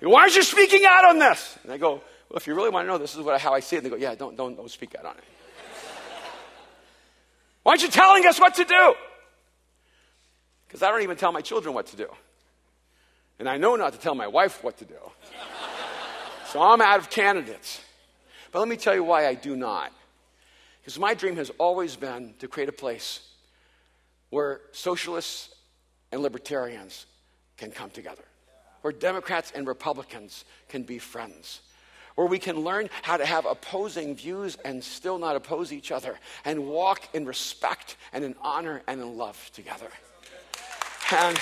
Why 0.02 0.24
aren't 0.24 0.36
you 0.36 0.44
speaking 0.44 0.84
out 0.86 1.06
on 1.06 1.18
this? 1.18 1.58
And 1.64 1.72
I 1.72 1.78
go, 1.78 2.02
well, 2.30 2.36
if 2.36 2.48
you 2.48 2.54
really 2.54 2.70
want 2.70 2.86
to 2.86 2.92
know, 2.92 2.98
this 2.98 3.16
is 3.16 3.22
what, 3.22 3.40
how 3.40 3.54
I 3.54 3.62
see 3.62 3.78
it. 3.78 3.80
And 3.80 3.86
they 3.86 3.90
go, 3.90 3.96
yeah, 3.96 4.14
don't, 4.14 4.36
don't, 4.36 4.58
don't 4.58 4.70
speak 4.70 4.94
out 5.00 5.06
on 5.06 5.18
it. 5.18 5.24
Why 7.64 7.72
aren't 7.72 7.82
you 7.82 7.88
telling 7.88 8.28
us 8.28 8.42
what 8.42 8.56
to 8.56 8.66
do? 8.66 8.94
Because 10.68 10.84
I 10.84 10.92
don't 10.92 11.02
even 11.02 11.16
tell 11.16 11.32
my 11.32 11.40
children 11.40 11.74
what 11.74 11.86
to 11.88 11.96
do. 11.96 12.10
And 13.40 13.48
I 13.48 13.56
know 13.56 13.78
not 13.78 13.94
to 13.94 14.00
tell 14.00 14.16
my 14.16 14.28
wife 14.28 14.66
what 14.66 14.78
to 14.80 14.86
do. 14.86 15.00
so 16.52 16.62
I'm 16.62 16.82
out 16.82 17.00
of 17.00 17.10
candidates. 17.10 17.80
But 18.52 18.60
let 18.60 18.68
me 18.68 18.76
tell 18.76 18.96
you 18.96 19.06
why 19.06 19.28
I 19.28 19.34
do 19.34 19.56
not. 19.56 19.94
Because 20.86 21.00
my 21.00 21.16
dream 21.16 21.36
has 21.38 21.50
always 21.58 21.96
been 21.96 22.36
to 22.38 22.48
create 22.48 22.70
a 22.70 22.72
place 22.72 23.22
where 24.30 24.62
socialists 24.72 25.50
and 26.12 26.22
libertarians 26.22 27.08
can 27.58 27.72
come 27.72 27.90
together, 27.90 28.22
where 28.82 28.94
Democrats 28.94 29.52
and 29.56 29.66
Republicans 29.66 30.46
can 30.70 30.84
be 30.84 31.00
friends, 31.00 31.62
where 32.14 32.28
we 32.28 32.38
can 32.38 32.60
learn 32.60 32.88
how 33.02 33.18
to 33.18 33.26
have 33.26 33.48
opposing 33.48 34.16
views 34.16 34.60
and 34.64 34.84
still 34.84 35.18
not 35.18 35.36
oppose 35.36 35.74
each 35.74 35.92
other 35.92 36.20
and 36.46 36.68
walk 36.68 37.16
in 37.16 37.26
respect 37.26 37.98
and 38.14 38.24
in 38.24 38.36
honor 38.40 38.84
and 38.88 39.02
in 39.02 39.18
love 39.18 39.50
together. 39.56 39.90
And 41.12 41.40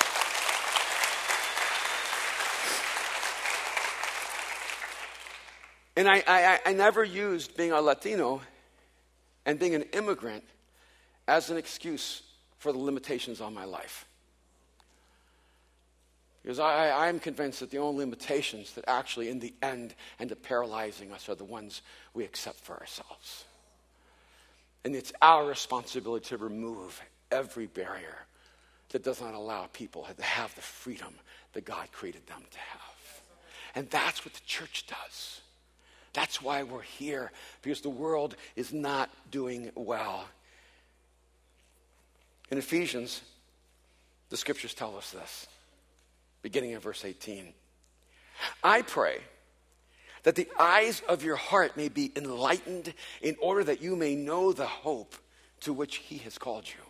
And 5.95 6.07
I, 6.07 6.23
I, 6.25 6.59
I 6.65 6.73
never 6.73 7.03
used 7.03 7.55
being 7.55 7.71
a 7.71 7.79
Latino 7.79 8.41
and 9.45 9.59
being 9.59 9.75
an 9.75 9.83
immigrant 9.93 10.43
as 11.27 11.49
an 11.49 11.57
excuse 11.57 12.21
for 12.57 12.71
the 12.71 12.77
limitations 12.77 13.41
on 13.41 13.53
my 13.53 13.65
life. 13.65 14.05
Because 16.41 16.59
I, 16.59 17.07
am 17.07 17.19
convinced 17.19 17.61
that 17.61 17.71
the 17.71 17.77
only 17.77 18.03
limitations 18.03 18.73
that 18.73 18.83
actually, 18.87 19.29
in 19.29 19.39
the 19.39 19.53
end, 19.61 19.95
end 20.19 20.31
up 20.33 20.43
paralyzing 20.43 21.13
us 21.13 21.29
are 21.29 21.35
the 21.35 21.45
ones 21.45 21.81
we 22.13 22.25
accept 22.25 22.59
for 22.59 22.77
ourselves. 22.77 23.45
And 24.83 24.93
it's 24.93 25.13
our 25.21 25.45
responsibility 25.45 26.25
to 26.27 26.37
remove 26.37 27.01
every 27.31 27.67
barrier 27.67 28.17
that 28.89 29.03
does 29.03 29.21
not 29.21 29.33
allow 29.33 29.67
people 29.71 30.05
to 30.17 30.23
have 30.23 30.53
the 30.55 30.61
freedom 30.61 31.13
that 31.53 31.63
God 31.63 31.89
created 31.93 32.27
them 32.27 32.41
to 32.51 32.59
have. 32.59 33.21
And 33.75 33.89
that's 33.89 34.25
what 34.25 34.33
the 34.33 34.41
church 34.45 34.85
does. 34.87 35.41
That's 36.14 36.41
why 36.41 36.64
we're 36.64 36.82
here, 36.82 37.32
because 37.61 37.82
the 37.82 37.89
world 37.89 38.36
is 38.55 38.72
not 38.72 39.09
doing 39.32 39.72
well. 39.76 40.26
In 42.51 42.59
Ephesians, 42.59 43.22
the 44.30 44.38
scriptures 44.38 44.76
tell 44.76 44.95
us 44.95 45.09
this, 45.09 45.47
beginning 46.43 46.72
in 46.72 46.80
verse 46.80 47.03
18. 47.03 47.53
I 48.64 48.84
pray 48.84 49.18
that 50.22 50.36
the 50.36 50.47
eyes 50.59 51.01
of 51.09 51.24
your 51.24 51.36
heart 51.36 51.76
may 51.76 51.89
be 51.89 52.11
enlightened 52.16 52.93
in 53.22 53.36
order 53.41 53.64
that 53.64 53.82
you 53.82 53.95
may 53.95 54.16
know 54.16 54.53
the 54.53 54.68
hope 54.68 55.16
to 55.61 55.74
which 55.74 55.97
he 55.97 56.18
has 56.20 56.38
called 56.38 56.68
you, 56.68 56.84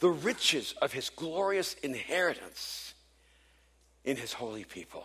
the 0.00 0.10
riches 0.10 0.74
of 0.82 0.92
his 0.92 1.10
glorious 1.10 1.74
inheritance 1.74 2.94
in 4.04 4.16
his 4.16 4.32
holy 4.32 4.64
people 4.64 5.04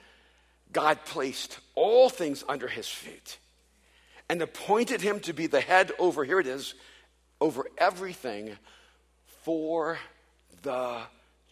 God 0.73 1.03
placed 1.05 1.59
all 1.75 2.09
things 2.09 2.43
under 2.47 2.67
his 2.67 2.87
feet 2.87 3.37
and 4.29 4.41
appointed 4.41 5.01
him 5.01 5.19
to 5.21 5.33
be 5.33 5.47
the 5.47 5.61
head 5.61 5.91
over, 5.99 6.23
here 6.23 6.39
it 6.39 6.47
is, 6.47 6.73
over 7.41 7.67
everything 7.77 8.57
for 9.43 9.97
the 10.61 11.01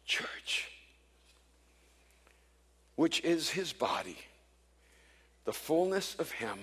church, 0.06 0.70
which 2.96 3.22
is 3.22 3.50
his 3.50 3.74
body, 3.74 4.18
the 5.46 5.54
fullness 5.54 6.16
of 6.16 6.32
him 6.32 6.58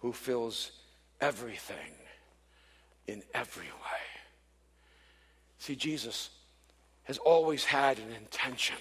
who 0.00 0.12
fills 0.12 0.70
everything 1.20 1.92
in 3.06 3.22
every 3.34 3.64
way. 3.64 4.04
See, 5.58 5.76
Jesus 5.76 6.30
has 7.04 7.18
always 7.18 7.64
had 7.64 7.98
an 7.98 8.12
intention 8.12 8.76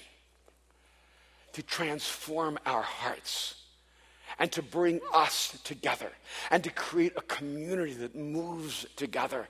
to 1.54 1.64
transform 1.64 2.58
our 2.66 2.82
hearts 2.82 3.56
and 4.39 4.51
to 4.51 4.62
bring 4.62 4.99
us 5.14 5.58
together 5.64 6.12
and 6.51 6.64
to 6.64 6.70
create 6.72 7.14
a 7.16 7.22
community 7.22 7.93
that 7.93 8.16
moves 8.16 8.86
together, 8.95 9.47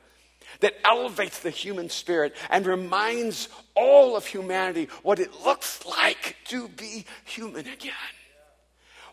that 0.60 0.76
elevates 0.86 1.40
the 1.40 1.50
human 1.50 1.90
spirit 1.90 2.36
and 2.50 2.66
reminds 2.66 3.50
all 3.76 4.16
of 4.16 4.26
humanity 4.26 4.90
what 5.02 5.20
it 5.20 5.32
looks 5.44 5.86
like 5.86 6.36
to 6.46 6.68
be 6.68 7.06
human 7.26 7.68
again. 7.68 7.94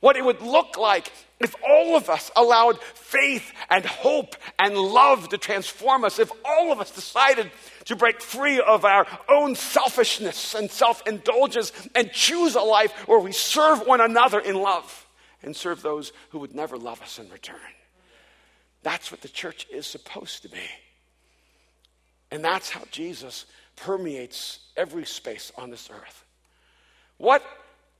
What 0.01 0.17
it 0.17 0.25
would 0.25 0.41
look 0.41 0.79
like 0.79 1.13
if 1.41 1.55
all 1.67 1.97
of 1.97 2.11
us 2.11 2.31
allowed 2.37 2.81
faith 2.83 3.53
and 3.71 3.85
hope 3.85 4.35
and 4.59 4.77
love 4.77 5.31
to 5.31 5.39
transform 5.39 6.05
us, 6.05 6.19
if 6.19 6.31
all 6.45 6.73
of 6.73 6.81
us 6.81 6.91
decided 6.91 7.51
to 7.87 7.97
break 7.97 8.21
free 8.21 8.61
of 8.61 8.85
our 8.85 9.07
own 9.29 9.55
selfishness 9.55 10.55
and 10.55 10.71
self 10.71 11.07
indulgence 11.07 11.73
and 11.95 12.13
choose 12.13 12.55
a 12.55 12.61
life 12.61 12.93
where 13.09 13.19
we 13.19 13.33
serve 13.33 13.87
one 13.87 14.01
another 14.01 14.39
in 14.39 14.55
love 14.55 15.07
and 15.43 15.57
serve 15.57 15.83
those 15.83 16.13
who 16.31 16.39
would 16.39 16.55
never 16.55 16.77
love 16.77 17.01
us 17.03 17.19
in 17.19 17.29
return. 17.31 17.57
That's 18.83 19.11
what 19.11 19.23
the 19.23 19.29
church 19.29 19.67
is 19.71 19.87
supposed 19.87 20.43
to 20.43 20.49
be. 20.49 20.59
And 22.31 22.45
that's 22.45 22.71
how 22.71 22.83
Jesus 22.91 23.47
permeates 23.77 24.61
every 24.77 25.05
space 25.05 25.53
on 25.57 25.71
this 25.71 25.89
earth. 25.91 26.25
What 27.17 27.43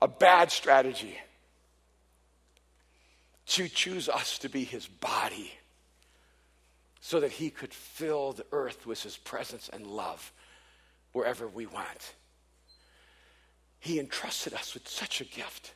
a 0.01 0.07
bad 0.07 0.51
strategy 0.51 1.17
to 3.47 3.67
choose 3.67 4.07
us 4.07 4.37
to 4.39 4.49
be 4.49 4.63
his 4.63 4.87
body 4.87 5.51
so 6.99 7.19
that 7.19 7.31
he 7.31 7.49
could 7.49 7.73
fill 7.73 8.33
the 8.33 8.45
earth 8.51 8.85
with 8.85 9.01
his 9.01 9.17
presence 9.17 9.69
and 9.73 9.87
love 9.87 10.31
wherever 11.13 11.47
we 11.47 11.65
went. 11.65 12.13
He 13.79 13.99
entrusted 13.99 14.53
us 14.53 14.73
with 14.73 14.87
such 14.87 15.21
a 15.21 15.25
gift. 15.25 15.73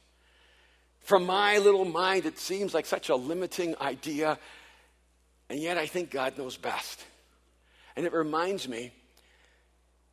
From 0.99 1.25
my 1.25 1.57
little 1.57 1.85
mind, 1.85 2.25
it 2.25 2.37
seems 2.37 2.73
like 2.73 2.85
such 2.85 3.09
a 3.09 3.15
limiting 3.15 3.75
idea, 3.81 4.37
and 5.49 5.59
yet 5.59 5.77
I 5.77 5.87
think 5.87 6.11
God 6.11 6.37
knows 6.37 6.57
best. 6.57 7.03
And 7.95 8.05
it 8.05 8.13
reminds 8.13 8.67
me 8.67 8.91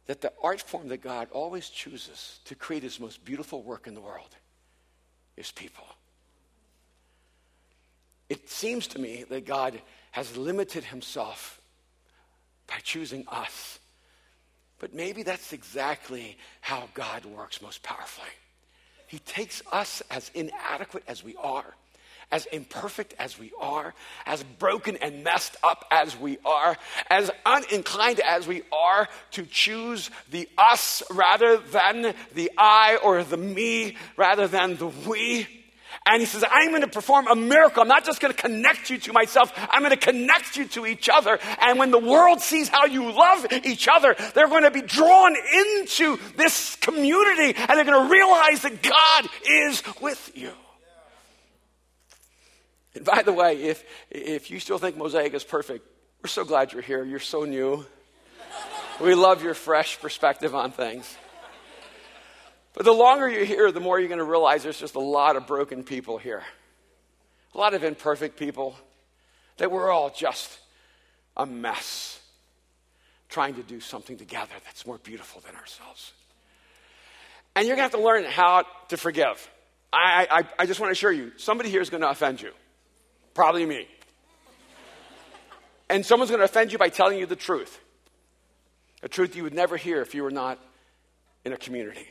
that 0.07 0.21
the 0.21 0.33
art 0.43 0.61
form 0.61 0.89
that 0.89 1.03
God 1.03 1.29
always 1.31 1.69
chooses 1.69 2.41
to 2.47 2.55
create 2.55 2.83
his 2.83 2.99
most 2.99 3.25
beautiful 3.25 3.63
work 3.63 3.87
in 3.87 3.95
the 3.95 4.01
world 4.01 4.37
is 5.37 5.53
people. 5.53 5.87
It 8.33 8.49
seems 8.49 8.87
to 8.87 8.99
me 8.99 9.27
that 9.29 9.45
God 9.45 9.79
has 10.13 10.39
limited 10.39 10.85
himself 10.85 11.61
by 12.67 12.77
choosing 12.83 13.27
us. 13.29 13.79
But 14.79 14.95
maybe 14.95 15.23
that's 15.23 15.53
exactly 15.53 16.39
how 16.63 16.89
God 16.95 17.27
works 17.27 17.61
most 17.61 17.83
powerfully. 17.83 18.31
He 19.07 19.19
takes 19.19 19.61
us 19.71 20.03
as 20.11 20.31
inadequate 20.33 21.05
as 21.07 21.23
we 21.23 21.37
are, 21.37 21.75
as 22.31 22.47
imperfect 22.47 23.13
as 23.19 23.39
we 23.39 23.53
are, 23.61 23.93
as 24.25 24.43
broken 24.43 24.97
and 24.97 25.23
messed 25.23 25.59
up 25.63 25.85
as 25.91 26.19
we 26.19 26.39
are, 26.43 26.79
as 27.11 27.31
uninclined 27.45 28.21
as 28.21 28.49
we 28.49 28.63
are 28.73 29.11
to 29.33 29.45
choose 29.45 30.09
the 30.31 30.49
us 30.57 31.03
rather 31.11 31.59
than 31.59 32.15
the 32.33 32.51
I 32.57 32.97
or 32.97 33.25
the 33.25 33.37
me 33.37 33.99
rather 34.17 34.49
than 34.49 34.79
the 34.79 34.87
we. 34.87 35.62
And 36.07 36.21
he 36.21 36.27
says, 36.27 36.45
I'm 36.51 36.71
going 36.71 36.83
to 36.83 36.89
perform 36.89 37.27
a 37.29 37.37
miracle. 37.37 37.83
I'm 37.83 37.89
not 37.89 38.05
just 38.05 38.21
going 38.21 38.35
to 38.35 38.41
connect 38.41 38.91
you 38.91 38.99
to 38.99 39.13
myself, 39.13 39.53
I'm 39.71 39.83
going 39.83 39.91
to 39.91 39.97
connect 39.97 40.57
you 40.57 40.67
to 40.69 40.87
each 40.87 41.09
other. 41.09 41.39
And 41.61 41.79
when 41.79 41.91
the 41.91 41.99
world 41.99 42.41
sees 42.41 42.69
how 42.69 42.87
you 42.87 43.13
love 43.13 43.47
each 43.65 43.89
other, 43.89 44.17
they're 44.35 44.49
going 44.49 44.65
to 44.65 44.71
be 44.71 44.83
drawn 44.83 45.37
into 45.37 46.19
this 46.37 46.77
community 46.77 47.55
and 47.59 47.71
they're 47.71 47.85
going 47.85 48.07
to 48.07 48.13
realize 48.13 48.63
that 48.63 48.83
God 48.83 49.29
is 49.49 49.83
with 50.01 50.33
you. 50.35 50.53
And 52.95 53.05
by 53.05 53.23
the 53.23 53.33
way, 53.33 53.63
if, 53.63 53.85
if 54.11 54.51
you 54.51 54.61
still 54.61 54.79
think 54.79 54.97
Mosaic 54.97 55.33
is 55.35 55.45
perfect, 55.45 55.87
we're 56.23 56.29
so 56.29 56.45
glad 56.45 56.73
you're 56.73 56.83
here. 56.83 57.05
You're 57.05 57.21
so 57.21 57.45
new. 57.45 57.87
We 59.01 59.15
love 59.15 59.43
your 59.43 59.55
fresh 59.55 60.01
perspective 60.01 60.55
on 60.55 60.71
things. 60.71 61.17
But 62.75 62.85
the 62.85 62.93
longer 62.93 63.29
you're 63.29 63.45
here, 63.45 63.71
the 63.71 63.81
more 63.81 63.99
you're 63.99 64.09
going 64.09 64.19
to 64.19 64.25
realize 64.25 64.63
there's 64.63 64.79
just 64.79 64.95
a 64.95 65.01
lot 65.01 65.37
of 65.37 65.47
broken 65.47 65.85
people 65.85 66.19
here, 66.19 66.43
a 67.55 67.59
lot 67.59 67.75
of 67.75 67.85
imperfect 67.85 68.39
people, 68.39 68.77
that 69.59 69.71
we're 69.71 69.91
all 69.91 70.11
just 70.11 70.59
a 71.37 71.45
mess 71.45 72.21
trying 73.29 73.55
to 73.55 73.63
do 73.63 73.81
something 73.81 74.17
together 74.17 74.53
that's 74.65 74.87
more 74.87 74.99
beautiful 74.99 75.43
than 75.47 75.55
ourselves. 75.57 76.13
And 77.55 77.67
you're 77.67 77.77
going 77.77 77.89
to 77.89 77.97
have 77.97 78.01
to 78.01 78.07
learn 78.07 78.25
how 78.25 78.65
to 78.89 78.97
forgive. 78.97 79.51
I, 79.93 80.27
I, 80.31 80.63
I 80.63 80.67
just 80.67 80.81
want 80.81 80.89
to 80.89 80.93
assure 80.93 81.13
you, 81.13 81.33
somebody 81.37 81.69
here 81.69 81.83
is 81.83 81.91
going 81.91 82.01
to 82.01 82.09
offend 82.09 82.41
you. 82.41 82.53
Probably 83.35 83.67
me. 83.67 83.87
and 85.91 86.05
someone's 86.05 86.31
going 86.31 86.41
to 86.41 86.47
offend 86.47 86.73
you 86.73 86.79
by 86.79 86.89
telling 86.89 87.19
you 87.19 87.27
the 87.27 87.37
truth. 87.37 87.79
A 89.03 89.09
truth 89.09 89.37
you 89.37 89.43
would 89.43 89.55
never 89.55 89.77
hear 89.77 90.01
if 90.01 90.15
you 90.15 90.23
were 90.23 90.31
not 90.31 90.59
in 91.45 91.53
a 91.53 91.57
community. 91.57 92.09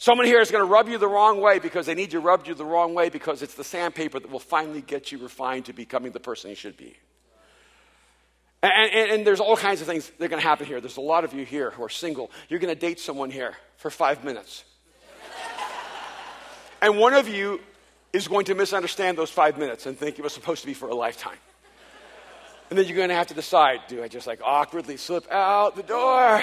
Someone 0.00 0.24
here 0.24 0.40
is 0.40 0.50
going 0.50 0.64
to 0.64 0.70
rub 0.70 0.88
you 0.88 0.96
the 0.96 1.06
wrong 1.06 1.42
way 1.42 1.58
because 1.58 1.84
they 1.84 1.94
need 1.94 2.12
to 2.12 2.20
rub 2.20 2.46
you 2.46 2.54
the 2.54 2.64
wrong 2.64 2.94
way 2.94 3.10
because 3.10 3.42
it's 3.42 3.52
the 3.52 3.62
sandpaper 3.62 4.18
that 4.18 4.30
will 4.30 4.38
finally 4.38 4.80
get 4.80 5.12
you 5.12 5.18
refined 5.18 5.66
to 5.66 5.74
becoming 5.74 6.10
the 6.12 6.18
person 6.18 6.48
you 6.48 6.56
should 6.56 6.74
be. 6.78 6.96
And, 8.62 8.72
and, 8.72 9.10
and, 9.10 9.26
there's 9.26 9.40
all 9.40 9.58
kinds 9.58 9.82
of 9.82 9.86
things 9.86 10.08
that 10.08 10.24
are 10.24 10.28
going 10.28 10.40
to 10.40 10.48
happen 10.48 10.64
here. 10.64 10.80
There's 10.80 10.96
a 10.96 11.02
lot 11.02 11.24
of 11.24 11.34
you 11.34 11.44
here 11.44 11.70
who 11.70 11.84
are 11.84 11.90
single. 11.90 12.30
You're 12.48 12.60
going 12.60 12.74
to 12.74 12.80
date 12.80 12.98
someone 12.98 13.30
here 13.30 13.56
for 13.76 13.90
five 13.90 14.24
minutes. 14.24 14.64
and 16.80 16.96
one 16.96 17.12
of 17.12 17.28
you 17.28 17.60
is 18.14 18.26
going 18.26 18.46
to 18.46 18.54
misunderstand 18.54 19.18
those 19.18 19.30
five 19.30 19.58
minutes 19.58 19.84
and 19.84 19.98
think 19.98 20.18
it 20.18 20.22
was 20.22 20.32
supposed 20.32 20.62
to 20.62 20.66
be 20.66 20.72
for 20.72 20.88
a 20.88 20.94
lifetime. 20.94 21.36
And 22.70 22.78
then 22.78 22.86
you're 22.86 22.96
going 22.96 23.10
to 23.10 23.14
have 23.14 23.26
to 23.26 23.34
decide 23.34 23.80
do 23.86 24.02
I 24.02 24.08
just 24.08 24.26
like 24.26 24.40
awkwardly 24.42 24.96
slip 24.96 25.30
out 25.30 25.76
the 25.76 25.82
door? 25.82 26.42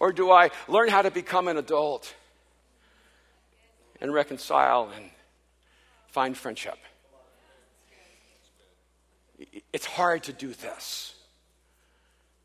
Or 0.00 0.12
do 0.12 0.30
I 0.30 0.50
learn 0.68 0.88
how 0.88 1.02
to 1.02 1.10
become 1.10 1.48
an 1.48 1.56
adult 1.56 2.14
and 4.00 4.12
reconcile 4.12 4.90
and 4.94 5.10
find 6.08 6.36
friendship? 6.36 6.78
It's 9.72 9.86
hard 9.86 10.24
to 10.24 10.32
do 10.32 10.48
this. 10.48 11.14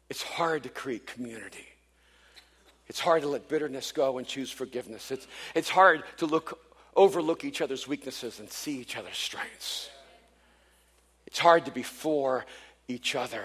It's 0.10 0.22
hard 0.22 0.64
to 0.64 0.70
create 0.70 1.08
community. 1.08 1.68
It's 2.88 3.00
hard 3.00 3.22
to 3.24 3.28
let 3.28 3.48
bitterness 3.48 3.92
go 3.92 4.18
and 4.18 4.28
choose 4.28 4.52
forgiveness. 4.52 5.10
It's, 5.10 5.28
it's 5.56 5.70
hard 5.70 6.04
to 6.18 6.26
look, 6.26 6.60
overlook 6.96 7.46
each 7.46 7.62
other's 7.62 7.88
weaknesses 7.88 8.40
and 8.40 8.50
see 8.50 8.80
each 8.80 8.98
other's 8.98 9.18
strengths. 9.18 9.90
It's 11.26 11.40
hard 11.40 11.66
to 11.66 11.72
be 11.72 11.82
for 11.82 12.46
each 12.88 13.16
other. 13.16 13.44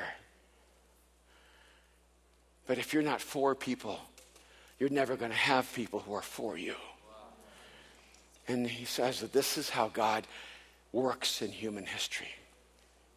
But 2.69 2.77
if 2.77 2.93
you're 2.93 3.03
not 3.03 3.23
for 3.23 3.55
people, 3.55 3.99
you're 4.79 4.91
never 4.91 5.17
going 5.17 5.31
to 5.33 5.37
have 5.37 5.73
people 5.73 6.01
who 6.01 6.13
are 6.13 6.23
for 6.23 6.57
you. 6.57 6.75
And 8.47 8.67
he 8.67 8.85
says 8.85 9.21
that 9.21 9.33
this 9.33 9.57
is 9.57 9.71
how 9.71 9.89
God 9.89 10.27
works 10.93 11.41
in 11.43 11.51
human 11.51 11.87
history 11.87 12.29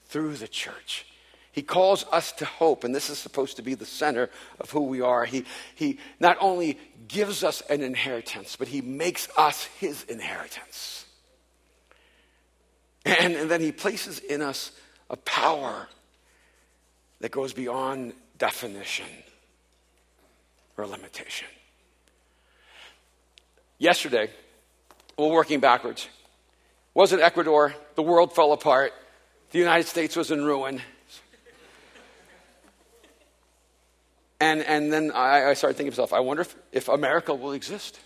through 0.06 0.38
the 0.38 0.48
church. 0.48 1.06
He 1.52 1.62
calls 1.62 2.06
us 2.14 2.32
to 2.34 2.46
hope, 2.46 2.86
and 2.86 2.96
this 2.96 3.10
is 3.10 3.18
supposed 3.18 3.58
to 3.58 3.62
be 3.62 3.74
the 3.74 3.86
center 3.86 4.30
of 4.62 4.72
who 4.72 4.84
we 4.84 5.02
are. 5.02 5.26
He, 5.26 5.44
he 5.76 6.00
not 6.22 6.38
only 6.40 6.80
gives 7.10 7.44
us 7.44 7.62
an 7.70 7.82
inheritance, 7.82 8.56
but 8.56 8.70
he 8.70 8.80
makes 8.80 9.28
us 9.38 9.66
his 9.66 10.04
inheritance. 10.04 11.06
And, 13.06 13.34
and 13.34 13.52
then 13.52 13.60
he 13.60 13.74
places 13.74 14.20
in 14.20 14.42
us 14.42 14.72
a 15.10 15.18
power 15.18 15.90
that 17.20 17.32
goes 17.32 17.52
beyond 17.52 18.14
definition 18.38 19.08
or 20.82 20.88
limitation. 20.88 21.48
Yesterday, 23.78 24.30
well, 25.18 25.30
working 25.30 25.60
backwards, 25.60 26.08
was 26.94 27.14
in 27.14 27.20
Ecuador. 27.20 27.74
The 27.96 28.02
world 28.02 28.34
fell 28.34 28.52
apart. 28.52 28.94
The 29.52 29.60
United 29.60 29.88
States 29.88 30.16
was 30.16 30.32
in 30.32 30.44
ruin. 30.44 30.82
And, 34.40 34.62
and 34.62 34.92
then 34.92 35.12
I, 35.12 35.50
I 35.50 35.54
started 35.54 35.78
thinking 35.78 35.92
to 35.92 36.02
myself, 36.02 36.14
I 36.14 36.20
wonder 36.20 36.42
if, 36.42 36.56
if 36.72 36.88
America 36.90 37.34
will 37.34 37.52
exist. 37.52 38.00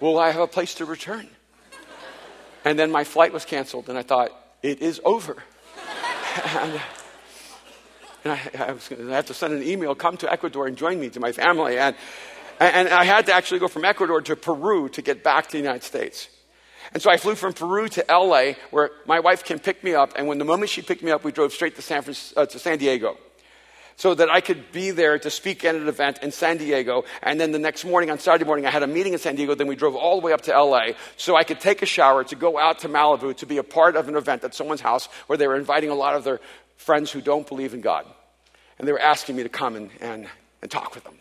Will 0.00 0.18
I 0.18 0.30
have 0.30 0.40
a 0.40 0.46
place 0.46 0.74
to 0.76 0.86
return? 0.86 1.28
And 2.64 2.78
then 2.78 2.90
my 2.90 3.04
flight 3.04 3.32
was 3.32 3.44
canceled, 3.44 3.88
and 3.88 3.98
I 3.98 4.02
thought, 4.02 4.30
it 4.62 4.80
is 4.80 5.00
over. 5.04 5.42
and, 6.56 6.80
and 8.24 8.32
I, 8.32 8.66
I, 8.66 8.72
was 8.72 8.88
have 8.88 9.26
to 9.26 9.34
send 9.34 9.54
an 9.54 9.62
email, 9.62 9.94
come 9.94 10.16
to 10.18 10.32
Ecuador 10.32 10.66
and 10.66 10.76
join 10.76 11.00
me 11.00 11.08
to 11.10 11.20
my 11.20 11.32
family. 11.32 11.78
And, 11.78 11.96
and 12.58 12.88
I 12.88 13.04
had 13.04 13.26
to 13.26 13.32
actually 13.32 13.60
go 13.60 13.68
from 13.68 13.84
Ecuador 13.84 14.20
to 14.20 14.36
Peru 14.36 14.88
to 14.90 15.02
get 15.02 15.24
back 15.24 15.46
to 15.46 15.52
the 15.52 15.58
United 15.58 15.82
States. 15.82 16.28
And 16.92 17.02
so 17.02 17.10
I 17.10 17.16
flew 17.16 17.34
from 17.34 17.52
Peru 17.52 17.88
to 17.88 18.04
LA, 18.08 18.54
where 18.70 18.90
my 19.06 19.20
wife 19.20 19.44
can 19.44 19.58
pick 19.58 19.84
me 19.84 19.94
up. 19.94 20.12
And 20.16 20.26
when 20.26 20.38
the 20.38 20.44
moment 20.44 20.70
she 20.70 20.82
picked 20.82 21.02
me 21.02 21.10
up, 21.10 21.24
we 21.24 21.32
drove 21.32 21.52
straight 21.52 21.76
to 21.76 21.82
San, 21.82 22.02
uh, 22.36 22.46
to 22.46 22.58
San 22.58 22.78
Diego 22.78 23.16
so 24.00 24.14
that 24.14 24.30
I 24.30 24.40
could 24.40 24.72
be 24.72 24.92
there 24.92 25.18
to 25.18 25.28
speak 25.28 25.62
at 25.62 25.74
an 25.74 25.86
event 25.86 26.20
in 26.22 26.32
San 26.32 26.56
Diego. 26.56 27.04
And 27.22 27.38
then 27.38 27.52
the 27.52 27.58
next 27.58 27.84
morning, 27.84 28.10
on 28.10 28.18
Saturday 28.18 28.46
morning, 28.46 28.64
I 28.64 28.70
had 28.70 28.82
a 28.82 28.86
meeting 28.86 29.12
in 29.12 29.18
San 29.18 29.36
Diego. 29.36 29.54
Then 29.54 29.66
we 29.66 29.76
drove 29.76 29.94
all 29.94 30.18
the 30.18 30.24
way 30.24 30.32
up 30.32 30.40
to 30.42 30.58
LA 30.58 30.92
so 31.18 31.36
I 31.36 31.44
could 31.44 31.60
take 31.60 31.82
a 31.82 31.86
shower 31.86 32.24
to 32.24 32.34
go 32.34 32.58
out 32.58 32.78
to 32.78 32.88
Malibu 32.88 33.36
to 33.36 33.46
be 33.46 33.58
a 33.58 33.62
part 33.62 33.96
of 33.96 34.08
an 34.08 34.16
event 34.16 34.42
at 34.42 34.54
someone's 34.54 34.80
house 34.80 35.06
where 35.26 35.36
they 35.36 35.46
were 35.46 35.56
inviting 35.56 35.90
a 35.90 35.94
lot 35.94 36.16
of 36.16 36.24
their 36.24 36.40
friends 36.80 37.10
who 37.12 37.20
don't 37.20 37.46
believe 37.46 37.74
in 37.74 37.82
God. 37.82 38.06
And 38.78 38.88
they 38.88 38.92
were 38.92 39.00
asking 39.00 39.36
me 39.36 39.42
to 39.42 39.50
come 39.50 39.76
and, 39.76 39.90
and, 40.00 40.26
and 40.62 40.70
talk 40.70 40.94
with 40.94 41.04
them. 41.04 41.14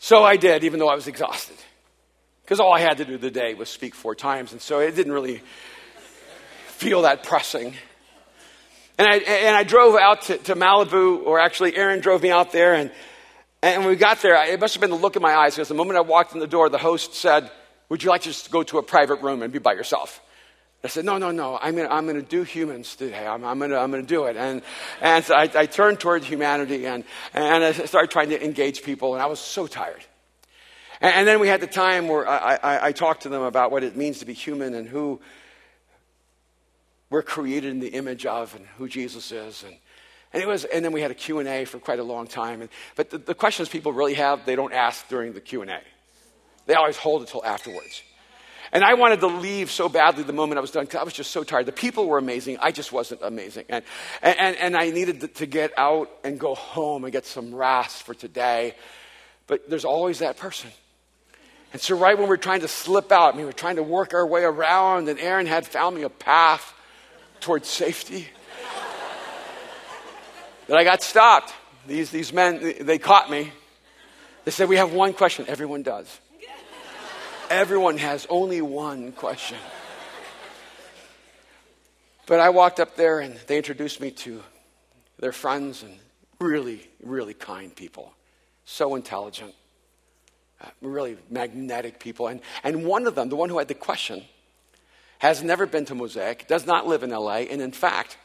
So 0.00 0.24
I 0.24 0.36
did, 0.36 0.64
even 0.64 0.80
though 0.80 0.88
I 0.88 0.96
was 0.96 1.06
exhausted. 1.06 1.56
Because 2.42 2.58
all 2.58 2.72
I 2.72 2.80
had 2.80 2.96
to 2.96 3.04
do 3.04 3.16
the 3.16 3.30
day 3.30 3.54
was 3.54 3.68
speak 3.68 3.94
four 3.94 4.16
times. 4.16 4.50
And 4.50 4.60
so 4.60 4.80
it 4.80 4.96
didn't 4.96 5.12
really 5.12 5.40
feel 6.66 7.02
that 7.02 7.22
pressing. 7.22 7.74
And 8.98 9.06
I, 9.06 9.18
and 9.18 9.56
I 9.56 9.62
drove 9.62 9.94
out 9.94 10.22
to, 10.22 10.38
to 10.38 10.56
Malibu, 10.56 11.24
or 11.24 11.38
actually, 11.38 11.76
Aaron 11.76 12.00
drove 12.00 12.22
me 12.22 12.30
out 12.30 12.50
there. 12.50 12.74
And, 12.74 12.90
and 13.62 13.82
when 13.82 13.90
we 13.90 13.96
got 13.96 14.20
there, 14.20 14.34
it 14.52 14.58
must 14.58 14.74
have 14.74 14.80
been 14.80 14.90
the 14.90 14.96
look 14.96 15.14
in 15.14 15.22
my 15.22 15.34
eyes 15.34 15.54
because 15.54 15.68
the 15.68 15.74
moment 15.74 15.96
I 15.96 16.00
walked 16.00 16.34
in 16.34 16.40
the 16.40 16.48
door, 16.48 16.68
the 16.68 16.78
host 16.78 17.14
said, 17.14 17.48
Would 17.88 18.02
you 18.02 18.10
like 18.10 18.22
to 18.22 18.30
just 18.30 18.50
go 18.50 18.64
to 18.64 18.78
a 18.78 18.82
private 18.82 19.22
room 19.22 19.42
and 19.42 19.52
be 19.52 19.60
by 19.60 19.74
yourself? 19.74 20.20
I 20.82 20.88
said, 20.88 21.04
No, 21.04 21.18
no, 21.18 21.30
no, 21.30 21.58
I'm 21.60 21.76
going 21.76 21.88
I'm 21.90 22.06
to 22.06 22.22
do 22.22 22.42
humans 22.42 22.96
today. 22.96 23.26
I'm, 23.26 23.44
I'm 23.44 23.58
going 23.58 23.72
I'm 23.72 23.92
to 23.92 24.02
do 24.02 24.24
it. 24.24 24.36
And, 24.36 24.62
and 25.00 25.24
so 25.24 25.34
I, 25.34 25.50
I 25.54 25.66
turned 25.66 26.00
towards 26.00 26.26
humanity 26.26 26.86
and, 26.86 27.04
and 27.34 27.64
I 27.64 27.72
started 27.72 28.10
trying 28.10 28.30
to 28.30 28.42
engage 28.42 28.82
people, 28.82 29.14
and 29.14 29.22
I 29.22 29.26
was 29.26 29.40
so 29.40 29.66
tired. 29.66 30.04
And, 31.00 31.14
and 31.14 31.28
then 31.28 31.40
we 31.40 31.48
had 31.48 31.60
the 31.60 31.66
time 31.66 32.08
where 32.08 32.26
I, 32.26 32.54
I, 32.54 32.86
I 32.88 32.92
talked 32.92 33.22
to 33.22 33.28
them 33.28 33.42
about 33.42 33.70
what 33.70 33.84
it 33.84 33.96
means 33.96 34.20
to 34.20 34.26
be 34.26 34.32
human 34.32 34.74
and 34.74 34.88
who 34.88 35.20
we're 37.10 37.22
created 37.22 37.70
in 37.70 37.80
the 37.80 37.88
image 37.88 38.24
of 38.24 38.54
and 38.54 38.64
who 38.78 38.88
Jesus 38.88 39.32
is. 39.32 39.64
And, 39.64 39.76
and, 40.32 40.42
it 40.42 40.46
was, 40.46 40.64
and 40.64 40.84
then 40.84 40.92
we 40.92 41.02
had 41.02 41.10
a 41.10 41.14
Q&A 41.14 41.64
for 41.64 41.78
quite 41.78 41.98
a 41.98 42.04
long 42.04 42.26
time. 42.26 42.62
And, 42.62 42.70
but 42.96 43.10
the, 43.10 43.18
the 43.18 43.34
questions 43.34 43.68
people 43.68 43.92
really 43.92 44.14
have, 44.14 44.46
they 44.46 44.56
don't 44.56 44.72
ask 44.72 45.08
during 45.08 45.32
the 45.32 45.40
Q&A. 45.40 45.80
They 46.66 46.74
always 46.74 46.96
hold 46.96 47.22
it 47.22 47.28
till 47.28 47.44
afterwards. 47.44 48.02
And 48.72 48.84
I 48.84 48.94
wanted 48.94 49.20
to 49.20 49.26
leave 49.26 49.70
so 49.70 49.88
badly 49.88 50.22
the 50.22 50.32
moment 50.32 50.58
I 50.58 50.60
was 50.60 50.70
done 50.70 50.84
because 50.84 51.00
I 51.00 51.04
was 51.04 51.12
just 51.12 51.32
so 51.32 51.42
tired. 51.42 51.66
The 51.66 51.72
people 51.72 52.06
were 52.06 52.18
amazing. 52.18 52.58
I 52.60 52.70
just 52.70 52.92
wasn't 52.92 53.20
amazing. 53.22 53.64
And, 53.68 53.84
and, 54.22 54.56
and 54.56 54.76
I 54.76 54.90
needed 54.90 55.34
to 55.36 55.46
get 55.46 55.72
out 55.76 56.08
and 56.22 56.38
go 56.38 56.54
home 56.54 57.04
and 57.04 57.12
get 57.12 57.26
some 57.26 57.52
rest 57.52 58.04
for 58.04 58.14
today. 58.14 58.76
But 59.48 59.68
there's 59.68 59.84
always 59.84 60.20
that 60.20 60.36
person. 60.36 60.70
And 61.72 61.80
so, 61.80 61.96
right 61.96 62.18
when 62.18 62.28
we 62.28 62.34
are 62.34 62.38
trying 62.38 62.60
to 62.60 62.68
slip 62.68 63.12
out, 63.12 63.34
I 63.34 63.36
mean, 63.36 63.40
we 63.40 63.46
we're 63.46 63.52
trying 63.52 63.76
to 63.76 63.82
work 63.82 64.12
our 64.12 64.26
way 64.26 64.42
around, 64.42 65.08
and 65.08 65.20
Aaron 65.20 65.46
had 65.46 65.66
found 65.66 65.94
me 65.94 66.02
a 66.02 66.08
path 66.08 66.74
towards 67.40 67.68
safety. 67.68 68.28
but 70.66 70.76
I 70.76 70.84
got 70.84 71.02
stopped. 71.02 71.52
These, 71.86 72.10
these 72.10 72.32
men, 72.32 72.74
they 72.80 72.98
caught 72.98 73.30
me. 73.30 73.52
They 74.44 74.50
said, 74.50 74.68
We 74.68 74.76
have 74.76 74.92
one 74.92 75.12
question. 75.12 75.44
Everyone 75.48 75.82
does. 75.82 76.20
Everyone 77.50 77.98
has 77.98 78.28
only 78.30 78.62
one 78.62 79.10
question. 79.10 79.58
But 82.26 82.38
I 82.38 82.50
walked 82.50 82.78
up 82.78 82.94
there 82.94 83.18
and 83.18 83.34
they 83.48 83.56
introduced 83.56 84.00
me 84.00 84.12
to 84.12 84.40
their 85.18 85.32
friends 85.32 85.82
and 85.82 85.98
really, 86.38 86.88
really 87.02 87.34
kind 87.34 87.74
people. 87.74 88.14
So 88.64 88.94
intelligent, 88.94 89.52
uh, 90.60 90.68
really 90.80 91.16
magnetic 91.28 91.98
people. 91.98 92.28
And, 92.28 92.40
and 92.62 92.84
one 92.84 93.08
of 93.08 93.16
them, 93.16 93.30
the 93.30 93.36
one 93.36 93.48
who 93.48 93.58
had 93.58 93.66
the 93.66 93.74
question, 93.74 94.22
has 95.18 95.42
never 95.42 95.66
been 95.66 95.84
to 95.86 95.96
Mosaic, 95.96 96.46
does 96.46 96.66
not 96.66 96.86
live 96.86 97.02
in 97.02 97.10
LA, 97.10 97.38
and 97.50 97.60
in 97.60 97.72
fact, 97.72 98.16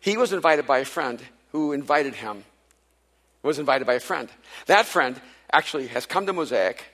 he 0.00 0.16
was 0.16 0.32
invited 0.32 0.66
by 0.66 0.78
a 0.78 0.84
friend 0.84 1.22
who 1.52 1.72
invited 1.72 2.14
him, 2.14 2.42
was 3.44 3.60
invited 3.60 3.86
by 3.86 3.94
a 3.94 4.00
friend. 4.00 4.28
That 4.66 4.84
friend 4.84 5.18
actually 5.52 5.86
has 5.86 6.06
come 6.06 6.26
to 6.26 6.32
Mosaic, 6.32 6.84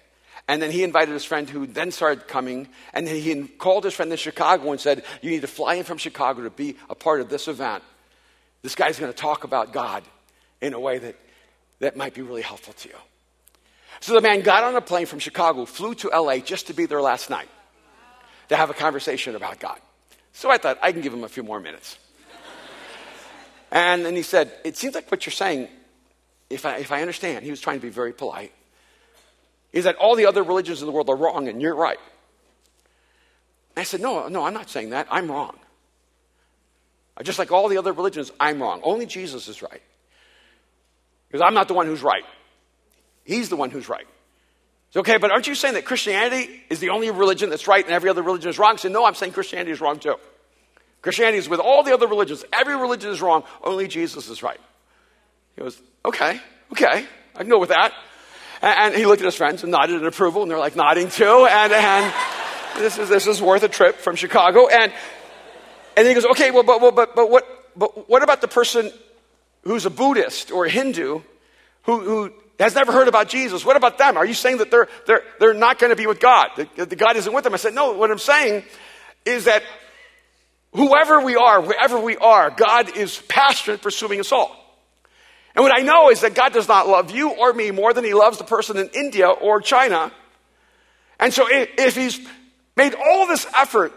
and 0.46 0.60
then 0.60 0.70
he 0.70 0.82
invited 0.82 1.12
his 1.12 1.24
friend 1.24 1.48
who 1.48 1.66
then 1.66 1.90
started 1.90 2.28
coming, 2.28 2.68
and 2.92 3.08
he 3.08 3.42
called 3.44 3.84
his 3.84 3.94
friend 3.94 4.10
in 4.10 4.18
Chicago 4.18 4.70
and 4.70 4.80
said, 4.80 5.04
You 5.22 5.30
need 5.30 5.40
to 5.40 5.46
fly 5.46 5.74
in 5.74 5.84
from 5.84 5.98
Chicago 5.98 6.42
to 6.42 6.50
be 6.50 6.76
a 6.90 6.94
part 6.94 7.20
of 7.20 7.30
this 7.30 7.48
event. 7.48 7.82
This 8.62 8.74
guy's 8.74 8.98
going 8.98 9.12
to 9.12 9.16
talk 9.16 9.44
about 9.44 9.72
God 9.72 10.02
in 10.60 10.74
a 10.74 10.80
way 10.80 10.98
that, 10.98 11.16
that 11.80 11.96
might 11.96 12.14
be 12.14 12.22
really 12.22 12.42
helpful 12.42 12.74
to 12.74 12.88
you. 12.88 12.94
So 14.00 14.12
the 14.12 14.20
man 14.20 14.42
got 14.42 14.64
on 14.64 14.76
a 14.76 14.80
plane 14.80 15.06
from 15.06 15.18
Chicago, 15.18 15.64
flew 15.64 15.94
to 15.96 16.08
LA 16.08 16.38
just 16.38 16.66
to 16.66 16.74
be 16.74 16.84
there 16.86 17.00
last 17.00 17.30
night 17.30 17.48
to 18.48 18.56
have 18.56 18.68
a 18.68 18.74
conversation 18.74 19.34
about 19.36 19.58
God. 19.58 19.78
So 20.32 20.50
I 20.50 20.58
thought, 20.58 20.78
I 20.82 20.92
can 20.92 21.00
give 21.00 21.14
him 21.14 21.24
a 21.24 21.28
few 21.28 21.42
more 21.42 21.60
minutes. 21.60 21.96
and 23.70 24.04
then 24.04 24.14
he 24.14 24.22
said, 24.22 24.52
It 24.62 24.76
seems 24.76 24.94
like 24.94 25.10
what 25.10 25.24
you're 25.24 25.32
saying, 25.32 25.68
if 26.50 26.66
I, 26.66 26.76
if 26.76 26.92
I 26.92 27.00
understand, 27.00 27.44
he 27.44 27.50
was 27.50 27.60
trying 27.60 27.78
to 27.78 27.82
be 27.82 27.88
very 27.90 28.12
polite, 28.12 28.52
is 29.74 29.84
that 29.84 29.96
all 29.96 30.14
the 30.14 30.26
other 30.26 30.42
religions 30.42 30.80
in 30.80 30.86
the 30.86 30.92
world 30.92 31.10
are 31.10 31.16
wrong 31.16 31.48
and 31.48 31.60
you're 31.60 31.74
right. 31.74 31.98
I 33.76 33.82
said, 33.82 34.00
No, 34.00 34.28
no, 34.28 34.46
I'm 34.46 34.54
not 34.54 34.70
saying 34.70 34.90
that. 34.90 35.08
I'm 35.10 35.30
wrong. 35.30 35.58
Uh, 37.16 37.24
just 37.24 37.38
like 37.38 37.50
all 37.50 37.68
the 37.68 37.76
other 37.76 37.92
religions, 37.92 38.30
I'm 38.38 38.62
wrong. 38.62 38.80
Only 38.84 39.04
Jesus 39.04 39.48
is 39.48 39.62
right. 39.62 39.82
Because 41.28 41.44
I'm 41.44 41.54
not 41.54 41.66
the 41.68 41.74
one 41.74 41.86
who's 41.86 42.02
right. 42.02 42.24
He's 43.24 43.48
the 43.48 43.56
one 43.56 43.70
who's 43.70 43.88
right. 43.88 44.06
Okay, 44.96 45.16
but 45.16 45.32
aren't 45.32 45.48
you 45.48 45.56
saying 45.56 45.74
that 45.74 45.84
Christianity 45.84 46.62
is 46.70 46.78
the 46.78 46.90
only 46.90 47.10
religion 47.10 47.50
that's 47.50 47.66
right 47.66 47.84
and 47.84 47.92
every 47.92 48.08
other 48.08 48.22
religion 48.22 48.48
is 48.50 48.60
wrong? 48.60 48.74
I 48.74 48.76
said, 48.76 48.92
no, 48.92 49.04
I'm 49.04 49.16
saying 49.16 49.32
Christianity 49.32 49.72
is 49.72 49.80
wrong 49.80 49.98
too. 49.98 50.14
Christianity 51.02 51.38
is 51.38 51.48
with 51.48 51.58
all 51.58 51.82
the 51.82 51.92
other 51.92 52.06
religions. 52.06 52.44
Every 52.52 52.76
religion 52.76 53.10
is 53.10 53.20
wrong. 53.20 53.42
Only 53.62 53.88
Jesus 53.88 54.28
is 54.28 54.44
right. 54.44 54.60
He 55.56 55.62
goes, 55.62 55.80
okay, 56.04 56.40
okay, 56.70 57.06
I 57.34 57.38
can 57.38 57.48
go 57.48 57.58
with 57.58 57.70
that. 57.70 57.92
And, 58.64 58.94
he 58.94 59.04
looked 59.04 59.20
at 59.20 59.26
his 59.26 59.34
friends 59.34 59.62
and 59.62 59.72
nodded 59.72 60.00
in 60.00 60.06
approval, 60.06 60.42
and 60.42 60.50
they're 60.50 60.58
like 60.58 60.74
nodding 60.74 61.10
too. 61.10 61.46
And, 61.50 61.72
and 61.72 62.14
this, 62.78 62.98
is, 62.98 63.08
this 63.08 63.26
is 63.26 63.42
worth 63.42 63.62
a 63.62 63.68
trip 63.68 63.96
from 63.96 64.16
Chicago. 64.16 64.68
And, 64.68 64.92
and 65.96 66.06
he 66.06 66.14
goes, 66.14 66.24
okay, 66.26 66.50
well, 66.50 66.62
but, 66.62 66.94
but, 66.94 67.14
but, 67.14 67.30
what, 67.30 67.46
but 67.76 68.08
what 68.08 68.22
about 68.22 68.40
the 68.40 68.48
person 68.48 68.90
who's 69.64 69.84
a 69.84 69.90
Buddhist 69.90 70.50
or 70.50 70.64
a 70.64 70.70
Hindu 70.70 71.20
who, 71.82 72.00
who 72.00 72.32
has 72.58 72.74
never 72.74 72.92
heard 72.92 73.08
about 73.08 73.28
Jesus. 73.28 73.64
What 73.64 73.76
about 73.76 73.98
them? 73.98 74.16
Are 74.16 74.24
you 74.24 74.34
saying 74.34 74.58
that 74.58 74.70
they're, 74.70 74.88
they're, 75.06 75.22
they're 75.40 75.54
not 75.54 75.78
going 75.78 75.90
to 75.90 75.96
be 75.96 76.06
with 76.06 76.20
God? 76.20 76.48
That, 76.56 76.90
the 76.90 76.96
God 76.96 77.16
isn't 77.16 77.32
with 77.32 77.44
them? 77.44 77.54
I 77.54 77.56
said, 77.56 77.74
no, 77.74 77.92
what 77.92 78.10
I'm 78.10 78.18
saying 78.18 78.64
is 79.24 79.44
that 79.44 79.62
whoever 80.72 81.20
we 81.20 81.36
are, 81.36 81.60
wherever 81.60 81.98
we 81.98 82.16
are, 82.16 82.50
God 82.50 82.96
is 82.96 83.20
passionate 83.28 83.82
pursuing 83.82 84.20
us 84.20 84.32
all. 84.32 84.63
And 85.54 85.62
what 85.62 85.76
I 85.76 85.82
know 85.82 86.10
is 86.10 86.22
that 86.22 86.34
God 86.34 86.52
does 86.52 86.66
not 86.66 86.88
love 86.88 87.12
you 87.12 87.30
or 87.30 87.52
me 87.52 87.70
more 87.70 87.92
than 87.92 88.04
he 88.04 88.12
loves 88.12 88.38
the 88.38 88.44
person 88.44 88.76
in 88.76 88.88
India 88.88 89.28
or 89.28 89.60
China. 89.60 90.12
And 91.20 91.32
so 91.32 91.46
if 91.48 91.94
he's 91.94 92.20
made 92.76 92.94
all 92.94 93.26
this 93.26 93.46
effort 93.56 93.92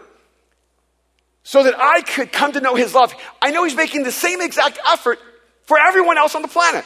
so 1.42 1.64
that 1.64 1.74
I 1.76 2.02
could 2.02 2.30
come 2.30 2.52
to 2.52 2.60
know 2.60 2.76
his 2.76 2.94
love, 2.94 3.12
I 3.42 3.50
know 3.50 3.64
he's 3.64 3.74
making 3.74 4.04
the 4.04 4.12
same 4.12 4.40
exact 4.40 4.78
effort 4.88 5.18
for 5.64 5.78
everyone 5.80 6.16
else 6.16 6.36
on 6.36 6.42
the 6.42 6.48
planet. 6.48 6.84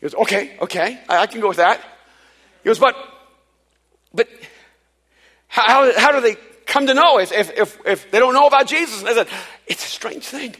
He 0.00 0.06
goes, 0.06 0.14
okay, 0.14 0.56
okay, 0.62 0.98
I, 1.08 1.26
can 1.26 1.40
go 1.40 1.48
with 1.48 1.58
that. 1.58 1.80
He 2.64 2.66
goes, 2.68 2.80
but, 2.80 2.96
but 4.12 4.28
how, 5.46 5.96
how 5.96 6.10
do 6.10 6.20
they 6.20 6.36
come 6.66 6.88
to 6.88 6.94
know 6.94 7.20
if, 7.20 7.30
if, 7.30 7.78
if 7.86 8.10
they 8.10 8.18
don't 8.18 8.34
know 8.34 8.48
about 8.48 8.66
Jesus? 8.66 8.98
And 8.98 9.08
I 9.08 9.14
said, 9.14 9.28
it's 9.68 9.84
a 9.84 9.88
strange 9.88 10.24
thing 10.24 10.56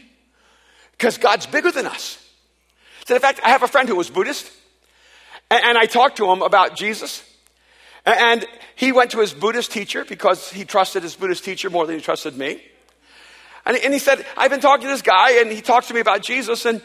because 0.93 1.17
God's 1.17 1.45
bigger 1.45 1.71
than 1.71 1.87
us. 1.87 2.22
So 3.05 3.15
in 3.15 3.21
fact, 3.21 3.39
I 3.43 3.49
have 3.49 3.63
a 3.63 3.67
friend 3.67 3.87
who 3.89 3.95
was 3.95 4.09
Buddhist, 4.09 4.51
and, 5.51 5.77
I 5.77 5.85
talked 5.85 6.17
to 6.17 6.31
him 6.31 6.41
about 6.41 6.75
Jesus. 6.75 7.23
And 8.05 8.45
he 8.75 8.91
went 8.91 9.11
to 9.11 9.19
his 9.19 9.33
Buddhist 9.33 9.71
teacher 9.71 10.03
because 10.03 10.49
he 10.49 10.65
trusted 10.65 11.03
his 11.03 11.15
Buddhist 11.15 11.43
teacher 11.43 11.69
more 11.69 11.85
than 11.85 11.95
he 11.95 12.01
trusted 12.01 12.35
me. 12.35 12.61
And, 13.65 13.77
he 13.77 13.99
said, 13.99 14.25
I've 14.35 14.49
been 14.49 14.61
talking 14.61 14.87
to 14.87 14.91
this 14.91 15.01
guy, 15.01 15.41
and 15.41 15.51
he 15.51 15.61
talks 15.61 15.87
to 15.89 15.93
me 15.93 15.99
about 15.99 16.21
Jesus, 16.21 16.65
and 16.65 16.81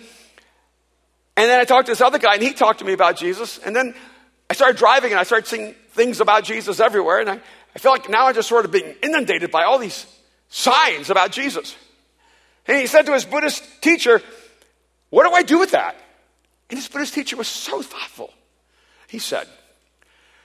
and 1.39 1.49
then 1.49 1.61
I 1.61 1.65
talked 1.65 1.87
to 1.87 1.93
this 1.93 2.01
other 2.01 2.19
guy, 2.19 2.35
and 2.35 2.43
he 2.43 2.53
talked 2.53 2.81
to 2.81 2.85
me 2.85 2.95
about 2.95 3.17
Jesus. 3.17 3.59
And 3.59 3.75
then 3.75 3.95
I 4.51 4.55
started 4.55 4.77
driving, 4.77 5.13
and 5.13 5.21
I 5.21 5.23
started 5.23 5.47
seeing 5.47 5.73
things 5.91 6.21
about 6.21 6.43
Jesus 6.43 6.81
everywhere. 6.81 7.21
And 7.21 7.31
I, 7.31 7.41
I 7.77 7.79
feel 7.79 7.93
like 7.93 8.11
now 8.11 8.27
I'm 8.27 8.35
just 8.35 8.49
sort 8.49 8.65
of 8.65 8.73
being 8.73 8.97
inundated 9.05 9.53
by 9.53 9.63
all 9.63 9.79
these 9.79 10.05
signs 10.49 11.11
about 11.11 11.31
Jesus. 11.31 11.77
And 12.67 12.77
he 12.77 12.89
said 12.89 13.07
to 13.07 13.13
his 13.13 13.25
Buddhist 13.25 13.63
teacher, 13.81 14.21
What 15.11 15.29
do 15.29 15.33
I 15.33 15.45
do 15.45 15.61
with 15.61 15.71
that? 15.71 15.95
And 16.71 16.79
his 16.79 16.89
Buddhist 16.89 17.15
teacher 17.15 17.37
was 17.37 17.49
so 17.49 17.83
thoughtful. 17.83 18.33
He 19.09 19.19
said, 19.19 19.49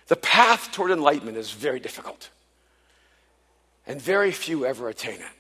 The 0.08 0.16
path 0.16 0.72
toward 0.72 0.92
enlightenment 0.92 1.38
is 1.38 1.52
very 1.52 1.80
difficult, 1.80 2.30
and 3.86 4.02
very 4.02 4.32
few 4.32 4.66
ever 4.66 4.90
attain 4.90 5.20
it. 5.20 5.34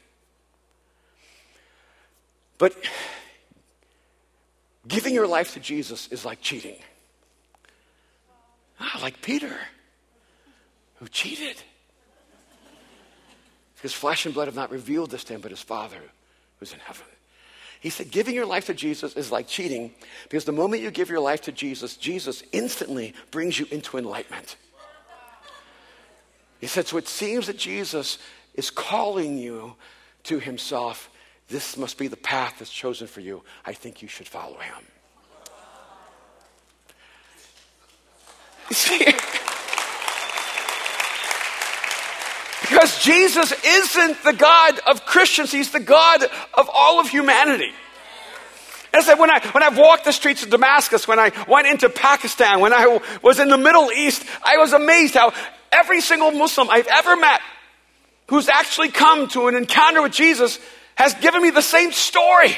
But 2.57 2.75
Giving 4.87 5.13
your 5.13 5.27
life 5.27 5.53
to 5.53 5.59
Jesus 5.59 6.07
is 6.09 6.25
like 6.25 6.41
cheating. 6.41 6.75
Ah, 8.79 8.99
like 9.01 9.21
Peter, 9.21 9.55
who 10.95 11.07
cheated. 11.07 11.55
Because 13.75 13.93
flesh 13.93 14.25
and 14.25 14.33
blood 14.33 14.47
have 14.47 14.55
not 14.55 14.71
revealed 14.71 15.11
this 15.11 15.23
to 15.25 15.33
him, 15.33 15.41
but 15.41 15.51
his 15.51 15.61
Father 15.61 15.99
who's 16.59 16.73
in 16.73 16.79
heaven. 16.79 17.05
He 17.83 17.89
said, 17.89 18.11
giving 18.11 18.33
your 18.33 18.45
life 18.45 18.67
to 18.67 18.73
Jesus 18.73 19.13
is 19.17 19.29
like 19.29 19.45
cheating 19.45 19.91
because 20.23 20.45
the 20.45 20.53
moment 20.53 20.81
you 20.81 20.89
give 20.89 21.09
your 21.09 21.19
life 21.19 21.41
to 21.41 21.51
Jesus, 21.51 21.97
Jesus 21.97 22.41
instantly 22.53 23.13
brings 23.29 23.59
you 23.59 23.67
into 23.71 23.97
enlightenment. 23.97 24.55
He 26.61 26.67
said, 26.67 26.87
so 26.87 26.95
it 26.95 27.09
seems 27.09 27.47
that 27.47 27.57
Jesus 27.57 28.19
is 28.53 28.69
calling 28.69 29.37
you 29.37 29.75
to 30.23 30.39
himself 30.39 31.09
this 31.49 31.75
must 31.75 31.97
be 31.97 32.07
the 32.07 32.15
path 32.15 32.55
that's 32.59 32.71
chosen 32.71 33.05
for 33.05 33.19
you. 33.19 33.43
I 33.65 33.73
think 33.73 34.01
you 34.01 34.07
should 34.07 34.29
follow 34.29 34.57
him. 34.59 34.85
See? 38.71 39.13
Because 42.73 43.03
Jesus 43.03 43.53
isn't 43.63 44.23
the 44.23 44.33
God 44.33 44.79
of 44.87 45.05
Christians, 45.05 45.51
He's 45.51 45.71
the 45.71 45.79
God 45.79 46.23
of 46.55 46.69
all 46.73 46.99
of 46.99 47.07
humanity. 47.07 47.71
And 48.91 49.01
I 49.01 49.05
said, 49.05 49.19
when, 49.19 49.29
I, 49.29 49.45
when 49.51 49.61
I've 49.61 49.77
walked 49.77 50.05
the 50.05 50.11
streets 50.11 50.41
of 50.41 50.49
Damascus, 50.49 51.07
when 51.07 51.19
I 51.19 51.31
went 51.47 51.67
into 51.67 51.87
Pakistan, 51.87 52.61
when 52.61 52.73
I 52.73 52.99
was 53.21 53.39
in 53.39 53.49
the 53.49 53.59
Middle 53.59 53.91
East, 53.91 54.25
I 54.43 54.57
was 54.57 54.73
amazed 54.73 55.13
how 55.13 55.33
every 55.71 56.01
single 56.01 56.31
Muslim 56.31 56.67
I've 56.71 56.87
ever 56.87 57.15
met 57.15 57.41
who's 58.27 58.49
actually 58.49 58.89
come 58.89 59.27
to 59.29 59.47
an 59.49 59.55
encounter 59.55 60.01
with 60.01 60.13
Jesus 60.13 60.57
has 60.95 61.13
given 61.13 61.43
me 61.43 61.51
the 61.51 61.61
same 61.61 61.91
story. 61.91 62.57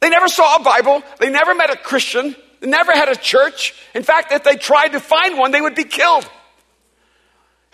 They 0.00 0.10
never 0.10 0.26
saw 0.26 0.56
a 0.56 0.62
Bible, 0.64 1.04
they 1.20 1.30
never 1.30 1.54
met 1.54 1.70
a 1.70 1.76
Christian, 1.76 2.34
they 2.58 2.68
never 2.68 2.90
had 2.90 3.08
a 3.08 3.14
church. 3.14 3.74
In 3.94 4.02
fact, 4.02 4.32
if 4.32 4.42
they 4.42 4.56
tried 4.56 4.88
to 4.88 5.00
find 5.00 5.38
one, 5.38 5.52
they 5.52 5.60
would 5.60 5.76
be 5.76 5.84
killed. 5.84 6.28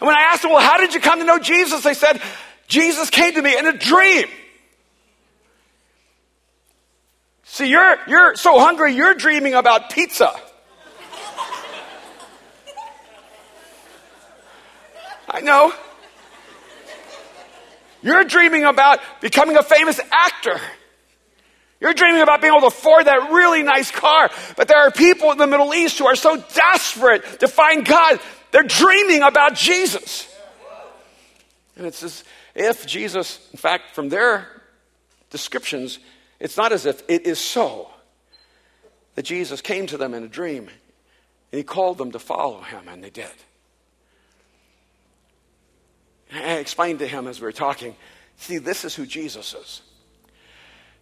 And 0.01 0.07
when 0.07 0.17
I 0.17 0.23
asked 0.33 0.43
them, 0.43 0.51
Well, 0.53 0.61
how 0.61 0.79
did 0.79 0.95
you 0.95 1.01
come 1.01 1.21
to 1.21 1.25
know 1.25 1.39
Jesus? 1.39 1.83
They 1.83 1.95
said, 1.95 2.21
Jesus 2.67 3.11
came 3.11 3.35
to 3.35 3.43
me 3.43 3.57
in 3.57 3.67
a 3.67 3.73
dream. 3.73 4.27
See, 7.45 7.69
you're, 7.69 7.97
you're 8.09 8.35
so 8.35 8.59
hungry, 8.59 8.95
you're 8.95 9.15
dreaming 9.15 9.55
about 9.55 9.91
pizza. 9.91 10.35
I 15.29 15.41
know. 15.41 15.73
You're 18.03 18.25
dreaming 18.25 18.65
about 18.65 19.01
becoming 19.21 19.57
a 19.57 19.63
famous 19.63 19.99
actor. 20.11 20.61
You're 21.81 21.95
dreaming 21.95 22.23
about 22.23 22.41
being 22.41 22.53
able 22.53 22.63
to 22.63 22.67
afford 22.69 23.07
that 23.07 23.31
really 23.31 23.63
nice 23.63 23.91
car. 23.91 24.31
But 24.57 24.69
there 24.69 24.79
are 24.79 24.91
people 24.91 25.33
in 25.33 25.39
the 25.39 25.47
Middle 25.47 25.75
East 25.75 25.99
who 25.99 26.07
are 26.07 26.17
so 26.17 26.37
desperate 26.55 27.41
to 27.41 27.49
find 27.49 27.85
God, 27.85 28.21
they're 28.55 28.63
dreaming 28.63 29.23
about 29.23 29.57
Jesus. 29.57 30.33
And 31.77 31.89
it's 31.89 32.05
as 32.05 32.23
if 32.55 32.87
Jesus, 32.87 33.49
in 33.51 33.59
fact, 33.59 33.97
from 33.97 34.11
their 34.11 34.47
descriptions, 35.31 35.99
it's 36.39 36.57
not 36.57 36.71
as 36.71 36.87
if 36.87 37.03
it 37.09 37.27
is 37.27 37.41
so 37.41 37.91
that 39.17 39.23
Jesus 39.23 39.61
came 39.61 39.89
to 39.89 39.97
them 39.97 40.15
in 40.15 40.23
a 40.23 40.29
dream 40.29 40.69
and 41.51 41.59
he 41.59 41.65
called 41.65 41.99
them 41.99 42.13
to 42.13 42.21
follow 42.21 42.61
him, 42.61 42.87
and 42.87 43.03
they 43.03 43.11
did. 43.11 43.27
I 46.33 46.53
explained 46.53 47.01
to 47.01 47.09
him 47.09 47.27
as 47.27 47.41
we 47.41 47.47
were 47.47 47.53
talking, 47.53 47.97
see, 48.37 48.59
this 48.59 48.85
is 48.85 48.95
who 48.95 49.05
Jesus 49.05 49.53
is. 49.53 49.83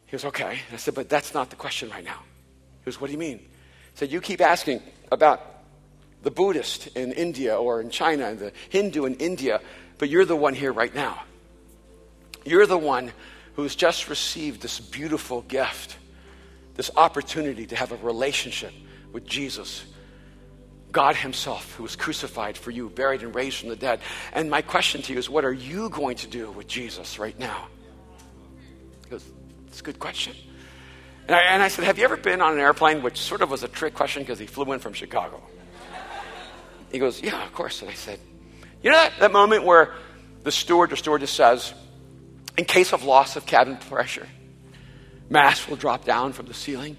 He 0.06 0.12
goes, 0.12 0.24
okay. 0.24 0.60
I 0.72 0.76
said, 0.76 0.94
but 0.94 1.10
that's 1.10 1.34
not 1.34 1.50
the 1.50 1.56
question 1.56 1.90
right 1.90 2.04
now. 2.04 2.20
He 2.80 2.86
goes, 2.86 2.98
what 2.98 3.08
do 3.08 3.12
you 3.12 3.18
mean? 3.18 3.40
I 3.40 3.98
said, 3.98 4.10
you 4.10 4.22
keep 4.22 4.40
asking 4.40 4.80
about 5.10 5.51
the 6.22 6.30
Buddhist 6.30 6.88
in 6.96 7.12
India 7.12 7.56
or 7.56 7.80
in 7.80 7.90
China 7.90 8.26
and 8.26 8.38
the 8.38 8.52
Hindu 8.70 9.04
in 9.04 9.14
India, 9.16 9.60
but 9.98 10.08
you're 10.08 10.24
the 10.24 10.36
one 10.36 10.54
here 10.54 10.72
right 10.72 10.94
now. 10.94 11.22
You're 12.44 12.66
the 12.66 12.78
one 12.78 13.12
who's 13.54 13.74
just 13.74 14.08
received 14.08 14.62
this 14.62 14.80
beautiful 14.80 15.42
gift, 15.42 15.96
this 16.74 16.90
opportunity 16.96 17.66
to 17.66 17.76
have 17.76 17.92
a 17.92 17.96
relationship 17.96 18.72
with 19.12 19.26
Jesus 19.26 19.84
God 20.92 21.16
Himself, 21.16 21.74
who 21.74 21.82
was 21.82 21.96
crucified 21.96 22.56
for 22.56 22.70
you, 22.70 22.90
buried, 22.90 23.22
and 23.22 23.34
raised 23.34 23.58
from 23.58 23.70
the 23.70 23.76
dead. 23.76 24.00
And 24.32 24.50
my 24.50 24.60
question 24.60 25.00
to 25.02 25.12
you 25.12 25.18
is 25.18 25.28
what 25.28 25.44
are 25.44 25.52
you 25.52 25.88
going 25.88 26.16
to 26.16 26.26
do 26.28 26.50
with 26.52 26.68
Jesus 26.68 27.18
right 27.18 27.36
now? 27.38 27.66
He 29.04 29.10
goes, 29.10 29.24
It's 29.68 29.80
a 29.80 29.82
good 29.82 29.98
question. 29.98 30.36
And 31.26 31.34
I, 31.34 31.40
and 31.40 31.62
I 31.62 31.68
said, 31.68 31.86
Have 31.86 31.98
you 31.98 32.04
ever 32.04 32.18
been 32.18 32.42
on 32.42 32.52
an 32.52 32.60
airplane? 32.60 33.02
Which 33.02 33.18
sort 33.18 33.40
of 33.40 33.50
was 33.50 33.62
a 33.62 33.68
trick 33.68 33.94
question 33.94 34.22
because 34.22 34.38
he 34.38 34.46
flew 34.46 34.70
in 34.72 34.80
from 34.80 34.92
Chicago. 34.92 35.42
He 36.92 36.98
goes, 36.98 37.20
Yeah, 37.22 37.44
of 37.44 37.52
course. 37.52 37.82
And 37.82 37.90
I 37.90 37.94
said, 37.94 38.20
You 38.82 38.90
know 38.90 38.96
that, 38.96 39.14
that 39.18 39.32
moment 39.32 39.64
where 39.64 39.94
the 40.44 40.52
steward 40.52 40.92
or 40.92 40.96
stewardess 40.96 41.30
says, 41.30 41.72
In 42.56 42.64
case 42.64 42.92
of 42.92 43.02
loss 43.02 43.34
of 43.34 43.46
cabin 43.46 43.78
pressure, 43.78 44.28
mask 45.28 45.68
will 45.68 45.76
drop 45.76 46.04
down 46.04 46.32
from 46.32 46.46
the 46.46 46.54
ceiling. 46.54 46.96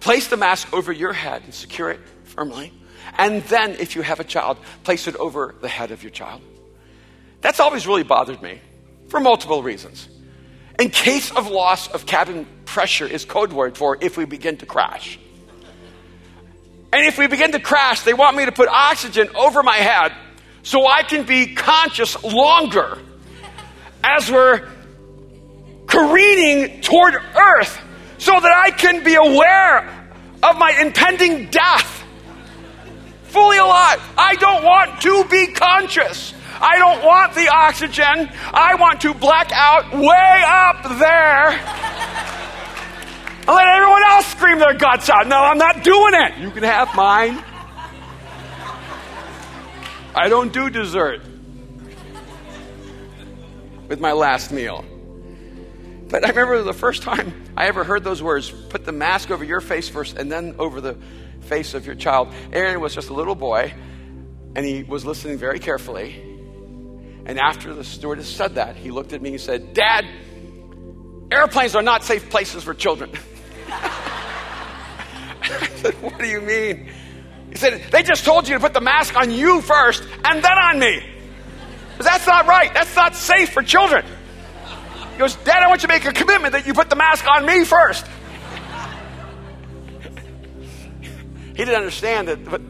Place 0.00 0.26
the 0.26 0.36
mask 0.36 0.72
over 0.72 0.90
your 0.90 1.12
head 1.12 1.42
and 1.44 1.54
secure 1.54 1.90
it 1.90 2.00
firmly. 2.24 2.72
And 3.18 3.42
then, 3.44 3.72
if 3.72 3.94
you 3.94 4.02
have 4.02 4.20
a 4.20 4.24
child, 4.24 4.58
place 4.84 5.06
it 5.06 5.14
over 5.16 5.54
the 5.60 5.68
head 5.68 5.90
of 5.90 6.02
your 6.02 6.10
child. 6.10 6.40
That's 7.40 7.60
always 7.60 7.86
really 7.86 8.02
bothered 8.02 8.40
me 8.40 8.60
for 9.08 9.20
multiple 9.20 9.62
reasons. 9.62 10.08
In 10.78 10.88
case 10.88 11.30
of 11.30 11.48
loss 11.48 11.88
of 11.88 12.06
cabin 12.06 12.46
pressure 12.64 13.06
is 13.06 13.24
code 13.24 13.52
word 13.52 13.76
for 13.76 13.98
if 14.00 14.16
we 14.16 14.24
begin 14.24 14.56
to 14.56 14.66
crash. 14.66 15.18
And 16.92 17.06
if 17.06 17.16
we 17.16 17.26
begin 17.26 17.52
to 17.52 17.60
crash, 17.60 18.02
they 18.02 18.12
want 18.12 18.36
me 18.36 18.44
to 18.44 18.52
put 18.52 18.68
oxygen 18.68 19.28
over 19.34 19.62
my 19.62 19.76
head 19.76 20.12
so 20.62 20.86
I 20.86 21.02
can 21.02 21.24
be 21.24 21.54
conscious 21.54 22.22
longer 22.22 22.98
as 24.04 24.30
we're 24.30 24.68
careening 25.86 26.82
toward 26.82 27.14
Earth 27.14 27.80
so 28.18 28.32
that 28.32 28.52
I 28.54 28.70
can 28.70 29.02
be 29.02 29.14
aware 29.14 29.88
of 30.42 30.58
my 30.58 30.72
impending 30.80 31.50
death. 31.50 32.04
Fully 33.24 33.58
alive. 33.58 34.00
I 34.18 34.34
don't 34.36 34.62
want 34.62 35.00
to 35.02 35.24
be 35.24 35.46
conscious. 35.48 36.34
I 36.60 36.78
don't 36.78 37.04
want 37.04 37.34
the 37.34 37.48
oxygen. 37.48 38.30
I 38.52 38.76
want 38.78 39.00
to 39.00 39.14
black 39.14 39.50
out 39.52 39.92
way 39.94 40.42
up 40.46 40.98
there. 40.98 42.31
And 43.46 43.56
let 43.56 43.66
everyone 43.66 44.02
else 44.04 44.26
scream 44.26 44.58
their 44.58 44.74
guts 44.74 45.10
out. 45.10 45.26
No, 45.26 45.38
I'm 45.38 45.58
not 45.58 45.82
doing 45.82 46.14
it. 46.14 46.38
You 46.38 46.50
can 46.50 46.62
have 46.62 46.94
mine. 46.94 47.42
I 50.14 50.28
don't 50.28 50.52
do 50.52 50.70
dessert 50.70 51.22
with 53.88 54.00
my 54.00 54.12
last 54.12 54.52
meal. 54.52 54.84
But 56.08 56.24
I 56.24 56.28
remember 56.28 56.62
the 56.62 56.72
first 56.72 57.02
time 57.02 57.32
I 57.56 57.66
ever 57.66 57.84
heard 57.84 58.04
those 58.04 58.22
words 58.22 58.50
put 58.50 58.84
the 58.84 58.92
mask 58.92 59.30
over 59.30 59.42
your 59.42 59.60
face 59.60 59.88
first 59.88 60.16
and 60.16 60.30
then 60.30 60.54
over 60.58 60.80
the 60.80 60.96
face 61.40 61.74
of 61.74 61.84
your 61.84 61.94
child. 61.94 62.28
Aaron 62.52 62.80
was 62.80 62.94
just 62.94 63.08
a 63.08 63.14
little 63.14 63.34
boy 63.34 63.72
and 64.54 64.64
he 64.64 64.82
was 64.82 65.04
listening 65.04 65.38
very 65.38 65.58
carefully. 65.58 66.20
And 67.24 67.40
after 67.40 67.74
the 67.74 67.82
stewardess 67.82 68.28
said 68.28 68.56
that, 68.56 68.76
he 68.76 68.90
looked 68.90 69.12
at 69.12 69.22
me 69.22 69.30
and 69.30 69.40
said, 69.40 69.74
Dad, 69.74 70.06
airplanes 71.32 71.74
are 71.74 71.82
not 71.82 72.04
safe 72.04 72.30
places 72.30 72.62
for 72.62 72.74
children. 72.74 73.10
I 75.42 75.68
said, 75.76 75.94
What 76.02 76.18
do 76.18 76.26
you 76.26 76.40
mean? 76.40 76.88
He 77.50 77.56
said, 77.56 77.82
They 77.90 78.02
just 78.02 78.24
told 78.24 78.48
you 78.48 78.54
to 78.54 78.60
put 78.60 78.74
the 78.74 78.80
mask 78.80 79.16
on 79.16 79.30
you 79.30 79.60
first 79.60 80.02
and 80.24 80.42
then 80.42 80.58
on 80.58 80.78
me. 80.78 81.02
That's 81.98 82.26
not 82.26 82.46
right. 82.46 82.72
That's 82.74 82.94
not 82.96 83.14
safe 83.14 83.50
for 83.50 83.62
children. 83.62 84.04
He 85.12 85.18
goes, 85.18 85.36
Dad, 85.36 85.62
I 85.62 85.68
want 85.68 85.82
you 85.82 85.88
to 85.88 85.94
make 85.94 86.04
a 86.04 86.12
commitment 86.12 86.52
that 86.52 86.66
you 86.66 86.74
put 86.74 86.90
the 86.90 86.96
mask 86.96 87.26
on 87.28 87.44
me 87.46 87.64
first. 87.64 88.06
he 91.50 91.52
didn't 91.52 91.74
understand 91.74 92.28
that 92.28 92.50
what 92.50 92.62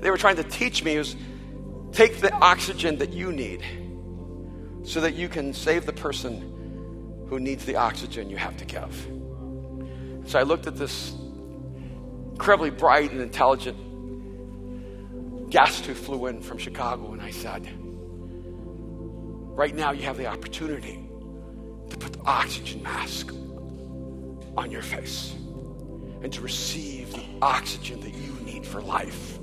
they 0.00 0.10
were 0.10 0.16
trying 0.16 0.36
to 0.36 0.44
teach 0.44 0.82
me 0.82 0.98
was 0.98 1.14
take 1.92 2.20
the 2.20 2.32
oxygen 2.32 2.98
that 2.98 3.12
you 3.12 3.32
need 3.32 3.62
so 4.82 5.00
that 5.00 5.14
you 5.14 5.28
can 5.28 5.52
save 5.52 5.86
the 5.86 5.92
person 5.92 6.53
who 7.34 7.40
needs 7.40 7.64
the 7.64 7.74
oxygen 7.74 8.30
you 8.30 8.36
have 8.36 8.56
to 8.56 8.64
give. 8.64 9.08
So 10.26 10.38
I 10.38 10.44
looked 10.44 10.68
at 10.68 10.76
this 10.76 11.12
incredibly 12.30 12.70
bright 12.70 13.10
and 13.10 13.20
intelligent 13.20 13.76
guest 15.50 15.84
who 15.84 15.94
flew 15.94 16.26
in 16.26 16.40
from 16.40 16.58
Chicago 16.58 17.12
and 17.12 17.20
I 17.20 17.30
said, 17.30 17.68
Right 19.56 19.74
now, 19.74 19.90
you 19.90 20.04
have 20.04 20.16
the 20.16 20.26
opportunity 20.26 21.04
to 21.90 21.96
put 21.96 22.12
the 22.12 22.20
oxygen 22.20 22.84
mask 22.84 23.32
on 24.56 24.70
your 24.70 24.82
face 24.82 25.34
and 26.22 26.32
to 26.32 26.40
receive 26.40 27.12
the 27.14 27.24
oxygen 27.42 27.98
that 27.98 28.14
you 28.14 28.32
need 28.44 28.64
for 28.64 28.80
life 28.80 29.40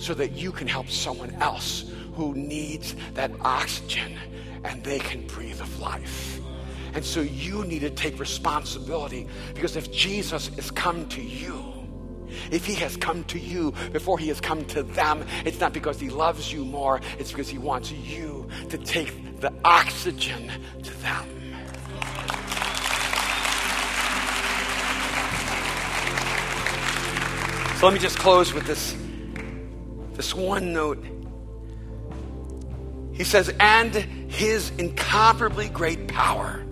so 0.00 0.12
that 0.14 0.32
you 0.32 0.50
can 0.50 0.66
help 0.66 0.88
someone 0.88 1.30
else 1.36 1.88
who 2.14 2.34
needs 2.34 2.96
that 3.14 3.30
oxygen 3.42 4.18
and 4.64 4.82
they 4.82 4.98
can 4.98 5.24
breathe 5.28 5.60
of 5.60 5.80
life. 5.80 6.40
And 6.94 7.04
so 7.04 7.20
you 7.20 7.64
need 7.64 7.80
to 7.80 7.90
take 7.90 8.18
responsibility 8.18 9.26
because 9.54 9.76
if 9.76 9.92
Jesus 9.92 10.48
has 10.48 10.70
come 10.70 11.08
to 11.10 11.22
you, 11.22 11.64
if 12.50 12.64
he 12.64 12.74
has 12.74 12.96
come 12.96 13.24
to 13.24 13.38
you 13.38 13.72
before 13.92 14.18
he 14.18 14.28
has 14.28 14.40
come 14.40 14.64
to 14.66 14.82
them, 14.82 15.24
it's 15.44 15.60
not 15.60 15.72
because 15.72 16.00
he 16.00 16.10
loves 16.10 16.52
you 16.52 16.64
more, 16.64 17.00
it's 17.18 17.30
because 17.30 17.48
he 17.48 17.58
wants 17.58 17.90
you 17.92 18.48
to 18.68 18.78
take 18.78 19.40
the 19.40 19.52
oxygen 19.64 20.50
to 20.82 21.02
them. 21.02 21.26
So 27.78 27.86
let 27.86 27.94
me 27.94 27.98
just 27.98 28.18
close 28.18 28.52
with 28.52 28.66
this, 28.66 28.94
this 30.12 30.34
one 30.34 30.74
note. 30.74 31.02
He 33.12 33.24
says, 33.24 33.52
and 33.58 33.94
his 33.94 34.70
incomparably 34.78 35.68
great 35.70 36.06
power 36.08 36.62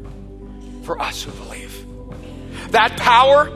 for 0.88 0.98
us 1.02 1.22
who 1.22 1.30
believe. 1.32 1.84
That 2.70 2.96
power 2.96 3.52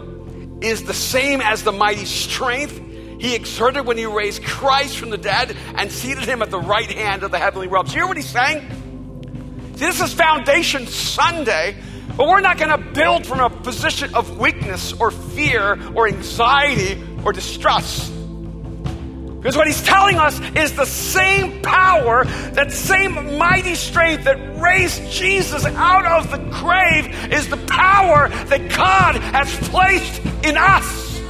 is 0.61 0.85
the 0.85 0.93
same 0.93 1.41
as 1.41 1.65
the 1.65 1.73
mighty 1.73 2.05
strength 2.05 2.79
he 3.19 3.35
exerted 3.35 3.87
when 3.87 3.97
he 3.97 4.05
raised 4.05 4.45
Christ 4.45 4.99
from 4.99 5.09
the 5.09 5.17
dead 5.17 5.57
and 5.77 5.91
seated 5.91 6.25
him 6.25 6.43
at 6.43 6.51
the 6.51 6.61
right 6.61 6.91
hand 6.91 7.23
of 7.23 7.31
the 7.31 7.39
heavenly 7.39 7.69
realms. 7.69 7.95
You 7.95 8.01
hear 8.01 8.07
what 8.07 8.19
he's 8.19 8.29
saying? 8.29 9.73
This 9.77 10.03
is 10.03 10.13
Foundation 10.13 10.87
Sunday, 10.87 11.75
but 12.19 12.29
we're 12.29 12.43
not 12.43 12.59
going 12.59 12.69
to 12.69 12.91
build 12.93 13.25
from 13.25 13.41
a 13.41 13.49
position 13.49 14.15
of 14.15 14.39
weakness 14.39 14.93
or 14.93 15.11
fear 15.11 15.79
or 15.95 16.09
anxiety 16.09 17.03
or 17.25 17.33
distress. 17.33 18.13
Because 19.43 19.57
what 19.57 19.67
he's 19.67 19.83
telling 19.83 20.19
us 20.19 20.41
is 20.55 20.73
the 20.77 20.85
same 20.85 21.63
power, 21.63 22.25
that 22.53 22.71
same 22.71 23.37
mighty 23.37 23.75
strength 23.75 24.23
that 24.23 24.63
raised 24.63 25.11
Jesus 25.11 25.65
out 25.65 26.07
of 26.07 26.31
the 26.31 26.39
grave 26.61 27.33
is 27.33 27.49
the 27.49 27.57
power 27.57 28.29
that 28.29 28.71
God 28.71 29.17
has 29.17 29.53
placed 29.69 30.25
in 30.45 30.57
us. 30.57 31.21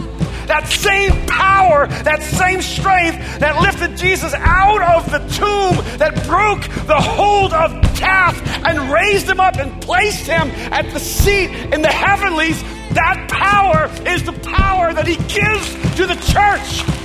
That 0.46 0.68
same 0.68 1.26
power, 1.26 1.86
that 1.86 2.22
same 2.22 2.60
strength 2.60 3.38
that 3.38 3.62
lifted 3.62 3.96
Jesus 3.96 4.34
out 4.34 4.82
of 4.82 5.10
the 5.10 5.20
tomb, 5.34 5.82
that 5.96 6.26
broke 6.26 6.64
the 6.86 7.00
hold 7.00 7.54
of 7.54 7.70
death 7.96 8.36
and 8.66 8.92
raised 8.92 9.26
him 9.26 9.40
up 9.40 9.56
and 9.56 9.80
placed 9.80 10.26
him 10.26 10.50
at 10.70 10.92
the 10.92 11.00
seat 11.00 11.48
in 11.72 11.80
the 11.80 11.88
heavenlies, 11.88 12.62
that 12.92 13.26
power 13.30 13.88
is 14.06 14.22
the 14.24 14.32
power 14.50 14.92
that 14.92 15.06
he 15.06 15.16
gives 15.32 15.96
to 15.96 16.06
the 16.06 16.16
church. 16.30 17.01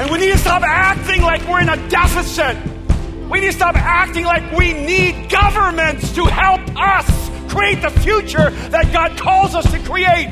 And 0.00 0.10
we 0.10 0.18
need 0.18 0.32
to 0.32 0.38
stop 0.38 0.62
acting 0.62 1.22
like 1.22 1.46
we're 1.48 1.60
in 1.60 1.68
a 1.68 1.88
deficit. 1.88 2.56
We 3.30 3.40
need 3.40 3.46
to 3.48 3.52
stop 3.52 3.76
acting 3.76 4.24
like 4.24 4.52
we 4.52 4.72
need 4.72 5.30
governments 5.30 6.12
to 6.14 6.24
help 6.24 6.60
us 6.76 7.06
create 7.52 7.82
the 7.82 7.90
future 7.90 8.50
that 8.70 8.92
God 8.92 9.18
calls 9.18 9.54
us 9.54 9.70
to 9.70 9.78
create. 9.80 10.28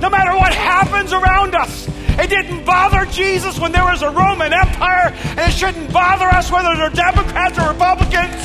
No 0.00 0.10
matter 0.10 0.36
what 0.36 0.52
happens 0.52 1.12
around 1.12 1.54
us, 1.54 1.88
it 2.18 2.30
didn't 2.30 2.64
bother 2.64 3.06
Jesus 3.06 3.60
when 3.60 3.70
there 3.70 3.84
was 3.84 4.02
a 4.02 4.10
Roman 4.10 4.52
Empire, 4.52 5.14
and 5.14 5.38
it 5.38 5.52
shouldn't 5.52 5.92
bother 5.92 6.26
us 6.26 6.50
whether 6.50 6.74
they're 6.76 6.90
Democrats 6.90 7.58
or 7.58 7.68
Republicans. 7.68 8.42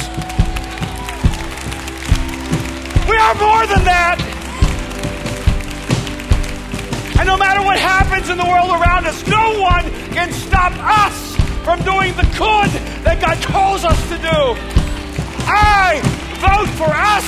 We 3.09 3.17
are 3.17 3.35
more 3.35 3.65
than 3.65 3.83
that. 3.85 4.12
And 7.23 7.29
no 7.29 7.37
matter 7.37 7.63
what 7.63 7.79
happens 7.79 8.29
in 8.29 8.35
the 8.35 8.43
world 8.43 8.67
around 8.67 9.05
us, 9.05 9.25
no 9.27 9.61
one 9.61 9.87
can 10.11 10.29
stop 10.33 10.75
us 10.83 11.33
from 11.63 11.79
doing 11.87 12.11
the 12.19 12.27
good 12.35 12.67
that 13.07 13.23
God 13.23 13.39
calls 13.47 13.85
us 13.85 13.95
to 14.11 14.19
do. 14.19 14.41
I 15.47 16.03
vote 16.43 16.67
for 16.75 16.91
us 16.91 17.23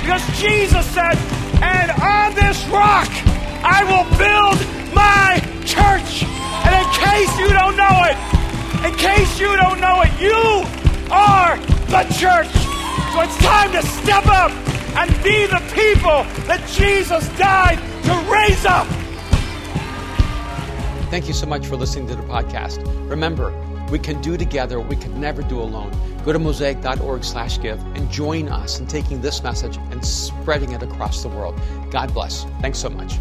because 0.00 0.24
Jesus 0.40 0.80
said, 0.96 1.12
and 1.60 1.92
on 2.00 2.32
this 2.40 2.56
rock 2.72 3.12
I 3.60 3.84
will 3.84 4.08
build 4.16 4.56
my 4.96 5.44
church. 5.68 6.24
And 6.64 6.72
in 6.72 6.88
case 6.96 7.28
you 7.36 7.52
don't 7.52 7.76
know 7.76 8.00
it, 8.08 8.16
in 8.80 8.96
case 8.96 9.36
you 9.36 9.52
don't 9.60 9.76
know 9.76 10.08
it, 10.08 10.12
you 10.16 10.64
are 11.12 11.60
the 11.92 12.08
church. 12.16 12.48
So 13.12 13.20
it's 13.20 13.36
time 13.44 13.76
to 13.76 13.84
step 14.00 14.24
up 14.24 14.56
and 14.96 15.12
be 15.20 15.44
the 15.44 15.60
people 15.76 16.24
that 16.48 16.64
Jesus 16.72 17.28
died 17.36 17.76
to 18.06 18.14
raise 18.30 18.64
up. 18.64 18.86
Thank 21.10 21.28
you 21.28 21.34
so 21.34 21.46
much 21.46 21.66
for 21.66 21.76
listening 21.76 22.06
to 22.08 22.16
the 22.16 22.22
podcast. 22.22 22.82
Remember, 23.08 23.52
we 23.90 23.98
can 23.98 24.20
do 24.20 24.36
together 24.36 24.78
what 24.80 24.88
we 24.88 24.96
could 24.96 25.16
never 25.16 25.42
do 25.42 25.60
alone. 25.60 25.92
Go 26.24 26.32
to 26.32 26.38
mosaic.org 26.38 27.24
slash 27.24 27.60
give 27.60 27.80
and 27.96 28.10
join 28.10 28.48
us 28.48 28.80
in 28.80 28.86
taking 28.86 29.20
this 29.20 29.42
message 29.42 29.76
and 29.90 30.04
spreading 30.04 30.72
it 30.72 30.82
across 30.82 31.22
the 31.22 31.28
world. 31.28 31.58
God 31.90 32.12
bless. 32.12 32.44
Thanks 32.60 32.78
so 32.78 32.90
much. 32.90 33.14